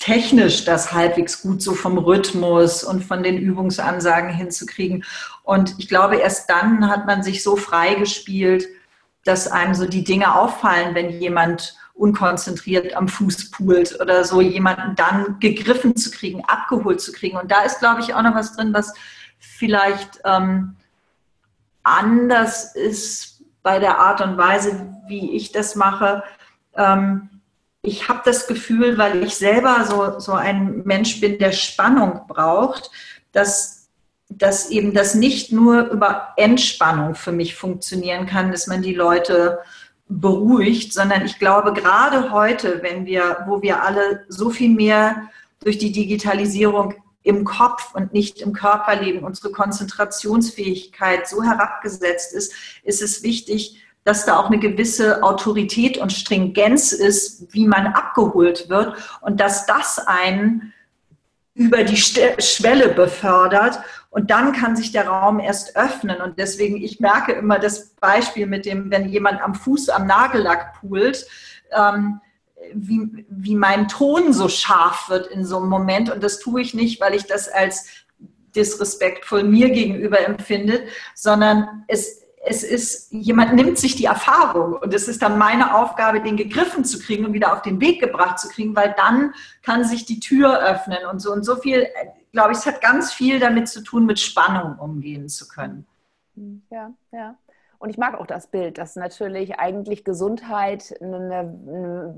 technisch 0.00 0.64
das 0.64 0.92
halbwegs 0.92 1.42
gut 1.42 1.60
so 1.62 1.74
vom 1.74 1.98
Rhythmus 1.98 2.82
und 2.82 3.04
von 3.04 3.22
den 3.22 3.36
Übungsansagen 3.36 4.30
hinzukriegen. 4.30 5.04
Und 5.42 5.74
ich 5.78 5.88
glaube, 5.88 6.16
erst 6.16 6.48
dann 6.48 6.90
hat 6.90 7.06
man 7.06 7.22
sich 7.22 7.42
so 7.42 7.54
freigespielt, 7.54 8.66
dass 9.24 9.46
einem 9.46 9.74
so 9.74 9.86
die 9.86 10.02
Dinge 10.02 10.34
auffallen, 10.34 10.94
wenn 10.94 11.20
jemand 11.20 11.76
unkonzentriert 11.92 12.96
am 12.96 13.08
Fuß 13.08 13.50
poolt 13.50 14.00
oder 14.00 14.24
so, 14.24 14.40
jemanden 14.40 14.96
dann 14.96 15.38
gegriffen 15.38 15.94
zu 15.94 16.10
kriegen, 16.10 16.42
abgeholt 16.46 17.02
zu 17.02 17.12
kriegen. 17.12 17.36
Und 17.36 17.52
da 17.52 17.60
ist, 17.60 17.80
glaube 17.80 18.00
ich, 18.00 18.14
auch 18.14 18.22
noch 18.22 18.34
was 18.34 18.56
drin, 18.56 18.72
was 18.72 18.94
vielleicht 19.38 20.18
ähm, 20.24 20.76
anders 21.82 22.74
ist 22.74 23.42
bei 23.62 23.78
der 23.78 23.98
Art 23.98 24.22
und 24.22 24.38
Weise, 24.38 24.94
wie 25.08 25.36
ich 25.36 25.52
das 25.52 25.76
mache. 25.76 26.22
Ähm, 26.74 27.39
ich 27.82 28.08
habe 28.08 28.20
das 28.24 28.46
Gefühl, 28.46 28.98
weil 28.98 29.22
ich 29.24 29.36
selber 29.36 29.86
so, 29.88 30.20
so 30.20 30.32
ein 30.32 30.82
Mensch 30.84 31.20
bin, 31.20 31.38
der 31.38 31.52
Spannung 31.52 32.22
braucht, 32.28 32.90
dass, 33.32 33.88
dass 34.28 34.70
eben 34.70 34.92
das 34.92 35.14
nicht 35.14 35.52
nur 35.52 35.88
über 35.88 36.32
Entspannung 36.36 37.14
für 37.14 37.32
mich 37.32 37.54
funktionieren 37.54 38.26
kann, 38.26 38.52
dass 38.52 38.66
man 38.66 38.82
die 38.82 38.94
Leute 38.94 39.60
beruhigt, 40.08 40.92
sondern 40.92 41.24
ich 41.24 41.38
glaube, 41.38 41.72
gerade 41.72 42.32
heute, 42.32 42.82
wenn 42.82 43.06
wir, 43.06 43.44
wo 43.46 43.62
wir 43.62 43.82
alle 43.82 44.24
so 44.28 44.50
viel 44.50 44.70
mehr 44.70 45.30
durch 45.60 45.78
die 45.78 45.92
Digitalisierung 45.92 46.94
im 47.22 47.44
Kopf 47.44 47.94
und 47.94 48.12
nicht 48.12 48.40
im 48.40 48.52
Körper 48.52 48.96
leben, 48.96 49.24
unsere 49.24 49.52
Konzentrationsfähigkeit 49.52 51.28
so 51.28 51.42
herabgesetzt 51.42 52.34
ist, 52.34 52.52
ist 52.82 53.02
es 53.02 53.22
wichtig, 53.22 53.80
dass 54.04 54.24
da 54.24 54.38
auch 54.38 54.46
eine 54.46 54.58
gewisse 54.58 55.22
Autorität 55.22 55.98
und 55.98 56.12
Stringenz 56.12 56.92
ist, 56.92 57.52
wie 57.52 57.66
man 57.66 57.88
abgeholt 57.88 58.68
wird 58.68 58.94
und 59.20 59.40
dass 59.40 59.66
das 59.66 59.98
einen 59.98 60.72
über 61.54 61.84
die 61.84 61.96
Schwelle 61.96 62.88
befördert 62.88 63.80
und 64.08 64.30
dann 64.30 64.52
kann 64.52 64.76
sich 64.76 64.92
der 64.92 65.06
Raum 65.06 65.38
erst 65.38 65.76
öffnen 65.76 66.20
und 66.20 66.38
deswegen, 66.38 66.76
ich 66.76 67.00
merke 67.00 67.32
immer 67.32 67.58
das 67.58 67.90
Beispiel 68.00 68.46
mit 68.46 68.66
dem, 68.66 68.90
wenn 68.90 69.08
jemand 69.08 69.42
am 69.42 69.54
Fuß 69.54 69.90
am 69.90 70.06
Nagellack 70.06 70.80
poolt, 70.80 71.26
ähm, 71.72 72.20
wie, 72.74 73.26
wie 73.28 73.54
mein 73.54 73.88
Ton 73.88 74.32
so 74.32 74.48
scharf 74.48 75.08
wird 75.08 75.26
in 75.28 75.44
so 75.44 75.58
einem 75.58 75.68
Moment. 75.68 76.10
Und 76.10 76.22
das 76.22 76.40
tue 76.40 76.60
ich 76.60 76.74
nicht, 76.74 77.00
weil 77.00 77.14
ich 77.14 77.26
das 77.26 77.48
als 77.48 77.86
disrespektvoll 78.54 79.44
mir 79.44 79.70
gegenüber 79.70 80.20
empfinde, 80.20 80.82
sondern 81.14 81.84
es, 81.88 82.19
es 82.42 82.62
ist, 82.62 83.12
jemand 83.12 83.54
nimmt 83.54 83.78
sich 83.78 83.96
die 83.96 84.06
Erfahrung 84.06 84.72
und 84.74 84.94
es 84.94 85.08
ist 85.08 85.20
dann 85.20 85.38
meine 85.38 85.74
Aufgabe, 85.74 86.22
den 86.22 86.36
gegriffen 86.36 86.84
zu 86.84 86.98
kriegen 86.98 87.26
und 87.26 87.34
wieder 87.34 87.52
auf 87.52 87.62
den 87.62 87.80
Weg 87.80 88.00
gebracht 88.00 88.38
zu 88.38 88.48
kriegen, 88.48 88.74
weil 88.74 88.94
dann 88.96 89.34
kann 89.62 89.84
sich 89.84 90.06
die 90.06 90.20
Tür 90.20 90.58
öffnen 90.58 91.04
und 91.10 91.20
so 91.20 91.32
und 91.32 91.44
so 91.44 91.56
viel, 91.56 91.86
glaube 92.32 92.52
ich, 92.52 92.58
es 92.58 92.66
hat 92.66 92.80
ganz 92.80 93.12
viel 93.12 93.40
damit 93.40 93.68
zu 93.68 93.82
tun, 93.82 94.06
mit 94.06 94.18
Spannung 94.18 94.78
umgehen 94.78 95.28
zu 95.28 95.48
können. 95.48 95.86
Ja, 96.70 96.92
ja. 97.12 97.36
Und 97.78 97.90
ich 97.90 97.98
mag 97.98 98.14
auch 98.14 98.26
das 98.26 98.46
Bild, 98.46 98.78
dass 98.78 98.96
natürlich 98.96 99.58
eigentlich 99.58 100.04
Gesundheit 100.04 100.94
eine, 101.00 101.58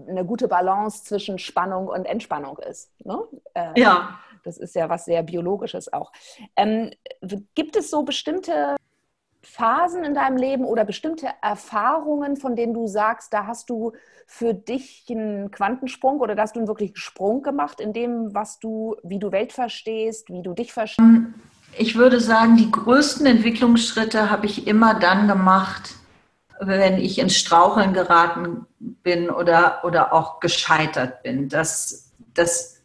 eine 0.08 0.24
gute 0.24 0.48
Balance 0.48 1.04
zwischen 1.04 1.38
Spannung 1.38 1.88
und 1.88 2.04
Entspannung 2.04 2.58
ist. 2.58 2.90
Ne? 3.04 3.22
Äh, 3.54 3.80
ja. 3.80 4.18
Das 4.44 4.58
ist 4.58 4.74
ja 4.74 4.88
was 4.88 5.04
sehr 5.04 5.22
Biologisches 5.22 5.92
auch. 5.92 6.10
Ähm, 6.56 6.90
gibt 7.54 7.76
es 7.76 7.90
so 7.90 8.02
bestimmte 8.02 8.74
Phasen 9.42 10.04
in 10.04 10.14
deinem 10.14 10.36
Leben 10.36 10.64
oder 10.64 10.84
bestimmte 10.84 11.26
Erfahrungen, 11.42 12.36
von 12.36 12.54
denen 12.54 12.74
du 12.74 12.86
sagst, 12.86 13.32
da 13.32 13.46
hast 13.46 13.70
du 13.70 13.92
für 14.26 14.54
dich 14.54 15.04
einen 15.10 15.50
Quantensprung 15.50 16.20
oder 16.20 16.34
da 16.34 16.42
hast 16.42 16.54
du 16.54 16.60
einen 16.60 16.68
wirklichen 16.68 16.96
Sprung 16.96 17.42
gemacht 17.42 17.80
in 17.80 17.92
dem, 17.92 18.34
was 18.34 18.60
du, 18.60 18.96
wie 19.02 19.18
du 19.18 19.32
Welt 19.32 19.52
verstehst, 19.52 20.30
wie 20.30 20.42
du 20.42 20.54
dich 20.54 20.72
verstehst? 20.72 21.00
Ähm, 21.00 21.34
ich 21.76 21.96
würde 21.96 22.20
sagen, 22.20 22.56
die 22.56 22.70
größten 22.70 23.26
Entwicklungsschritte 23.26 24.30
habe 24.30 24.46
ich 24.46 24.66
immer 24.66 24.94
dann 24.94 25.26
gemacht, 25.26 25.94
wenn 26.60 26.98
ich 26.98 27.18
ins 27.18 27.36
Straucheln 27.36 27.92
geraten 27.92 28.66
bin 28.78 29.28
oder, 29.28 29.80
oder 29.84 30.12
auch 30.12 30.38
gescheitert 30.38 31.22
bin. 31.22 31.48
Dass, 31.48 32.12
dass 32.34 32.80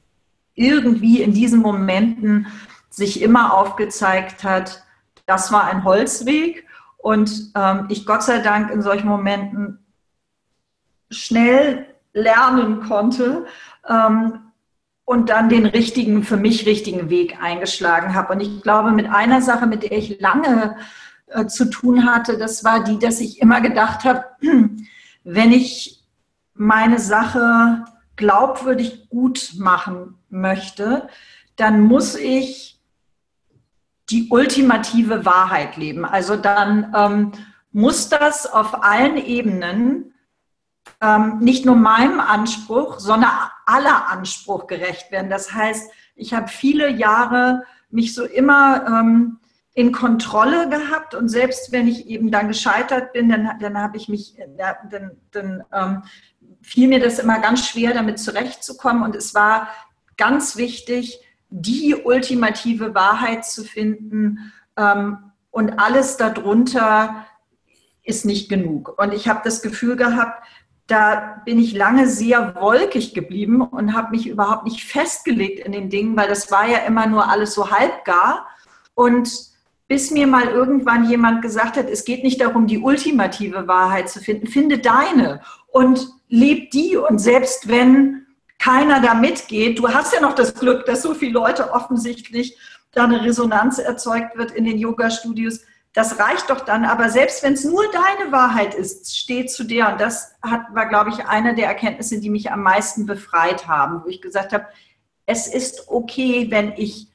irgendwie 0.55 1.21
in 1.21 1.33
diesen 1.33 1.61
Momenten 1.61 2.47
sich 2.89 3.21
immer 3.21 3.53
aufgezeigt 3.53 4.43
hat, 4.43 4.83
das 5.27 5.51
war 5.51 5.65
ein 5.65 5.83
Holzweg 5.83 6.65
und 6.97 7.51
ähm, 7.55 7.85
ich 7.89 8.05
Gott 8.07 8.23
sei 8.23 8.39
Dank 8.39 8.71
in 8.71 8.81
solchen 8.81 9.07
Momenten 9.07 9.85
schnell 11.11 11.85
lernen 12.13 12.81
konnte, 12.81 13.45
ähm, 13.87 14.47
und 15.07 15.29
dann 15.29 15.47
den 15.47 15.65
richtigen, 15.65 16.23
für 16.23 16.35
mich 16.35 16.65
richtigen 16.65 17.09
Weg 17.09 17.41
eingeschlagen 17.41 18.13
habe. 18.13 18.33
Und 18.33 18.41
ich 18.41 18.61
glaube, 18.61 18.91
mit 18.91 19.07
einer 19.07 19.41
Sache, 19.41 19.65
mit 19.65 19.83
der 19.83 19.93
ich 19.93 20.19
lange 20.19 20.75
äh, 21.27 21.45
zu 21.45 21.69
tun 21.69 22.11
hatte, 22.11 22.37
das 22.37 22.65
war 22.65 22.83
die, 22.83 22.99
dass 22.99 23.21
ich 23.21 23.41
immer 23.41 23.61
gedacht 23.61 24.03
habe, 24.03 24.25
wenn 25.23 25.51
ich 25.53 26.03
meine 26.55 26.99
Sache 26.99 27.85
glaubwürdig 28.17 29.07
gut 29.07 29.53
machen 29.57 30.15
möchte, 30.29 31.07
dann 31.55 31.79
muss 31.79 32.15
ich 32.15 32.76
die 34.09 34.29
ultimative 34.29 35.25
Wahrheit 35.25 35.77
leben. 35.77 36.05
Also 36.05 36.35
dann 36.35 36.93
ähm, 36.95 37.31
muss 37.71 38.09
das 38.09 38.45
auf 38.45 38.83
allen 38.83 39.17
Ebenen 39.17 40.13
ähm, 41.01 41.39
nicht 41.39 41.65
nur 41.65 41.75
meinem 41.75 42.19
Anspruch, 42.19 42.99
sondern 42.99 43.31
aller 43.65 44.09
Anspruch 44.09 44.67
gerecht 44.67 45.11
werden. 45.11 45.29
Das 45.29 45.53
heißt, 45.53 45.91
ich 46.15 46.33
habe 46.33 46.47
viele 46.47 46.89
Jahre 46.89 47.63
mich 47.89 48.15
so 48.15 48.23
immer 48.25 48.85
ähm, 48.87 49.39
in 49.73 49.91
Kontrolle 49.91 50.69
gehabt 50.69 51.13
und 51.13 51.29
selbst 51.29 51.71
wenn 51.71 51.87
ich 51.87 52.07
eben 52.07 52.31
dann 52.31 52.47
gescheitert 52.47 53.13
bin, 53.13 53.29
dann, 53.29 53.59
dann 53.59 53.77
habe 53.77 53.97
ich 53.97 54.09
mich, 54.09 54.35
dann, 54.89 55.11
dann 55.31 55.63
ähm, 55.71 56.03
fiel 56.63 56.87
mir 56.87 56.99
das 56.99 57.19
immer 57.19 57.39
ganz 57.39 57.67
schwer, 57.67 57.93
damit 57.93 58.17
zurechtzukommen 58.17 59.03
und 59.03 59.15
es 59.15 59.35
war 59.35 59.67
ganz 60.17 60.57
wichtig, 60.57 61.19
die 61.49 61.95
ultimative 61.95 62.93
Wahrheit 62.93 63.45
zu 63.45 63.63
finden 63.63 64.51
ähm, 64.75 65.17
und 65.51 65.79
alles 65.79 66.17
darunter 66.17 67.25
ist 68.03 68.25
nicht 68.25 68.49
genug. 68.49 68.97
Und 68.97 69.13
ich 69.13 69.27
habe 69.27 69.41
das 69.43 69.61
Gefühl 69.61 69.95
gehabt, 69.95 70.43
da 70.87 71.41
bin 71.45 71.59
ich 71.59 71.73
lange 71.73 72.07
sehr 72.07 72.55
wolkig 72.55 73.13
geblieben 73.13 73.61
und 73.61 73.93
habe 73.93 74.11
mich 74.11 74.27
überhaupt 74.27 74.63
nicht 74.63 74.85
festgelegt 74.85 75.65
in 75.65 75.73
den 75.73 75.89
Dingen, 75.89 76.15
weil 76.15 76.29
das 76.29 76.49
war 76.49 76.67
ja 76.67 76.79
immer 76.79 77.07
nur 77.07 77.29
alles 77.29 77.53
so 77.53 77.71
halbgar. 77.71 78.47
Und 78.93 79.29
bis 79.89 80.11
mir 80.11 80.27
mal 80.27 80.47
irgendwann 80.47 81.09
jemand 81.09 81.41
gesagt 81.41 81.77
hat, 81.77 81.89
es 81.89 82.05
geht 82.05 82.23
nicht 82.23 82.39
darum, 82.39 82.67
die 82.67 82.79
ultimative 82.79 83.67
Wahrheit 83.67 84.09
zu 84.09 84.19
finden, 84.19 84.47
finde 84.47 84.79
deine 84.79 85.41
und 85.67 86.07
leb 86.29 86.71
die. 86.71 86.95
Und 86.95 87.19
selbst 87.19 87.67
wenn 87.67 88.26
keiner 88.59 89.01
da 89.01 89.13
mitgeht, 89.13 89.79
du 89.79 89.87
hast 89.89 90.13
ja 90.13 90.21
noch 90.21 90.33
das 90.33 90.55
Glück, 90.55 90.85
dass 90.85 91.01
so 91.01 91.13
viele 91.13 91.33
Leute 91.33 91.71
offensichtlich 91.71 92.57
da 92.91 93.03
eine 93.03 93.23
Resonanz 93.23 93.77
erzeugt 93.77 94.37
wird 94.37 94.51
in 94.51 94.65
den 94.65 94.77
Yoga-Studios. 94.77 95.61
Das 95.93 96.19
reicht 96.19 96.49
doch 96.49 96.61
dann, 96.61 96.85
aber 96.85 97.09
selbst 97.09 97.43
wenn 97.43 97.53
es 97.53 97.63
nur 97.63 97.83
deine 97.91 98.31
Wahrheit 98.31 98.75
ist, 98.75 99.17
steht 99.17 99.51
zu 99.51 99.63
dir. 99.63 99.87
Und 99.87 100.01
das 100.01 100.35
hat, 100.41 100.73
war, 100.73 100.87
glaube 100.87 101.11
ich, 101.11 101.25
eine 101.25 101.55
der 101.55 101.67
Erkenntnisse, 101.67 102.19
die 102.19 102.29
mich 102.29 102.51
am 102.51 102.61
meisten 102.61 103.05
befreit 103.05 103.67
haben, 103.67 104.03
wo 104.03 104.07
ich 104.07 104.21
gesagt 104.21 104.53
habe, 104.53 104.67
es 105.25 105.47
ist 105.47 105.89
okay, 105.89 106.47
wenn 106.49 106.73
ich 106.77 107.07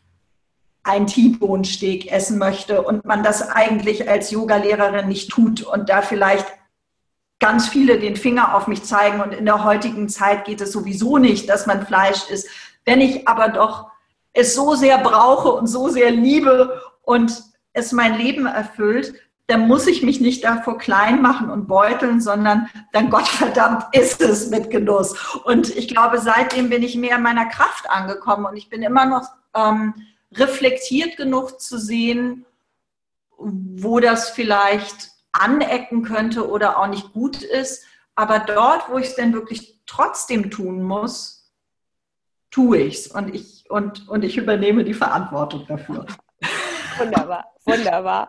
ein 0.85 1.07
T-Bone-Steak 1.07 2.11
essen 2.11 2.39
möchte 2.39 2.83
und 2.83 3.05
man 3.05 3.23
das 3.23 3.51
eigentlich 3.51 4.09
als 4.09 4.31
Yogalehrerin 4.31 5.09
nicht 5.09 5.31
tut 5.31 5.63
und 5.63 5.89
da 5.89 6.03
vielleicht 6.03 6.47
ganz 7.43 7.69
viele 7.69 7.99
den 7.99 8.17
Finger 8.17 8.55
auf 8.55 8.69
mich 8.69 8.85
zeigen 8.85 9.21
und 9.21 9.35
in 9.35 9.45
der 9.45 9.65
heutigen 9.65 10.09
Zeit 10.09 10.45
geht 10.45 10.61
es 10.61 10.73
sowieso 10.73 11.19
nicht, 11.19 11.49
dass 11.49 11.67
man 11.67 11.85
Fleisch 11.85 12.31
isst. 12.31 12.49
Wenn 12.85 13.01
ich 13.01 13.27
aber 13.27 13.49
doch 13.49 13.91
es 14.33 14.55
so 14.55 14.75
sehr 14.75 14.99
brauche 14.99 15.53
und 15.53 15.67
so 15.67 15.89
sehr 15.89 16.13
liebe 16.13 16.81
und 17.03 17.43
es 17.73 17.91
mein 17.93 18.17
Leben 18.17 18.47
erfüllt, 18.47 19.15
dann 19.49 19.67
muss 19.67 19.89
ich 19.89 20.03
mich 20.03 20.21
nicht 20.21 20.45
davor 20.45 20.79
klein 20.79 21.21
machen 21.21 21.51
und 21.51 21.67
beuteln, 21.67 22.21
sondern 22.21 22.71
dann 22.93 23.11
Gottverdammt 23.11 23.87
ist 23.93 24.23
es 24.23 24.49
mit 24.49 24.71
Genuss. 24.71 25.15
Und 25.45 25.77
ich 25.77 25.89
glaube, 25.89 26.21
seitdem 26.21 26.71
bin 26.71 26.83
ich 26.83 26.97
mehr 26.97 27.17
in 27.17 27.23
meiner 27.23 27.47
Kraft 27.47 27.91
angekommen 27.91 28.47
und 28.47 28.57
ich 28.57 28.71
bin 28.71 28.83
immer 28.83 29.05
noch 29.05 29.29
ähm, 29.55 29.95
reflektiert 30.33 31.17
genug 31.17 31.61
zu 31.61 31.77
sehen, 31.77 32.47
wo 33.37 33.99
das 33.99 34.31
vielleicht 34.31 35.12
anecken 35.33 36.03
könnte 36.03 36.49
oder 36.49 36.79
auch 36.79 36.87
nicht 36.87 37.13
gut 37.13 37.43
ist. 37.43 37.85
Aber 38.15 38.41
dort, 38.41 38.91
wo 38.91 38.99
ich 38.99 39.09
es 39.09 39.15
denn 39.15 39.33
wirklich 39.33 39.81
trotzdem 39.87 40.51
tun 40.51 40.83
muss, 40.83 41.53
tue 42.51 42.79
ich 42.79 42.99
es 42.99 43.07
und 43.09 43.35
ich, 43.35 43.65
und, 43.71 44.09
und 44.09 44.25
ich 44.25 44.37
übernehme 44.37 44.85
die 44.85 44.95
Verantwortung 44.95 45.67
dafür. 45.67 46.07
Wunderbar, 46.99 47.47
wunderbar. 47.65 48.29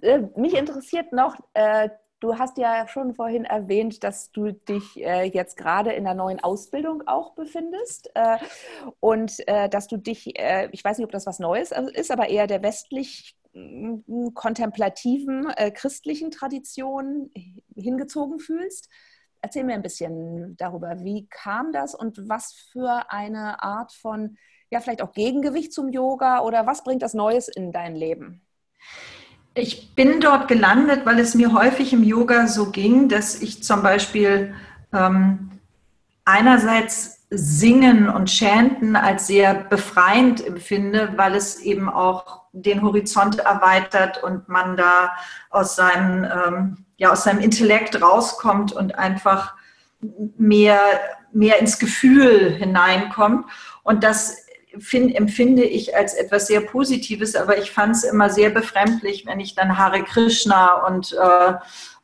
Äh, 0.00 0.22
mich 0.36 0.54
interessiert 0.54 1.12
noch, 1.12 1.36
äh, 1.54 1.88
Du 2.20 2.36
hast 2.36 2.58
ja 2.58 2.88
schon 2.88 3.14
vorhin 3.14 3.44
erwähnt, 3.44 4.02
dass 4.02 4.32
du 4.32 4.50
dich 4.50 5.00
äh, 5.00 5.22
jetzt 5.22 5.56
gerade 5.56 5.92
in 5.92 6.02
der 6.02 6.14
neuen 6.14 6.42
Ausbildung 6.42 7.04
auch 7.06 7.36
befindest 7.36 8.10
und 8.98 9.38
dass 9.46 9.86
du 9.86 9.98
dich, 9.98 10.26
ich 10.26 10.84
weiß 10.84 10.98
nicht, 10.98 11.04
ob 11.04 11.12
das 11.12 11.26
was 11.26 11.38
Neues 11.38 11.72
ist, 11.94 12.10
aber 12.10 12.28
eher 12.28 12.48
der 12.48 12.64
westlich 12.64 13.36
kontemplativen 14.34 15.50
äh, 15.50 15.70
christlichen 15.70 16.30
Tradition 16.30 17.30
hingezogen 17.74 18.38
fühlst. 18.38 18.88
Erzähl 19.40 19.64
mir 19.64 19.74
ein 19.74 19.82
bisschen 19.82 20.56
darüber, 20.56 21.04
wie 21.04 21.28
kam 21.28 21.72
das 21.72 21.94
und 21.94 22.28
was 22.28 22.54
für 22.72 23.10
eine 23.10 23.62
Art 23.62 23.92
von, 23.92 24.36
ja, 24.70 24.80
vielleicht 24.80 25.02
auch 25.02 25.12
Gegengewicht 25.12 25.72
zum 25.72 25.88
Yoga 25.90 26.40
oder 26.40 26.66
was 26.66 26.82
bringt 26.82 27.02
das 27.02 27.14
Neues 27.14 27.48
in 27.48 27.70
dein 27.70 27.94
Leben? 27.94 28.42
Ich 29.54 29.94
bin 29.94 30.20
dort 30.20 30.48
gelandet, 30.48 31.04
weil 31.04 31.18
es 31.18 31.34
mir 31.34 31.52
häufig 31.52 31.92
im 31.92 32.04
Yoga 32.04 32.46
so 32.46 32.70
ging, 32.70 33.08
dass 33.08 33.40
ich 33.40 33.62
zum 33.62 33.82
Beispiel 33.82 34.54
ähm, 34.92 35.50
einerseits 36.24 37.17
Singen 37.30 38.08
und 38.08 38.30
Chanten 38.30 38.96
als 38.96 39.26
sehr 39.26 39.54
befreiend 39.54 40.44
empfinde, 40.44 41.12
weil 41.16 41.34
es 41.34 41.60
eben 41.60 41.90
auch 41.90 42.42
den 42.52 42.82
Horizont 42.82 43.38
erweitert 43.40 44.22
und 44.22 44.48
man 44.48 44.76
da 44.76 45.12
aus 45.50 45.76
seinem, 45.76 46.24
ähm, 46.24 46.84
ja, 46.96 47.12
aus 47.12 47.24
seinem 47.24 47.40
Intellekt 47.40 48.00
rauskommt 48.00 48.72
und 48.72 48.94
einfach 48.94 49.54
mehr, 50.36 50.80
mehr 51.32 51.58
ins 51.58 51.78
Gefühl 51.78 52.50
hineinkommt. 52.54 53.46
Und 53.82 54.04
das 54.04 54.46
find, 54.78 55.14
empfinde 55.14 55.64
ich 55.64 55.96
als 55.96 56.14
etwas 56.14 56.46
sehr 56.46 56.60
Positives, 56.60 57.36
aber 57.36 57.58
ich 57.58 57.70
fand 57.70 57.96
es 57.96 58.04
immer 58.04 58.30
sehr 58.30 58.50
befremdlich, 58.50 59.26
wenn 59.26 59.40
ich 59.40 59.54
dann 59.54 59.76
Hare 59.76 60.02
Krishna 60.02 60.86
und, 60.86 61.12
äh, 61.12 61.54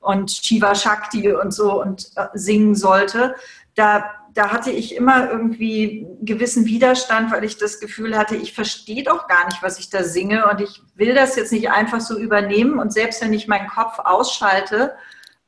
und 0.00 0.30
Shiva 0.30 0.74
Shakti 0.74 1.32
und 1.32 1.52
so 1.52 1.80
und 1.80 2.10
äh, 2.16 2.26
singen 2.34 2.74
sollte. 2.74 3.34
Da, 3.74 4.04
da 4.34 4.50
hatte 4.50 4.70
ich 4.70 4.96
immer 4.96 5.30
irgendwie 5.30 6.06
gewissen 6.22 6.66
Widerstand, 6.66 7.30
weil 7.32 7.44
ich 7.44 7.56
das 7.56 7.78
Gefühl 7.78 8.18
hatte, 8.18 8.34
ich 8.34 8.52
verstehe 8.52 9.04
doch 9.04 9.28
gar 9.28 9.46
nicht, 9.46 9.62
was 9.62 9.78
ich 9.78 9.90
da 9.90 10.02
singe 10.02 10.48
und 10.48 10.60
ich 10.60 10.82
will 10.96 11.14
das 11.14 11.36
jetzt 11.36 11.52
nicht 11.52 11.70
einfach 11.70 12.00
so 12.00 12.18
übernehmen 12.18 12.78
und 12.78 12.92
selbst 12.92 13.22
wenn 13.22 13.32
ich 13.32 13.46
meinen 13.46 13.68
Kopf 13.68 14.00
ausschalte, 14.00 14.94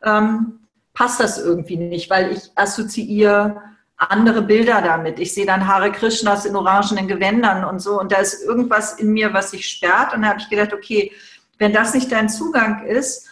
ähm, 0.02 0.60
passt 0.94 1.20
das 1.20 1.38
irgendwie 1.38 1.76
nicht, 1.76 2.08
weil 2.10 2.32
ich 2.32 2.50
assoziiere 2.54 3.60
andere 3.96 4.42
Bilder 4.42 4.82
damit. 4.82 5.18
Ich 5.18 5.34
sehe 5.34 5.46
dann 5.46 5.66
Hare 5.66 5.90
Krishnas 5.90 6.44
in 6.44 6.54
orangenen 6.54 7.08
Gewändern 7.08 7.64
und 7.64 7.80
so. 7.80 7.98
Und 7.98 8.12
da 8.12 8.18
ist 8.18 8.44
irgendwas 8.44 8.94
in 8.94 9.12
mir, 9.12 9.32
was 9.32 9.50
sich 9.50 9.66
sperrt. 9.66 10.14
Und 10.14 10.22
da 10.22 10.28
habe 10.28 10.40
ich 10.40 10.50
gedacht, 10.50 10.72
okay, 10.72 11.12
wenn 11.58 11.72
das 11.72 11.94
nicht 11.94 12.12
dein 12.12 12.28
Zugang 12.28 12.84
ist 12.84 13.26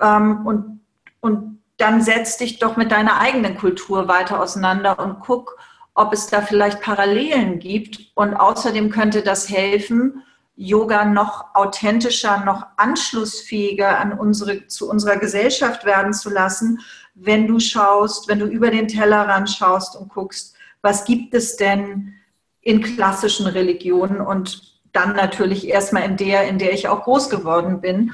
ähm, 0.00 0.46
und, 0.46 0.80
und 1.20 1.59
dann 1.80 2.02
setz 2.02 2.36
dich 2.36 2.58
doch 2.58 2.76
mit 2.76 2.92
deiner 2.92 3.20
eigenen 3.20 3.56
Kultur 3.56 4.08
weiter 4.08 4.40
auseinander 4.40 4.98
und 4.98 5.20
guck, 5.20 5.58
ob 5.94 6.12
es 6.12 6.28
da 6.28 6.42
vielleicht 6.42 6.80
Parallelen 6.80 7.58
gibt. 7.58 8.12
Und 8.14 8.34
außerdem 8.34 8.90
könnte 8.90 9.22
das 9.22 9.48
helfen, 9.48 10.22
Yoga 10.56 11.06
noch 11.06 11.54
authentischer, 11.54 12.44
noch 12.44 12.66
anschlussfähiger 12.76 13.98
an 13.98 14.12
unsere, 14.12 14.66
zu 14.66 14.90
unserer 14.90 15.16
Gesellschaft 15.16 15.84
werden 15.84 16.12
zu 16.12 16.28
lassen 16.28 16.80
wenn 17.14 17.46
du 17.46 17.60
schaust, 17.60 18.28
wenn 18.28 18.38
du 18.38 18.46
über 18.46 18.70
den 18.70 18.88
Tellerrand 18.88 19.50
schaust 19.50 19.96
und 19.96 20.08
guckst, 20.08 20.54
was 20.82 21.04
gibt 21.04 21.34
es 21.34 21.56
denn 21.56 22.14
in 22.62 22.82
klassischen 22.82 23.46
Religionen 23.46 24.20
und 24.20 24.80
dann 24.92 25.14
natürlich 25.14 25.68
erstmal 25.68 26.04
in 26.04 26.16
der, 26.16 26.48
in 26.48 26.58
der 26.58 26.72
ich 26.72 26.88
auch 26.88 27.04
groß 27.04 27.30
geworden 27.30 27.80
bin. 27.80 28.12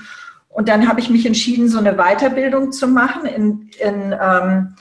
Und 0.56 0.70
dann 0.70 0.88
habe 0.88 1.00
ich 1.00 1.10
mich 1.10 1.26
entschieden, 1.26 1.68
so 1.68 1.78
eine 1.78 1.96
Weiterbildung 1.96 2.72
zu 2.72 2.88
machen 2.88 3.26
in, 3.26 3.68
in 3.78 4.16
ähm, 4.18 4.74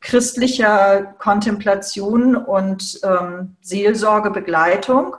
christlicher 0.00 1.16
Kontemplation 1.18 2.36
und 2.36 3.00
ähm, 3.02 3.56
Seelsorgebegleitung. 3.60 5.16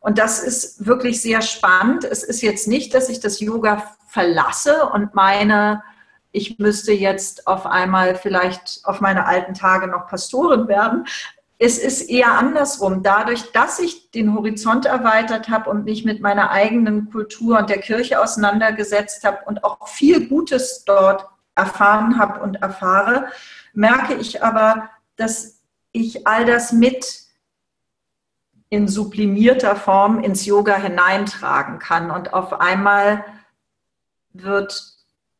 Und 0.00 0.16
das 0.16 0.42
ist 0.42 0.86
wirklich 0.86 1.20
sehr 1.20 1.42
spannend. 1.42 2.04
Es 2.04 2.22
ist 2.22 2.40
jetzt 2.40 2.66
nicht, 2.66 2.94
dass 2.94 3.10
ich 3.10 3.20
das 3.20 3.40
Yoga 3.40 3.82
verlasse 4.08 4.86
und 4.86 5.14
meine, 5.14 5.82
ich 6.30 6.58
müsste 6.58 6.92
jetzt 6.94 7.46
auf 7.46 7.66
einmal 7.66 8.14
vielleicht 8.14 8.80
auf 8.84 9.02
meine 9.02 9.26
alten 9.26 9.52
Tage 9.52 9.86
noch 9.86 10.06
Pastorin 10.06 10.66
werden. 10.66 11.04
Es 11.64 11.78
ist 11.78 12.10
eher 12.10 12.32
andersrum. 12.32 13.04
Dadurch, 13.04 13.52
dass 13.52 13.78
ich 13.78 14.10
den 14.10 14.34
Horizont 14.34 14.84
erweitert 14.84 15.48
habe 15.48 15.70
und 15.70 15.84
mich 15.84 16.04
mit 16.04 16.20
meiner 16.20 16.50
eigenen 16.50 17.08
Kultur 17.08 17.56
und 17.56 17.70
der 17.70 17.78
Kirche 17.78 18.20
auseinandergesetzt 18.20 19.22
habe 19.22 19.44
und 19.46 19.62
auch 19.62 19.86
viel 19.86 20.26
Gutes 20.26 20.82
dort 20.84 21.24
erfahren 21.54 22.18
habe 22.18 22.40
und 22.40 22.56
erfahre, 22.56 23.28
merke 23.74 24.14
ich 24.14 24.42
aber, 24.42 24.90
dass 25.14 25.60
ich 25.92 26.26
all 26.26 26.46
das 26.46 26.72
mit 26.72 27.28
in 28.68 28.88
sublimierter 28.88 29.76
Form 29.76 30.18
ins 30.18 30.44
Yoga 30.44 30.74
hineintragen 30.74 31.78
kann. 31.78 32.10
Und 32.10 32.34
auf 32.34 32.60
einmal 32.60 33.24
wird 34.32 34.96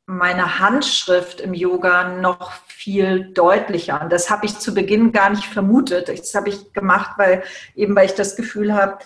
meine 0.07 0.59
Handschrift 0.59 1.40
im 1.40 1.55
Yoga 1.55 2.16
noch 2.20 2.53
viel 2.66 3.32
deutlicher. 3.32 4.00
Und 4.03 4.12
das 4.12 4.30
habe 4.30 4.46
ich 4.46 4.59
zu 4.59 4.74
Beginn 4.74 5.12
gar 5.12 5.30
nicht 5.30 5.44
vermutet. 5.44 6.09
Das 6.09 6.34
habe 6.34 6.48
ich 6.48 6.72
gemacht, 6.72 7.12
weil 7.18 7.42
eben 7.76 7.94
weil 7.94 8.07
ich 8.07 8.14
das 8.14 8.36
Gefühl 8.36 8.74
habe, 8.74 8.98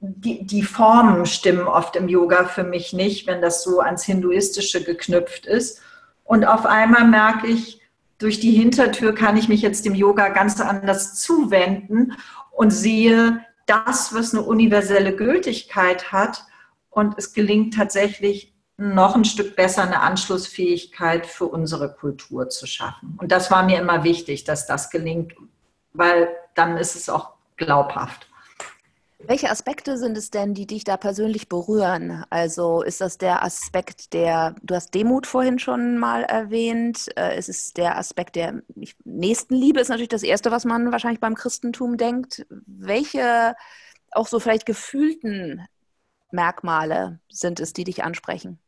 die, 0.00 0.46
die 0.46 0.62
Formen 0.62 1.24
stimmen 1.24 1.66
oft 1.66 1.96
im 1.96 2.08
Yoga 2.08 2.44
für 2.44 2.64
mich 2.64 2.92
nicht, 2.92 3.26
wenn 3.26 3.40
das 3.40 3.64
so 3.64 3.80
ans 3.80 4.04
Hinduistische 4.04 4.84
geknüpft 4.84 5.46
ist. 5.46 5.80
Und 6.24 6.44
auf 6.44 6.66
einmal 6.66 7.06
merke 7.06 7.46
ich, 7.46 7.80
durch 8.18 8.38
die 8.38 8.52
Hintertür 8.52 9.14
kann 9.14 9.36
ich 9.36 9.48
mich 9.48 9.62
jetzt 9.62 9.84
dem 9.84 9.94
Yoga 9.94 10.28
ganz 10.28 10.60
anders 10.60 11.14
zuwenden 11.14 12.12
und 12.52 12.70
sehe 12.70 13.44
das, 13.66 14.14
was 14.14 14.34
eine 14.34 14.42
universelle 14.42 15.16
Gültigkeit 15.16 16.12
hat. 16.12 16.44
Und 16.90 17.14
es 17.16 17.32
gelingt 17.32 17.74
tatsächlich 17.74 18.53
noch 18.76 19.14
ein 19.14 19.24
Stück 19.24 19.56
besser 19.56 19.82
eine 19.82 20.00
Anschlussfähigkeit 20.00 21.26
für 21.26 21.46
unsere 21.46 21.94
Kultur 21.94 22.48
zu 22.48 22.66
schaffen. 22.66 23.16
Und 23.20 23.30
das 23.30 23.50
war 23.50 23.62
mir 23.62 23.80
immer 23.80 24.04
wichtig, 24.04 24.44
dass 24.44 24.66
das 24.66 24.90
gelingt, 24.90 25.34
weil 25.92 26.28
dann 26.54 26.76
ist 26.76 26.96
es 26.96 27.08
auch 27.08 27.34
glaubhaft. 27.56 28.28
Welche 29.26 29.50
Aspekte 29.50 29.96
sind 29.96 30.18
es 30.18 30.30
denn, 30.30 30.52
die 30.52 30.66
dich 30.66 30.84
da 30.84 30.98
persönlich 30.98 31.48
berühren? 31.48 32.24
Also 32.28 32.82
ist 32.82 33.00
das 33.00 33.16
der 33.16 33.42
Aspekt 33.42 34.12
der, 34.12 34.54
du 34.62 34.74
hast 34.74 34.92
Demut 34.92 35.26
vorhin 35.26 35.58
schon 35.58 35.96
mal 35.96 36.24
erwähnt, 36.24 37.08
äh, 37.16 37.38
ist 37.38 37.48
es 37.48 37.72
der 37.72 37.96
Aspekt 37.96 38.36
der 38.36 38.62
Nächstenliebe, 39.04 39.80
ist 39.80 39.88
natürlich 39.88 40.08
das 40.10 40.24
Erste, 40.24 40.50
was 40.50 40.66
man 40.66 40.92
wahrscheinlich 40.92 41.20
beim 41.20 41.36
Christentum 41.36 41.96
denkt. 41.96 42.44
Welche 42.66 43.54
auch 44.10 44.26
so 44.26 44.40
vielleicht 44.40 44.66
gefühlten 44.66 45.66
Merkmale 46.30 47.20
sind 47.30 47.60
es, 47.60 47.72
die 47.72 47.84
dich 47.84 48.04
ansprechen? 48.04 48.58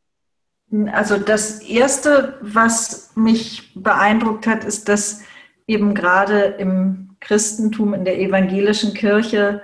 Also 0.93 1.17
das 1.17 1.61
Erste, 1.61 2.39
was 2.41 3.12
mich 3.14 3.73
beeindruckt 3.75 4.47
hat, 4.47 4.64
ist, 4.64 4.89
dass 4.89 5.21
eben 5.67 5.95
gerade 5.95 6.41
im 6.41 7.17
Christentum, 7.21 7.95
in 7.95 8.05
der 8.05 8.19
evangelischen 8.21 8.95
Kirche 8.95 9.62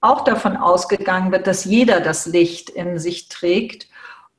auch 0.00 0.24
davon 0.24 0.56
ausgegangen 0.56 1.32
wird, 1.32 1.46
dass 1.46 1.64
jeder 1.64 2.00
das 2.00 2.26
Licht 2.26 2.70
in 2.70 2.98
sich 2.98 3.28
trägt 3.28 3.88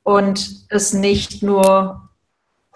und 0.02 0.66
es 0.68 0.92
nicht 0.92 1.42
nur 1.42 2.08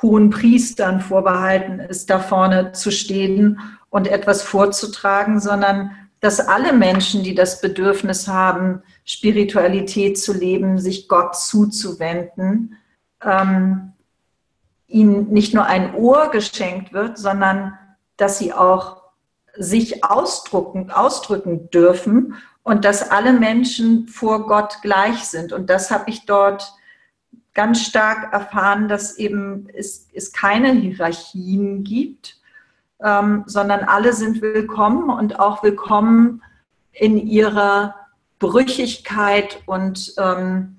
hohen 0.02 0.30
Priestern 0.30 1.00
vorbehalten 1.00 1.80
ist, 1.80 2.10
da 2.10 2.18
vorne 2.18 2.72
zu 2.72 2.90
stehen 2.90 3.60
und 3.88 4.06
etwas 4.06 4.42
vorzutragen, 4.42 5.40
sondern 5.40 5.90
dass 6.20 6.40
alle 6.40 6.72
Menschen, 6.72 7.22
die 7.22 7.34
das 7.34 7.60
Bedürfnis 7.60 8.28
haben, 8.28 8.82
Spiritualität 9.04 10.18
zu 10.18 10.32
leben, 10.32 10.78
sich 10.78 11.08
Gott 11.08 11.36
zuzuwenden, 11.36 12.76
ähm, 13.22 13.92
ihnen 14.86 15.32
nicht 15.32 15.54
nur 15.54 15.66
ein 15.66 15.94
Ohr 15.94 16.30
geschenkt 16.30 16.92
wird, 16.92 17.18
sondern 17.18 17.78
dass 18.16 18.38
sie 18.38 18.52
auch 18.52 19.02
sich 19.54 20.04
ausdrücken, 20.04 20.90
ausdrücken 20.90 21.70
dürfen 21.70 22.34
und 22.62 22.84
dass 22.84 23.10
alle 23.10 23.32
Menschen 23.32 24.08
vor 24.08 24.46
Gott 24.46 24.78
gleich 24.82 25.24
sind. 25.24 25.52
Und 25.52 25.70
das 25.70 25.90
habe 25.90 26.10
ich 26.10 26.26
dort 26.26 26.72
ganz 27.54 27.82
stark 27.82 28.32
erfahren, 28.32 28.88
dass 28.88 29.16
eben 29.16 29.68
es, 29.72 30.08
es 30.12 30.32
keine 30.32 30.72
Hierarchien 30.72 31.84
gibt, 31.84 32.38
ähm, 33.02 33.44
sondern 33.46 33.84
alle 33.84 34.12
sind 34.12 34.42
willkommen 34.42 35.10
und 35.10 35.40
auch 35.40 35.62
willkommen 35.62 36.42
in 36.92 37.16
ihrer 37.18 37.94
Brüchigkeit 38.38 39.62
und, 39.66 40.14
ähm, 40.18 40.75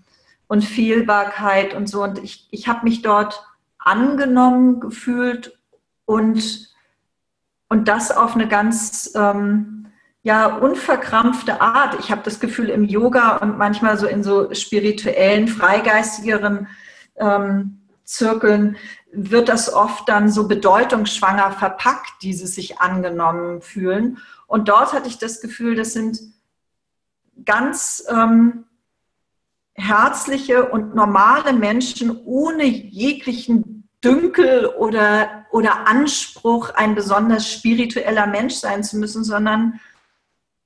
und 0.47 0.63
Fehlbarkeit 0.63 1.73
und 1.73 1.87
so. 1.87 2.03
Und 2.03 2.23
ich, 2.23 2.47
ich 2.51 2.67
habe 2.67 2.83
mich 2.83 3.01
dort 3.01 3.45
angenommen 3.77 4.79
gefühlt 4.79 5.57
und, 6.05 6.69
und 7.69 7.87
das 7.87 8.11
auf 8.11 8.35
eine 8.35 8.47
ganz 8.47 9.11
ähm, 9.15 9.87
ja, 10.23 10.47
unverkrampfte 10.57 11.61
Art. 11.61 11.97
Ich 11.99 12.11
habe 12.11 12.21
das 12.23 12.39
Gefühl, 12.39 12.69
im 12.69 12.83
Yoga 12.83 13.37
und 13.37 13.57
manchmal 13.57 13.97
so 13.97 14.07
in 14.07 14.23
so 14.23 14.53
spirituellen, 14.53 15.47
freigeistigeren 15.47 16.67
ähm, 17.15 17.81
Zirkeln 18.03 18.77
wird 19.11 19.49
das 19.49 19.71
oft 19.71 20.07
dann 20.09 20.29
so 20.29 20.47
bedeutungsschwanger 20.47 21.51
verpackt, 21.51 22.21
dieses 22.21 22.55
sich 22.55 22.79
angenommen 22.79 23.61
fühlen. 23.61 24.17
Und 24.47 24.69
dort 24.69 24.93
hatte 24.93 25.07
ich 25.07 25.17
das 25.17 25.41
Gefühl, 25.41 25.75
das 25.75 25.93
sind 25.93 26.19
ganz 27.45 28.05
ähm, 28.09 28.65
herzliche 29.77 30.69
und 30.69 30.95
normale 30.95 31.53
Menschen 31.53 32.19
ohne 32.25 32.65
jeglichen 32.65 33.87
Dünkel 34.03 34.65
oder, 34.65 35.45
oder 35.51 35.87
Anspruch, 35.87 36.71
ein 36.71 36.95
besonders 36.95 37.51
spiritueller 37.51 38.27
Mensch 38.27 38.55
sein 38.55 38.83
zu 38.83 38.97
müssen, 38.97 39.23
sondern 39.23 39.79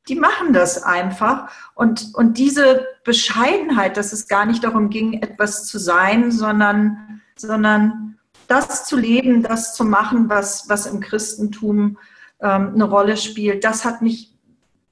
die 0.08 0.16
machen 0.16 0.54
das 0.54 0.82
einfach. 0.82 1.52
Und, 1.76 2.14
und 2.14 2.38
diese 2.38 2.88
Bescheidenheit, 3.04 3.98
dass 3.98 4.14
es 4.14 4.28
gar 4.28 4.46
nicht 4.46 4.64
darum 4.64 4.90
ging, 4.90 5.22
etwas 5.22 5.66
zu 5.66 5.78
sein, 5.78 6.32
sondern, 6.32 7.22
sondern 7.36 8.18
das 8.48 8.86
zu 8.86 8.98
leben, 8.98 9.44
das 9.44 9.76
zu 9.76 9.86
machen, 9.86 10.30
was, 10.30 10.68
was 10.68 10.86
im 10.86 11.00
Christentum 11.00 11.98
ähm, 12.42 12.72
eine 12.74 12.86
Rolle 12.86 13.18
spielt, 13.18 13.64
das 13.64 13.86
hat 13.86 14.02
mich 14.02 14.34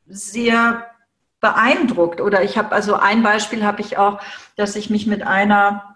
sehr 0.07 0.86
beeindruckt. 1.39 2.21
Oder 2.21 2.43
ich 2.43 2.57
habe, 2.57 2.71
also 2.71 2.95
ein 2.95 3.23
Beispiel 3.23 3.65
habe 3.65 3.81
ich 3.81 3.97
auch, 3.97 4.19
dass 4.55 4.75
ich 4.75 4.89
mich 4.89 5.07
mit 5.07 5.25
einer 5.25 5.95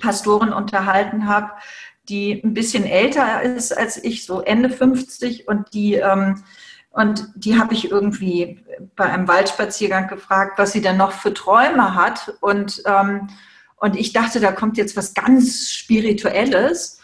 Pastorin 0.00 0.52
unterhalten 0.52 1.28
habe, 1.28 1.52
die 2.08 2.40
ein 2.42 2.54
bisschen 2.54 2.84
älter 2.84 3.42
ist 3.42 3.76
als 3.76 4.02
ich, 4.02 4.24
so 4.24 4.40
Ende 4.40 4.70
50 4.70 5.48
und 5.48 5.74
die 5.74 5.94
ähm, 5.94 6.42
und 6.90 7.28
die 7.36 7.58
habe 7.58 7.74
ich 7.74 7.90
irgendwie 7.90 8.64
bei 8.96 9.04
einem 9.04 9.28
Waldspaziergang 9.28 10.08
gefragt, 10.08 10.58
was 10.58 10.72
sie 10.72 10.80
denn 10.80 10.96
noch 10.96 11.12
für 11.12 11.32
Träume 11.32 11.94
hat. 11.94 12.34
Und, 12.40 12.82
ähm, 12.86 13.28
und 13.76 13.96
ich 13.96 14.12
dachte, 14.12 14.40
da 14.40 14.50
kommt 14.50 14.76
jetzt 14.78 14.96
was 14.96 15.14
ganz 15.14 15.70
Spirituelles. 15.70 17.00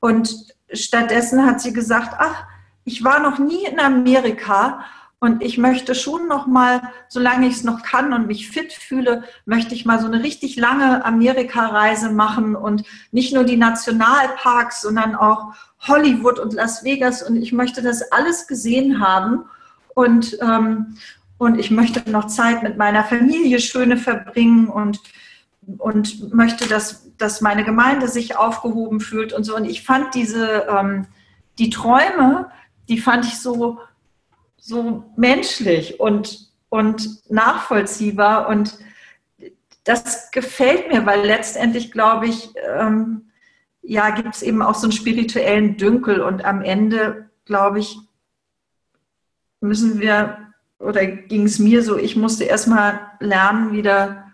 Und 0.00 0.54
stattdessen 0.70 1.46
hat 1.46 1.62
sie 1.62 1.72
gesagt, 1.72 2.14
ach, 2.18 2.44
ich 2.84 3.04
war 3.04 3.20
noch 3.20 3.38
nie 3.38 3.64
in 3.64 3.80
Amerika 3.80 4.84
und 5.20 5.42
ich 5.42 5.58
möchte 5.58 5.96
schon 5.96 6.28
noch 6.28 6.46
mal, 6.46 6.80
solange 7.08 7.48
ich 7.48 7.54
es 7.54 7.64
noch 7.64 7.82
kann 7.82 8.12
und 8.12 8.28
mich 8.28 8.48
fit 8.48 8.72
fühle, 8.72 9.24
möchte 9.46 9.74
ich 9.74 9.84
mal 9.84 9.98
so 9.98 10.06
eine 10.06 10.22
richtig 10.22 10.56
lange 10.56 11.04
Amerika-Reise 11.04 12.10
machen 12.10 12.54
und 12.54 12.84
nicht 13.10 13.34
nur 13.34 13.42
die 13.42 13.56
Nationalparks, 13.56 14.80
sondern 14.80 15.16
auch 15.16 15.54
Hollywood 15.80 16.38
und 16.38 16.52
Las 16.52 16.84
Vegas. 16.84 17.22
Und 17.22 17.36
ich 17.36 17.52
möchte 17.52 17.82
das 17.82 18.12
alles 18.12 18.46
gesehen 18.46 19.00
haben 19.00 19.44
und 19.94 20.38
ähm, 20.40 20.96
und 21.40 21.56
ich 21.60 21.70
möchte 21.70 22.10
noch 22.10 22.26
Zeit 22.26 22.64
mit 22.64 22.76
meiner 22.78 23.04
Familie 23.04 23.60
schöne 23.60 23.96
verbringen 23.96 24.68
und 24.68 25.00
und 25.76 26.32
möchte, 26.32 26.66
dass, 26.66 27.14
dass 27.18 27.40
meine 27.40 27.62
Gemeinde 27.62 28.08
sich 28.08 28.36
aufgehoben 28.36 29.00
fühlt 29.00 29.32
und 29.32 29.44
so. 29.44 29.54
Und 29.54 29.66
ich 29.66 29.82
fand 29.82 30.14
diese, 30.14 30.66
ähm, 30.68 31.06
die 31.58 31.68
Träume, 31.68 32.50
die 32.88 32.98
fand 32.98 33.26
ich 33.26 33.38
so, 33.38 33.78
so 34.68 35.10
menschlich 35.16 35.98
und, 35.98 36.50
und 36.68 37.30
nachvollziehbar. 37.30 38.48
Und 38.48 38.78
das 39.84 40.30
gefällt 40.30 40.92
mir, 40.92 41.06
weil 41.06 41.26
letztendlich, 41.26 41.90
glaube 41.90 42.26
ich, 42.26 42.50
ähm, 42.78 43.30
ja, 43.80 44.10
gibt 44.10 44.34
es 44.34 44.42
eben 44.42 44.60
auch 44.60 44.74
so 44.74 44.82
einen 44.82 44.92
spirituellen 44.92 45.78
Dünkel. 45.78 46.20
Und 46.20 46.44
am 46.44 46.60
Ende, 46.60 47.30
glaube 47.46 47.78
ich, 47.78 47.98
müssen 49.60 50.00
wir, 50.00 50.52
oder 50.78 51.06
ging 51.06 51.44
es 51.44 51.58
mir 51.58 51.82
so, 51.82 51.96
ich 51.96 52.14
musste 52.14 52.44
erstmal 52.44 53.00
lernen, 53.20 53.72
wieder 53.72 54.32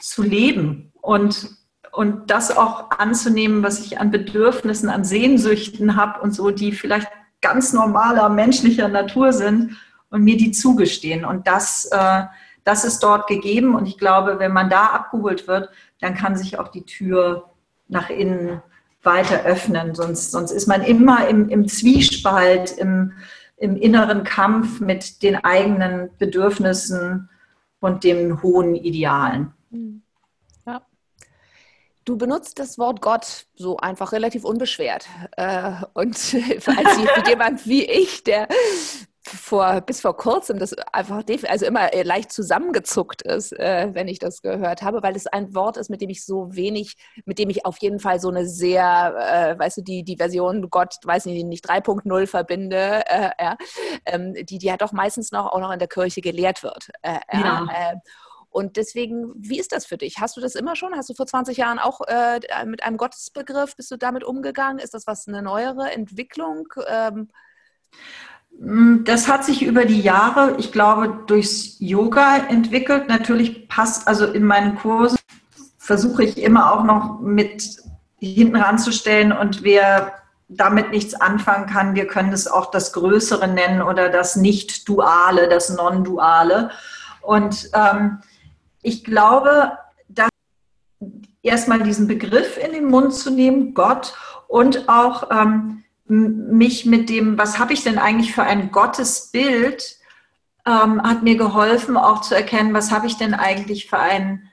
zu 0.00 0.24
leben 0.24 0.92
und, 1.00 1.50
und 1.92 2.32
das 2.32 2.56
auch 2.56 2.90
anzunehmen, 2.90 3.62
was 3.62 3.78
ich 3.78 4.00
an 4.00 4.10
Bedürfnissen, 4.10 4.88
an 4.88 5.04
Sehnsüchten 5.04 5.94
habe 5.94 6.20
und 6.20 6.32
so, 6.32 6.50
die 6.50 6.72
vielleicht 6.72 7.06
ganz 7.42 7.72
normaler 7.72 8.28
menschlicher 8.30 8.88
Natur 8.88 9.32
sind 9.32 9.76
und 10.08 10.24
mir 10.24 10.36
die 10.36 10.52
zugestehen. 10.52 11.24
Und 11.24 11.46
das, 11.46 11.84
äh, 11.92 12.22
das 12.64 12.84
ist 12.84 13.00
dort 13.00 13.26
gegeben. 13.26 13.74
Und 13.74 13.86
ich 13.86 13.98
glaube, 13.98 14.38
wenn 14.38 14.52
man 14.52 14.70
da 14.70 14.86
abgeholt 14.86 15.46
wird, 15.46 15.68
dann 16.00 16.14
kann 16.14 16.36
sich 16.36 16.58
auch 16.58 16.68
die 16.68 16.84
Tür 16.84 17.50
nach 17.88 18.08
innen 18.08 18.62
weiter 19.02 19.44
öffnen. 19.44 19.94
Sonst, 19.94 20.30
sonst 20.30 20.52
ist 20.52 20.68
man 20.68 20.82
immer 20.82 21.28
im, 21.28 21.48
im 21.48 21.68
Zwiespalt, 21.68 22.72
im, 22.78 23.12
im 23.56 23.76
inneren 23.76 24.24
Kampf 24.24 24.80
mit 24.80 25.22
den 25.22 25.36
eigenen 25.36 26.10
Bedürfnissen 26.18 27.28
und 27.80 28.04
den 28.04 28.42
hohen 28.42 28.76
Idealen. 28.76 29.52
Hm. 29.70 30.01
Du 32.04 32.16
benutzt 32.16 32.58
das 32.58 32.78
Wort 32.78 33.00
Gott 33.00 33.46
so 33.54 33.76
einfach 33.76 34.12
relativ 34.12 34.44
unbeschwert. 34.44 35.06
Äh, 35.36 35.72
und 35.94 36.16
als 36.66 37.28
jemand 37.28 37.66
wie 37.66 37.84
ich, 37.84 38.24
der 38.24 38.48
vor, 39.24 39.80
bis 39.82 40.00
vor 40.00 40.16
kurzem 40.16 40.58
das 40.58 40.74
einfach 40.92 41.22
also 41.48 41.64
immer 41.66 41.90
leicht 42.02 42.32
zusammengezuckt 42.32 43.22
ist, 43.22 43.52
äh, 43.52 43.90
wenn 43.92 44.08
ich 44.08 44.18
das 44.18 44.42
gehört 44.42 44.82
habe, 44.82 45.02
weil 45.02 45.14
es 45.14 45.26
ein 45.28 45.54
Wort 45.54 45.76
ist, 45.76 45.90
mit 45.90 46.00
dem 46.00 46.10
ich 46.10 46.24
so 46.24 46.54
wenig, 46.56 46.96
mit 47.24 47.38
dem 47.38 47.48
ich 47.48 47.64
auf 47.64 47.78
jeden 47.78 48.00
Fall 48.00 48.20
so 48.20 48.28
eine 48.28 48.46
sehr, 48.48 49.54
äh, 49.54 49.58
weißt 49.58 49.78
du, 49.78 49.82
die, 49.82 50.02
die 50.02 50.16
Version 50.16 50.68
Gott, 50.70 50.96
weiß 51.04 51.26
nicht, 51.26 51.46
nicht 51.46 51.68
3.0 51.68 52.26
verbinde, 52.26 53.04
äh, 53.06 53.30
ja, 53.38 53.56
ähm, 54.06 54.34
die, 54.34 54.58
die 54.58 54.66
ja 54.66 54.76
doch 54.76 54.92
meistens 54.92 55.30
noch 55.30 55.52
auch 55.52 55.60
noch 55.60 55.72
in 55.72 55.78
der 55.78 55.88
Kirche 55.88 56.20
gelehrt 56.20 56.62
wird. 56.64 56.88
Äh, 57.02 57.20
ja. 57.32 57.66
Und 58.52 58.76
deswegen, 58.76 59.32
wie 59.34 59.58
ist 59.58 59.72
das 59.72 59.86
für 59.86 59.96
dich? 59.96 60.18
Hast 60.20 60.36
du 60.36 60.40
das 60.40 60.54
immer 60.54 60.76
schon? 60.76 60.94
Hast 60.94 61.08
du 61.08 61.14
vor 61.14 61.26
20 61.26 61.56
Jahren 61.56 61.78
auch 61.78 62.02
äh, 62.06 62.40
mit 62.66 62.84
einem 62.84 62.98
Gottesbegriff, 62.98 63.74
bist 63.76 63.90
du 63.90 63.96
damit 63.96 64.24
umgegangen? 64.24 64.78
Ist 64.78 64.94
das 64.94 65.06
was 65.06 65.26
eine 65.26 65.42
neuere 65.42 65.90
Entwicklung? 65.90 66.68
Ähm, 66.86 67.28
Mm, 68.58 69.04
das 69.04 69.28
hat 69.28 69.44
sich 69.44 69.62
über 69.62 69.84
die 69.84 70.00
Jahre, 70.00 70.56
ich 70.58 70.72
glaube, 70.72 71.24
durchs 71.26 71.76
Yoga 71.80 72.36
entwickelt. 72.48 73.08
Natürlich 73.08 73.68
passt, 73.68 74.06
also 74.08 74.26
in 74.26 74.44
meinen 74.44 74.76
Kursen 74.76 75.18
versuche 75.78 76.24
ich 76.24 76.38
immer 76.38 76.72
auch 76.72 76.84
noch 76.84 77.20
mit 77.20 77.76
hinten 78.18 78.56
ranzustellen 78.56 79.32
und 79.32 79.64
wer 79.64 80.12
damit 80.48 80.90
nichts 80.90 81.14
anfangen 81.14 81.66
kann, 81.66 81.94
wir 81.94 82.06
können 82.06 82.32
es 82.32 82.46
auch 82.46 82.70
das 82.70 82.92
Größere 82.92 83.48
nennen 83.48 83.82
oder 83.82 84.10
das 84.10 84.36
Nicht-Duale, 84.36 85.48
das 85.48 85.70
Non-Duale. 85.70 86.70
Und 87.22 87.70
ähm, 87.72 88.18
ich 88.82 89.04
glaube, 89.04 89.78
dass 90.08 90.28
erstmal 91.42 91.82
diesen 91.82 92.06
Begriff 92.06 92.58
in 92.58 92.72
den 92.72 92.86
Mund 92.86 93.14
zu 93.14 93.30
nehmen, 93.30 93.74
Gott, 93.74 94.14
und 94.48 94.88
auch 94.88 95.30
ähm, 95.30 95.84
mich 96.06 96.84
mit 96.84 97.08
dem, 97.08 97.38
was 97.38 97.58
habe 97.58 97.72
ich 97.72 97.82
denn 97.84 97.98
eigentlich 97.98 98.34
für 98.34 98.42
ein 98.42 98.70
Gottesbild, 98.70 99.98
ähm, 100.66 101.02
hat 101.02 101.22
mir 101.22 101.36
geholfen, 101.36 101.96
auch 101.96 102.20
zu 102.20 102.34
erkennen, 102.34 102.74
was 102.74 102.90
habe 102.90 103.06
ich 103.06 103.16
denn 103.16 103.34
eigentlich 103.34 103.88
für 103.88 103.98
ein 103.98 104.48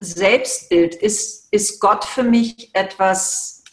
Selbstbild? 0.00 0.94
Ist, 0.94 1.52
ist 1.52 1.80
Gott 1.80 2.04
für 2.04 2.22
mich 2.22 2.70
etwas 2.74 3.64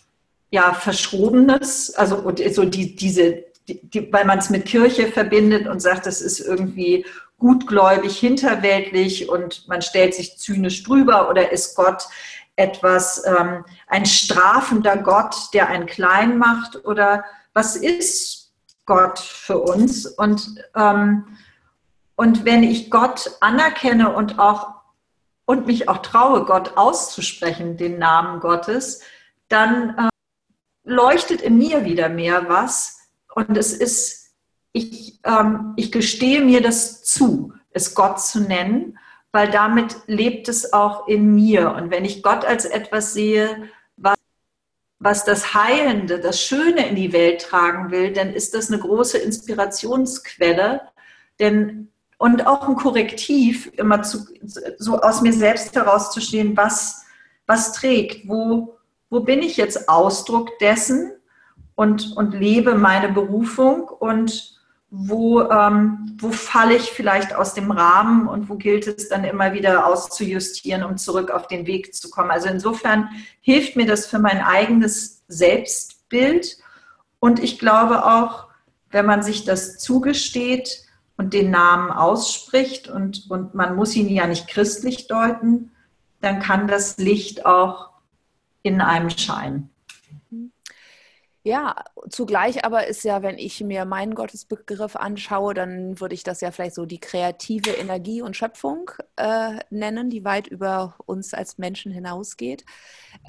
ja, 0.49 0.73
Verschrobenes? 0.73 1.93
Also 1.95 2.33
so 2.51 2.65
die, 2.65 2.95
diese, 2.95 3.43
die, 3.67 3.81
die, 3.87 4.11
weil 4.11 4.25
man 4.25 4.39
es 4.39 4.49
mit 4.49 4.65
Kirche 4.65 5.07
verbindet 5.07 5.67
und 5.67 5.81
sagt, 5.81 6.05
das 6.05 6.21
ist 6.21 6.39
irgendwie 6.39 7.05
gutgläubig, 7.41 8.17
hinterweltlich 8.17 9.27
und 9.27 9.67
man 9.67 9.81
stellt 9.81 10.13
sich 10.13 10.37
zynisch 10.37 10.83
drüber 10.83 11.27
oder 11.27 11.51
ist 11.51 11.75
Gott 11.75 12.07
etwas, 12.55 13.25
ähm, 13.25 13.65
ein 13.87 14.05
strafender 14.05 14.95
Gott, 14.97 15.35
der 15.53 15.67
einen 15.69 15.87
klein 15.87 16.37
macht 16.37 16.85
oder 16.85 17.25
was 17.53 17.75
ist 17.75 18.53
Gott 18.85 19.17
für 19.17 19.57
uns? 19.57 20.05
Und, 20.05 20.63
ähm, 20.75 21.35
und 22.15 22.45
wenn 22.45 22.61
ich 22.61 22.91
Gott 22.91 23.31
anerkenne 23.39 24.13
und 24.13 24.37
auch 24.37 24.75
und 25.45 25.65
mich 25.65 25.89
auch 25.89 25.97
traue, 25.97 26.45
Gott 26.45 26.77
auszusprechen, 26.77 27.75
den 27.75 27.97
Namen 27.97 28.39
Gottes, 28.39 29.01
dann 29.49 29.97
äh, 29.97 30.09
leuchtet 30.83 31.41
in 31.41 31.57
mir 31.57 31.85
wieder 31.85 32.07
mehr 32.07 32.47
was. 32.47 32.99
Und 33.33 33.57
es 33.57 33.73
ist, 33.73 34.20
ich, 34.73 35.19
ähm, 35.23 35.73
ich 35.75 35.91
gestehe 35.91 36.41
mir 36.41 36.61
das 36.61 37.03
zu, 37.03 37.53
es 37.71 37.95
Gott 37.95 38.21
zu 38.21 38.41
nennen, 38.41 38.97
weil 39.31 39.49
damit 39.49 39.95
lebt 40.07 40.49
es 40.49 40.73
auch 40.73 41.07
in 41.07 41.35
mir. 41.35 41.71
Und 41.73 41.91
wenn 41.91 42.05
ich 42.05 42.23
Gott 42.23 42.45
als 42.45 42.65
etwas 42.65 43.13
sehe, 43.13 43.69
was, 43.97 44.17
was 44.99 45.23
das 45.25 45.53
Heilende, 45.53 46.19
das 46.19 46.41
Schöne 46.41 46.87
in 46.87 46.95
die 46.95 47.13
Welt 47.13 47.41
tragen 47.41 47.91
will, 47.91 48.11
dann 48.11 48.33
ist 48.33 48.53
das 48.53 48.69
eine 48.69 48.79
große 48.79 49.17
Inspirationsquelle. 49.17 50.81
Denn 51.39 51.89
und 52.17 52.45
auch 52.45 52.67
ein 52.67 52.75
Korrektiv, 52.75 53.71
immer 53.77 54.03
zu, 54.03 54.27
so 54.77 54.99
aus 55.01 55.21
mir 55.21 55.33
selbst 55.33 55.75
herauszustehen, 55.75 56.55
was, 56.55 57.03
was 57.47 57.73
trägt, 57.73 58.27
wo, 58.27 58.77
wo 59.09 59.21
bin 59.21 59.41
ich 59.41 59.57
jetzt 59.57 59.89
Ausdruck 59.89 60.59
dessen 60.59 61.13
und, 61.73 62.15
und 62.15 62.35
lebe 62.35 62.75
meine 62.75 63.09
Berufung 63.09 63.85
und 63.85 64.50
wo, 64.91 65.41
ähm, 65.41 66.15
wo 66.19 66.31
falle 66.31 66.75
ich 66.75 66.91
vielleicht 66.91 67.33
aus 67.33 67.53
dem 67.53 67.71
Rahmen 67.71 68.27
und 68.27 68.49
wo 68.49 68.55
gilt 68.55 68.85
es 68.87 69.09
dann 69.09 69.23
immer 69.23 69.53
wieder 69.53 69.87
auszujustieren, 69.87 70.83
um 70.83 70.97
zurück 70.97 71.31
auf 71.31 71.47
den 71.47 71.65
Weg 71.65 71.95
zu 71.95 72.09
kommen. 72.09 72.29
Also 72.29 72.49
insofern 72.49 73.09
hilft 73.39 73.75
mir 73.75 73.87
das 73.87 74.05
für 74.05 74.19
mein 74.19 74.41
eigenes 74.41 75.23
Selbstbild 75.27 76.57
und 77.19 77.41
ich 77.41 77.57
glaube 77.57 78.05
auch, 78.05 78.49
wenn 78.89 79.05
man 79.05 79.23
sich 79.23 79.45
das 79.45 79.79
zugesteht, 79.79 80.85
und 81.21 81.35
den 81.35 81.51
Namen 81.51 81.91
ausspricht 81.91 82.87
und, 82.87 83.29
und 83.29 83.53
man 83.53 83.75
muss 83.75 83.95
ihn 83.95 84.09
ja 84.09 84.25
nicht 84.25 84.47
christlich 84.47 85.05
deuten, 85.05 85.71
dann 86.19 86.39
kann 86.39 86.67
das 86.67 86.97
Licht 86.97 87.45
auch 87.45 87.91
in 88.63 88.81
einem 88.81 89.11
scheinen. 89.11 89.69
Ja, 91.43 91.75
zugleich 92.09 92.65
aber 92.65 92.85
ist 92.85 93.03
ja, 93.03 93.23
wenn 93.23 93.39
ich 93.39 93.61
mir 93.61 93.85
meinen 93.85 94.13
Gottesbegriff 94.13 94.95
anschaue, 94.95 95.55
dann 95.55 95.99
würde 95.99 96.13
ich 96.13 96.23
das 96.23 96.41
ja 96.41 96.51
vielleicht 96.51 96.75
so 96.75 96.85
die 96.85 96.99
kreative 96.99 97.71
Energie 97.71 98.21
und 98.21 98.37
Schöpfung 98.37 98.91
äh, 99.15 99.59
nennen, 99.71 100.11
die 100.11 100.23
weit 100.23 100.47
über 100.47 100.95
uns 101.05 101.33
als 101.33 101.57
Menschen 101.57 101.91
hinausgeht. 101.91 102.63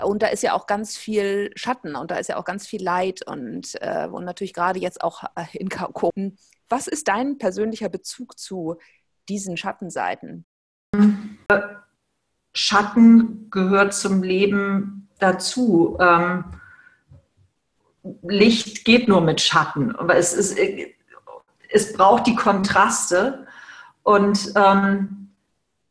Und 0.04 0.22
da 0.22 0.26
ist 0.26 0.42
ja 0.42 0.52
auch 0.52 0.66
ganz 0.66 0.98
viel 0.98 1.52
Schatten 1.54 1.96
und 1.96 2.10
da 2.10 2.16
ist 2.16 2.28
ja 2.28 2.36
auch 2.36 2.44
ganz 2.44 2.66
viel 2.66 2.82
Leid 2.82 3.26
und, 3.26 3.80
äh, 3.80 4.06
und 4.06 4.24
natürlich 4.24 4.52
gerade 4.52 4.78
jetzt 4.78 5.02
auch 5.02 5.24
äh, 5.34 5.56
in 5.56 5.70
Corona 5.70 6.32
was 6.72 6.86
ist 6.86 7.06
dein 7.06 7.36
persönlicher 7.36 7.90
Bezug 7.90 8.38
zu 8.38 8.76
diesen 9.28 9.58
Schattenseiten? 9.58 10.46
Schatten 12.54 13.50
gehört 13.50 13.92
zum 13.92 14.22
Leben 14.22 15.10
dazu. 15.18 15.98
Ähm, 16.00 16.44
Licht 18.22 18.84
geht 18.84 19.08
nur 19.08 19.20
mit 19.20 19.40
Schatten, 19.40 19.94
aber 19.94 20.16
es, 20.16 20.32
ist, 20.32 20.58
es 21.68 21.92
braucht 21.92 22.26
die 22.26 22.34
Kontraste. 22.34 23.46
Und 24.02 24.52
ähm, 24.56 25.30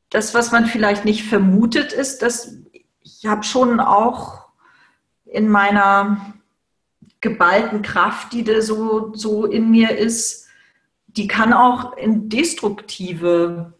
das, 0.09 0.33
was 0.33 0.51
man 0.51 0.65
vielleicht 0.65 1.05
nicht 1.05 1.23
vermutet, 1.23 1.93
ist, 1.93 2.21
dass 2.21 2.57
ich 3.01 3.25
habe 3.25 3.43
schon 3.43 3.79
auch 3.79 4.45
in 5.25 5.47
meiner 5.47 6.33
geballten 7.21 7.81
Kraft, 7.81 8.33
die 8.33 8.43
da 8.43 8.61
so, 8.61 9.13
so 9.13 9.45
in 9.45 9.71
mir 9.71 9.97
ist, 9.97 10.47
die 11.07 11.27
kann 11.27 11.53
auch 11.53 11.95
in 11.97 12.29
destruktive 12.29 13.73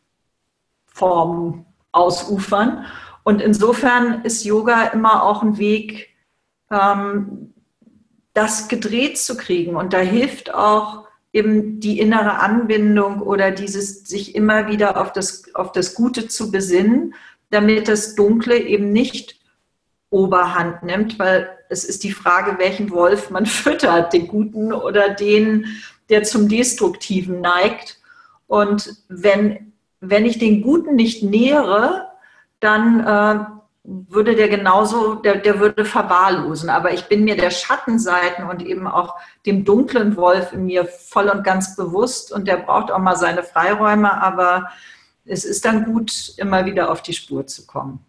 Formen 0.85 1.65
ausufern. 1.91 2.85
Und 3.23 3.41
insofern 3.41 4.23
ist 4.23 4.43
Yoga 4.43 4.85
immer 4.85 5.23
auch 5.23 5.41
ein 5.43 5.57
Weg, 5.57 6.09
ähm, 6.69 7.53
das 8.33 8.67
gedreht 8.67 9.17
zu 9.17 9.37
kriegen. 9.37 9.75
Und 9.75 9.93
da 9.93 9.99
hilft 9.99 10.53
auch 10.53 11.07
eben 11.33 11.79
die 11.79 11.99
innere 11.99 12.39
Anbindung 12.39 13.21
oder 13.21 13.51
dieses 13.51 14.03
sich 14.03 14.35
immer 14.35 14.67
wieder 14.67 14.99
auf 14.99 15.13
das, 15.13 15.53
auf 15.55 15.71
das 15.71 15.95
Gute 15.95 16.27
zu 16.27 16.51
besinnen, 16.51 17.13
damit 17.49 17.87
das 17.87 18.15
Dunkle 18.15 18.57
eben 18.57 18.91
nicht 18.91 19.39
Oberhand 20.09 20.83
nimmt, 20.83 21.19
weil 21.19 21.49
es 21.69 21.85
ist 21.85 22.03
die 22.03 22.11
Frage, 22.11 22.57
welchen 22.59 22.91
Wolf 22.91 23.29
man 23.29 23.45
füttert, 23.47 24.13
den 24.13 24.27
guten 24.27 24.73
oder 24.73 25.09
den, 25.09 25.67
der 26.09 26.23
zum 26.23 26.49
Destruktiven 26.49 27.39
neigt. 27.39 27.99
Und 28.47 28.97
wenn, 29.07 29.73
wenn 30.01 30.25
ich 30.25 30.37
den 30.37 30.61
Guten 30.61 30.95
nicht 30.95 31.23
nähere, 31.23 32.07
dann 32.59 32.99
äh, 32.99 33.45
würde 33.83 34.35
der 34.35 34.47
genauso, 34.47 35.15
der, 35.15 35.37
der 35.37 35.59
würde 35.59 35.85
verwahrlosen. 35.85 36.69
Aber 36.69 36.93
ich 36.93 37.05
bin 37.05 37.23
mir 37.23 37.35
der 37.35 37.49
Schattenseiten 37.49 38.45
und 38.47 38.61
eben 38.61 38.87
auch 38.87 39.15
dem 39.45 39.65
dunklen 39.65 40.15
Wolf 40.17 40.53
in 40.53 40.65
mir 40.65 40.85
voll 40.85 41.29
und 41.29 41.43
ganz 41.43 41.75
bewusst 41.75 42.31
und 42.31 42.47
der 42.47 42.57
braucht 42.57 42.91
auch 42.91 42.99
mal 42.99 43.15
seine 43.15 43.43
Freiräume, 43.43 44.21
aber 44.21 44.69
es 45.25 45.45
ist 45.45 45.65
dann 45.65 45.85
gut, 45.85 46.33
immer 46.37 46.65
wieder 46.65 46.91
auf 46.91 47.01
die 47.01 47.13
Spur 47.13 47.47
zu 47.47 47.65
kommen. 47.65 48.05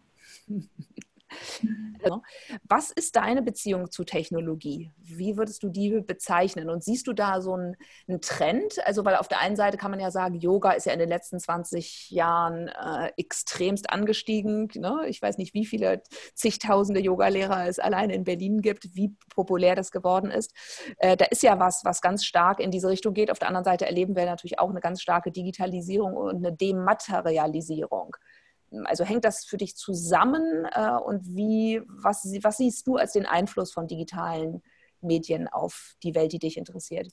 Was 2.68 2.90
ist 2.90 3.16
deine 3.16 3.42
Beziehung 3.42 3.90
zu 3.90 4.04
Technologie? 4.04 4.90
Wie 4.98 5.36
würdest 5.36 5.62
du 5.62 5.68
die 5.68 6.00
bezeichnen? 6.00 6.70
Und 6.70 6.82
siehst 6.82 7.06
du 7.06 7.12
da 7.12 7.40
so 7.40 7.54
einen, 7.54 7.76
einen 8.08 8.20
Trend? 8.20 8.84
Also, 8.86 9.04
weil 9.04 9.16
auf 9.16 9.28
der 9.28 9.40
einen 9.40 9.56
Seite 9.56 9.76
kann 9.76 9.90
man 9.90 10.00
ja 10.00 10.10
sagen, 10.10 10.38
Yoga 10.38 10.72
ist 10.72 10.86
ja 10.86 10.92
in 10.92 10.98
den 10.98 11.08
letzten 11.08 11.38
20 11.38 12.10
Jahren 12.10 12.68
äh, 12.68 13.12
extremst 13.16 13.90
angestiegen. 13.90 14.68
Ne? 14.74 15.02
Ich 15.08 15.20
weiß 15.20 15.38
nicht, 15.38 15.54
wie 15.54 15.66
viele 15.66 16.02
zigtausende 16.34 17.00
Yogalehrer 17.00 17.68
es 17.68 17.78
alleine 17.78 18.14
in 18.14 18.24
Berlin 18.24 18.60
gibt, 18.62 18.94
wie 18.94 19.14
populär 19.34 19.74
das 19.74 19.90
geworden 19.90 20.30
ist. 20.30 20.52
Äh, 20.98 21.16
da 21.16 21.26
ist 21.26 21.42
ja 21.42 21.58
was, 21.58 21.84
was 21.84 22.00
ganz 22.00 22.24
stark 22.24 22.60
in 22.60 22.70
diese 22.70 22.88
Richtung 22.88 23.14
geht. 23.14 23.30
Auf 23.30 23.38
der 23.38 23.48
anderen 23.48 23.64
Seite 23.64 23.86
erleben 23.86 24.16
wir 24.16 24.26
natürlich 24.26 24.58
auch 24.58 24.70
eine 24.70 24.80
ganz 24.80 25.02
starke 25.02 25.30
Digitalisierung 25.30 26.14
und 26.14 26.36
eine 26.36 26.52
Dematerialisierung. 26.52 28.16
Also 28.84 29.04
hängt 29.04 29.24
das 29.24 29.44
für 29.44 29.56
dich 29.56 29.76
zusammen 29.76 30.66
äh, 30.72 30.90
und 30.90 31.26
wie, 31.26 31.82
was, 31.86 32.24
was 32.42 32.56
siehst 32.58 32.86
du 32.86 32.96
als 32.96 33.12
den 33.12 33.26
Einfluss 33.26 33.72
von 33.72 33.86
digitalen 33.86 34.62
Medien 35.00 35.48
auf 35.48 35.94
die 36.02 36.14
Welt, 36.14 36.32
die 36.32 36.38
dich 36.38 36.56
interessiert? 36.56 37.08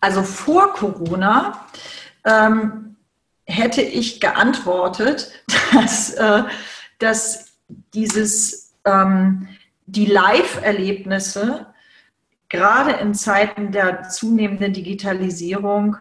Also 0.00 0.22
vor 0.22 0.72
Corona 0.74 1.66
ähm, 2.24 2.96
hätte 3.44 3.82
ich 3.82 4.20
geantwortet, 4.20 5.30
dass, 5.72 6.14
äh, 6.14 6.44
dass 6.98 7.52
dieses, 7.94 8.74
ähm, 8.84 9.48
die 9.86 10.06
Live-Erlebnisse 10.06 11.66
gerade 12.48 12.92
in 12.92 13.14
Zeiten 13.14 13.72
der 13.72 14.08
zunehmenden 14.08 14.72
Digitalisierung 14.72 15.96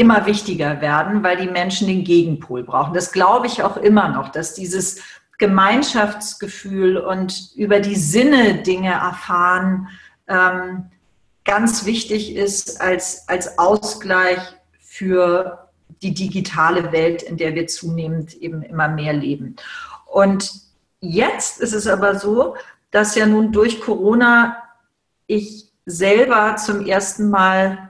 immer 0.00 0.24
wichtiger 0.24 0.80
werden, 0.80 1.22
weil 1.22 1.36
die 1.36 1.50
Menschen 1.50 1.86
den 1.86 2.04
Gegenpol 2.04 2.64
brauchen. 2.64 2.94
Das 2.94 3.12
glaube 3.12 3.46
ich 3.46 3.62
auch 3.62 3.76
immer 3.76 4.08
noch, 4.08 4.30
dass 4.30 4.54
dieses 4.54 5.02
Gemeinschaftsgefühl 5.38 6.96
und 6.96 7.52
über 7.54 7.80
die 7.80 7.96
Sinne 7.96 8.62
Dinge 8.62 8.92
erfahren 8.92 9.88
ähm, 10.26 10.86
ganz 11.44 11.84
wichtig 11.84 12.34
ist 12.34 12.80
als, 12.80 13.28
als 13.28 13.58
Ausgleich 13.58 14.40
für 14.80 15.68
die 16.02 16.14
digitale 16.14 16.92
Welt, 16.92 17.22
in 17.22 17.36
der 17.36 17.54
wir 17.54 17.66
zunehmend 17.66 18.34
eben 18.34 18.62
immer 18.62 18.88
mehr 18.88 19.12
leben. 19.12 19.56
Und 20.06 20.50
jetzt 21.00 21.60
ist 21.60 21.74
es 21.74 21.86
aber 21.86 22.18
so, 22.18 22.56
dass 22.90 23.14
ja 23.14 23.26
nun 23.26 23.52
durch 23.52 23.80
Corona 23.80 24.56
ich 25.26 25.68
selber 25.84 26.56
zum 26.56 26.86
ersten 26.86 27.30
Mal 27.30 27.89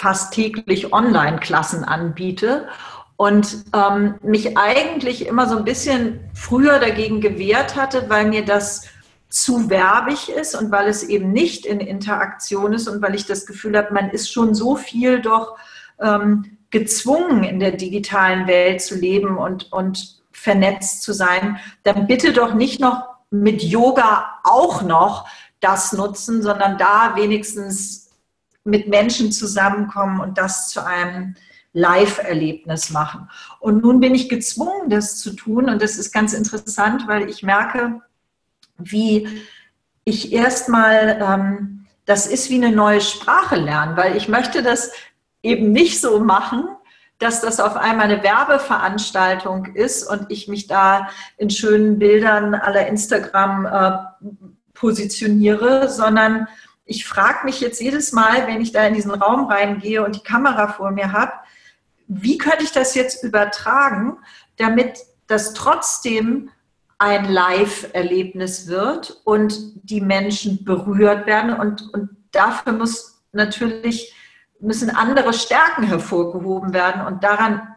fast 0.00 0.32
täglich 0.32 0.94
Online-Klassen 0.94 1.84
anbiete 1.84 2.68
und 3.16 3.66
ähm, 3.74 4.14
mich 4.22 4.56
eigentlich 4.56 5.26
immer 5.26 5.46
so 5.46 5.58
ein 5.58 5.64
bisschen 5.64 6.20
früher 6.32 6.78
dagegen 6.78 7.20
gewehrt 7.20 7.76
hatte, 7.76 8.08
weil 8.08 8.26
mir 8.26 8.42
das 8.42 8.86
zu 9.28 9.68
werbig 9.68 10.30
ist 10.30 10.54
und 10.54 10.72
weil 10.72 10.88
es 10.88 11.02
eben 11.02 11.32
nicht 11.32 11.66
in 11.66 11.80
Interaktion 11.80 12.72
ist 12.72 12.88
und 12.88 13.02
weil 13.02 13.14
ich 13.14 13.26
das 13.26 13.44
Gefühl 13.44 13.76
habe, 13.76 13.92
man 13.92 14.08
ist 14.08 14.32
schon 14.32 14.54
so 14.54 14.74
viel 14.74 15.20
doch 15.20 15.58
ähm, 16.00 16.56
gezwungen, 16.70 17.44
in 17.44 17.60
der 17.60 17.72
digitalen 17.72 18.46
Welt 18.46 18.80
zu 18.80 18.94
leben 18.94 19.36
und, 19.36 19.70
und 19.70 20.22
vernetzt 20.32 21.02
zu 21.02 21.12
sein, 21.12 21.58
dann 21.82 22.06
bitte 22.06 22.32
doch 22.32 22.54
nicht 22.54 22.80
noch 22.80 23.06
mit 23.30 23.62
Yoga 23.62 24.38
auch 24.44 24.80
noch 24.80 25.28
das 25.60 25.92
nutzen, 25.92 26.42
sondern 26.42 26.78
da 26.78 27.12
wenigstens 27.16 28.09
mit 28.64 28.88
Menschen 28.88 29.32
zusammenkommen 29.32 30.20
und 30.20 30.38
das 30.38 30.68
zu 30.68 30.84
einem 30.84 31.34
Live-Erlebnis 31.72 32.90
machen. 32.90 33.30
Und 33.60 33.82
nun 33.82 34.00
bin 34.00 34.14
ich 34.14 34.28
gezwungen, 34.28 34.90
das 34.90 35.18
zu 35.18 35.34
tun. 35.34 35.70
Und 35.70 35.80
das 35.80 35.96
ist 35.96 36.12
ganz 36.12 36.32
interessant, 36.32 37.06
weil 37.06 37.28
ich 37.28 37.42
merke, 37.42 38.00
wie 38.78 39.28
ich 40.04 40.32
erstmal, 40.32 41.20
ähm, 41.22 41.86
das 42.06 42.26
ist 42.26 42.50
wie 42.50 42.56
eine 42.56 42.74
neue 42.74 43.00
Sprache 43.00 43.56
lernen, 43.56 43.96
weil 43.96 44.16
ich 44.16 44.28
möchte 44.28 44.62
das 44.62 44.90
eben 45.42 45.72
nicht 45.72 46.00
so 46.00 46.18
machen, 46.20 46.68
dass 47.18 47.42
das 47.42 47.60
auf 47.60 47.76
einmal 47.76 48.06
eine 48.06 48.22
Werbeveranstaltung 48.22 49.66
ist 49.74 50.04
und 50.04 50.26
ich 50.30 50.48
mich 50.48 50.66
da 50.66 51.10
in 51.36 51.50
schönen 51.50 51.98
Bildern 51.98 52.54
aller 52.54 52.86
Instagram 52.88 53.66
äh, 53.66 54.28
positioniere, 54.72 55.88
sondern 55.90 56.48
ich 56.90 57.06
frage 57.06 57.44
mich 57.44 57.60
jetzt 57.60 57.80
jedes 57.80 58.10
Mal, 58.10 58.48
wenn 58.48 58.60
ich 58.60 58.72
da 58.72 58.84
in 58.84 58.94
diesen 58.94 59.12
Raum 59.12 59.46
reingehe 59.46 60.04
und 60.04 60.16
die 60.16 60.24
Kamera 60.24 60.66
vor 60.66 60.90
mir 60.90 61.12
habe, 61.12 61.30
wie 62.08 62.36
könnte 62.36 62.64
ich 62.64 62.72
das 62.72 62.96
jetzt 62.96 63.22
übertragen, 63.22 64.18
damit 64.56 64.98
das 65.28 65.54
trotzdem 65.54 66.50
ein 66.98 67.26
Live-Erlebnis 67.26 68.66
wird 68.66 69.20
und 69.22 69.54
die 69.88 70.00
Menschen 70.00 70.64
berührt 70.64 71.28
werden. 71.28 71.54
Und, 71.54 71.94
und 71.94 72.10
dafür 72.32 72.72
muss 72.72 73.22
natürlich, 73.30 74.12
müssen 74.58 74.90
andere 74.90 75.32
Stärken 75.32 75.84
hervorgehoben 75.84 76.72
werden. 76.72 77.06
Und 77.06 77.22
daran, 77.22 77.68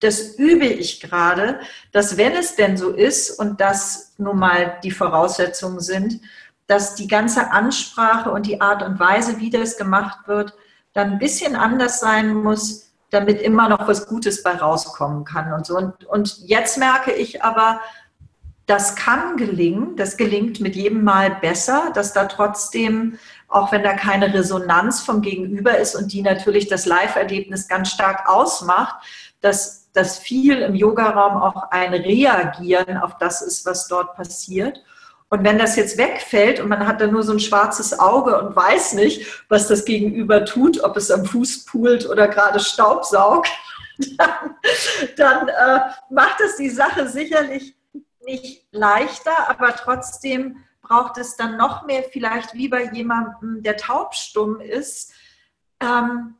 das 0.00 0.36
übe 0.36 0.66
ich 0.66 1.00
gerade, 1.00 1.58
dass 1.92 2.18
wenn 2.18 2.34
es 2.34 2.54
denn 2.54 2.76
so 2.76 2.90
ist 2.90 3.30
und 3.30 3.62
das 3.62 4.12
nun 4.18 4.38
mal 4.38 4.78
die 4.84 4.90
Voraussetzungen 4.90 5.80
sind, 5.80 6.20
dass 6.68 6.94
die 6.94 7.08
ganze 7.08 7.50
Ansprache 7.50 8.30
und 8.30 8.46
die 8.46 8.60
Art 8.60 8.82
und 8.82 9.00
Weise, 9.00 9.40
wie 9.40 9.50
das 9.50 9.76
gemacht 9.76 10.28
wird, 10.28 10.54
dann 10.92 11.12
ein 11.12 11.18
bisschen 11.18 11.56
anders 11.56 11.98
sein 11.98 12.34
muss, 12.34 12.92
damit 13.10 13.40
immer 13.40 13.68
noch 13.68 13.88
was 13.88 14.06
Gutes 14.06 14.42
bei 14.42 14.54
rauskommen 14.54 15.24
kann 15.24 15.52
und 15.52 15.66
so. 15.66 15.76
Und, 15.76 16.04
und 16.04 16.38
jetzt 16.46 16.78
merke 16.78 17.10
ich 17.12 17.42
aber, 17.42 17.80
das 18.66 18.96
kann 18.96 19.38
gelingen, 19.38 19.96
das 19.96 20.18
gelingt 20.18 20.60
mit 20.60 20.76
jedem 20.76 21.02
Mal 21.02 21.30
besser, 21.30 21.90
dass 21.94 22.12
da 22.12 22.26
trotzdem, 22.26 23.18
auch 23.48 23.72
wenn 23.72 23.82
da 23.82 23.94
keine 23.94 24.34
Resonanz 24.34 25.00
vom 25.00 25.22
Gegenüber 25.22 25.78
ist 25.78 25.94
und 25.94 26.12
die 26.12 26.20
natürlich 26.20 26.68
das 26.68 26.84
Live-Erlebnis 26.84 27.66
ganz 27.66 27.90
stark 27.90 28.28
ausmacht, 28.28 28.96
dass 29.40 29.90
das 29.94 30.18
viel 30.18 30.58
im 30.58 30.74
Yogaraum 30.74 31.40
auch 31.40 31.70
ein 31.70 31.94
Reagieren 31.94 32.98
auf 32.98 33.16
das 33.16 33.40
ist, 33.40 33.64
was 33.64 33.88
dort 33.88 34.14
passiert. 34.16 34.82
Und 35.30 35.44
wenn 35.44 35.58
das 35.58 35.76
jetzt 35.76 35.98
wegfällt 35.98 36.58
und 36.58 36.68
man 36.68 36.86
hat 36.86 37.00
dann 37.00 37.12
nur 37.12 37.22
so 37.22 37.32
ein 37.32 37.40
schwarzes 37.40 37.98
Auge 37.98 38.38
und 38.40 38.56
weiß 38.56 38.94
nicht, 38.94 39.44
was 39.48 39.68
das 39.68 39.84
Gegenüber 39.84 40.44
tut, 40.44 40.82
ob 40.82 40.96
es 40.96 41.10
am 41.10 41.26
Fuß 41.26 41.66
pult 41.66 42.08
oder 42.08 42.28
gerade 42.28 42.60
Staubsaugt, 42.60 43.48
dann, 44.16 44.56
dann 45.16 45.48
äh, 45.48 45.80
macht 46.08 46.40
es 46.40 46.56
die 46.56 46.70
Sache 46.70 47.08
sicherlich 47.08 47.76
nicht 48.24 48.66
leichter, 48.72 49.48
aber 49.48 49.74
trotzdem 49.74 50.64
braucht 50.80 51.18
es 51.18 51.36
dann 51.36 51.56
noch 51.56 51.84
mehr, 51.84 52.04
vielleicht 52.10 52.54
wie 52.54 52.68
bei 52.68 52.84
jemandem, 52.84 53.62
der 53.62 53.76
taubstumm 53.76 54.60
ist, 54.60 55.12
ähm, 55.80 56.36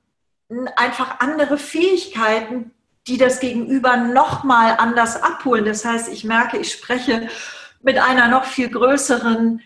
einfach 0.76 1.20
andere 1.20 1.58
Fähigkeiten, 1.58 2.72
die 3.06 3.18
das 3.18 3.40
Gegenüber 3.40 3.96
noch 3.96 4.44
mal 4.44 4.76
anders 4.78 5.22
abholen. 5.22 5.64
Das 5.64 5.84
heißt, 5.84 6.10
ich 6.10 6.24
merke, 6.24 6.58
ich 6.58 6.72
spreche 6.72 7.28
mit 7.80 7.98
einer 7.98 8.28
noch 8.28 8.44
viel 8.44 8.68
größeren 8.68 9.62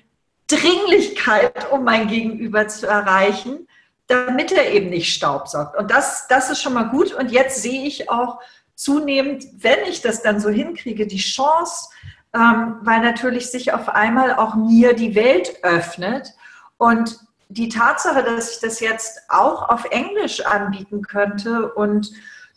Dringlichkeit, 0.47 1.71
um 1.71 1.85
mein 1.85 2.09
Gegenüber 2.09 2.69
zu 2.69 2.87
erreichen, 2.87 3.69
damit 4.07 4.53
er 4.53 4.73
eben 4.73 4.91
nicht 4.91 5.15
staubsaugt. 5.15 5.77
Und 5.77 5.91
das, 5.91 6.27
das 6.29 6.51
ist 6.51 6.61
schon 6.61 6.75
mal 6.75 6.91
gut. 6.91 7.15
Und 7.15 7.31
jetzt 7.31 7.63
sehe 7.63 7.87
ich 7.87 8.11
auch 8.11 8.41
zunehmend, 8.75 9.45
wenn 9.59 9.85
ich 9.89 10.03
das 10.03 10.23
dann 10.23 10.41
so 10.41 10.51
hinkriege, 10.51 11.07
die 11.07 11.19
Chance, 11.19 11.89
ähm, 12.35 12.77
weil 12.83 13.01
natürlich 13.01 13.51
sich 13.51 13.73
auf 13.73 13.89
einmal 13.89 14.35
auch 14.35 14.55
mir 14.55 14.95
die 14.95 15.15
Welt 15.15 15.57
öffnet. 15.63 16.35
Und 16.77 17.19
die 17.49 17.69
Tatsache, 17.69 18.23
dass 18.23 18.53
ich 18.53 18.61
das 18.61 18.81
jetzt 18.81 19.23
auch 19.29 19.69
auf 19.69 19.85
Englisch 19.91 20.45
anbieten 20.45 21.03
könnte 21.03 21.73
und 21.73 22.11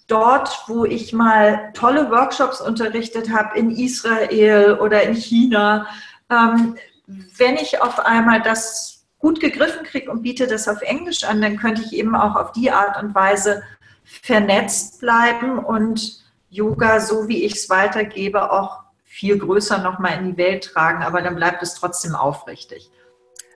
dort, 0.07 0.63
wo 0.67 0.85
ich 0.85 1.13
mal 1.13 1.71
tolle 1.73 2.09
Workshops 2.11 2.61
unterrichtet 2.61 3.29
habe, 3.31 3.57
in 3.57 3.71
Israel 3.71 4.77
oder 4.79 5.03
in 5.03 5.15
China, 5.15 5.87
ähm, 6.29 6.75
wenn 7.07 7.55
ich 7.55 7.81
auf 7.81 7.99
einmal 7.99 8.41
das 8.41 9.05
gut 9.19 9.39
gegriffen 9.39 9.83
kriege 9.83 10.11
und 10.11 10.21
biete 10.21 10.47
das 10.47 10.67
auf 10.67 10.81
Englisch 10.81 11.23
an, 11.23 11.41
dann 11.41 11.57
könnte 11.57 11.81
ich 11.81 11.93
eben 11.93 12.15
auch 12.15 12.35
auf 12.35 12.51
die 12.51 12.71
Art 12.71 13.01
und 13.01 13.15
Weise 13.15 13.63
vernetzt 14.03 14.99
bleiben 14.99 15.59
und 15.59 16.23
Yoga, 16.49 16.99
so 16.99 17.27
wie 17.27 17.43
ich 17.43 17.53
es 17.53 17.69
weitergebe, 17.69 18.51
auch 18.51 18.83
viel 19.03 19.37
größer 19.37 19.79
nochmal 19.79 20.19
in 20.19 20.31
die 20.31 20.37
Welt 20.37 20.65
tragen, 20.65 21.03
aber 21.03 21.21
dann 21.21 21.35
bleibt 21.35 21.63
es 21.63 21.73
trotzdem 21.75 22.15
aufrichtig. 22.15 22.91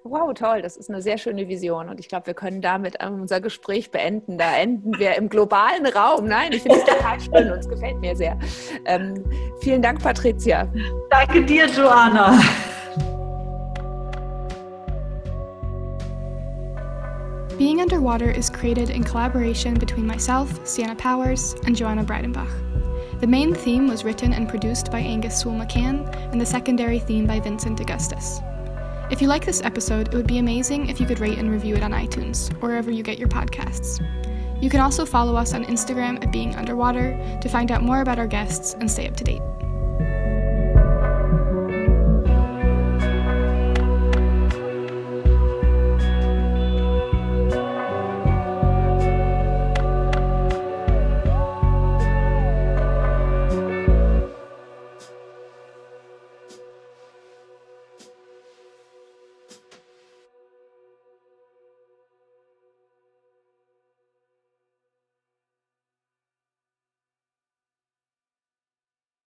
Wow, 0.03 0.33
toll, 0.33 0.61
das 0.61 0.77
ist 0.77 0.89
eine 0.89 1.01
sehr 1.01 1.17
schöne 1.17 1.49
Vision 1.49 1.89
und 1.89 1.99
ich 1.99 2.07
glaube, 2.07 2.27
wir 2.27 2.33
können 2.33 2.61
damit 2.61 3.03
unser 3.03 3.41
Gespräch 3.41 3.91
beenden. 3.91 4.37
Da 4.37 4.55
enden 4.55 4.97
wir 4.97 5.15
im 5.15 5.27
globalen 5.27 5.85
Raum. 5.85 6.25
Nein, 6.25 6.53
ich 6.53 6.61
finde 6.61 6.77
es 6.77 6.85
total 6.85 7.19
schön 7.19 7.51
und 7.51 7.59
es 7.59 7.67
gefällt 7.67 7.99
mir 7.99 8.15
sehr. 8.15 8.39
Ähm, 8.85 9.21
vielen 9.61 9.81
Dank, 9.81 10.01
Patricia. 10.01 10.71
Danke 11.09 11.43
dir, 11.43 11.65
Joanna. 11.67 12.39
Being 17.57 17.81
Underwater 17.81 18.31
is 18.31 18.49
created 18.49 18.89
in 18.89 19.03
collaboration 19.03 19.73
between 19.73 20.07
myself, 20.07 20.65
Sienna 20.65 20.95
Powers, 20.95 21.55
and 21.65 21.75
Joanna 21.75 22.05
Breidenbach. 22.05 22.49
The 23.19 23.27
main 23.27 23.53
theme 23.53 23.89
was 23.89 24.05
written 24.05 24.31
and 24.31 24.47
produced 24.47 24.91
by 24.91 24.99
Angus 25.01 25.41
Sewell 25.41 25.55
McCann, 25.55 26.07
and 26.31 26.39
the 26.39 26.45
secondary 26.45 26.99
theme 26.99 27.27
by 27.27 27.41
Vincent 27.41 27.81
Augustus. 27.81 28.39
If 29.12 29.24
you 29.24 29.28
like 29.28 29.43
this 29.43 29.62
episode, 29.64 30.14
it 30.14 30.14
would 30.14 30.28
be 30.28 30.38
amazing 30.38 30.88
if 30.88 30.99
you 30.99 31.07
could 31.07 31.20
rate 31.20 31.39
and 31.39 31.49
review 31.49 31.76
it 31.76 31.82
on 31.82 31.91
iTunes, 31.91 32.53
or 32.62 32.70
wherever 32.70 32.91
you 32.91 33.01
get 33.01 33.18
your 33.18 33.28
podcasts. 33.28 33.99
You 34.62 34.70
can 34.70 34.82
also 34.82 35.03
follow 35.03 35.36
us 35.36 35.55
on 35.55 35.66
Instagram 35.66 36.24
at 36.24 36.32
Being 36.32 36.55
Underwater 36.55 37.18
to 37.41 37.49
find 37.49 37.72
out 37.72 37.82
more 37.82 38.01
about 38.01 38.20
our 38.20 38.28
guests 38.28 38.76
and 38.76 38.89
stay 38.89 39.07
up 39.07 39.16
to 39.18 39.24
date. 39.24 39.41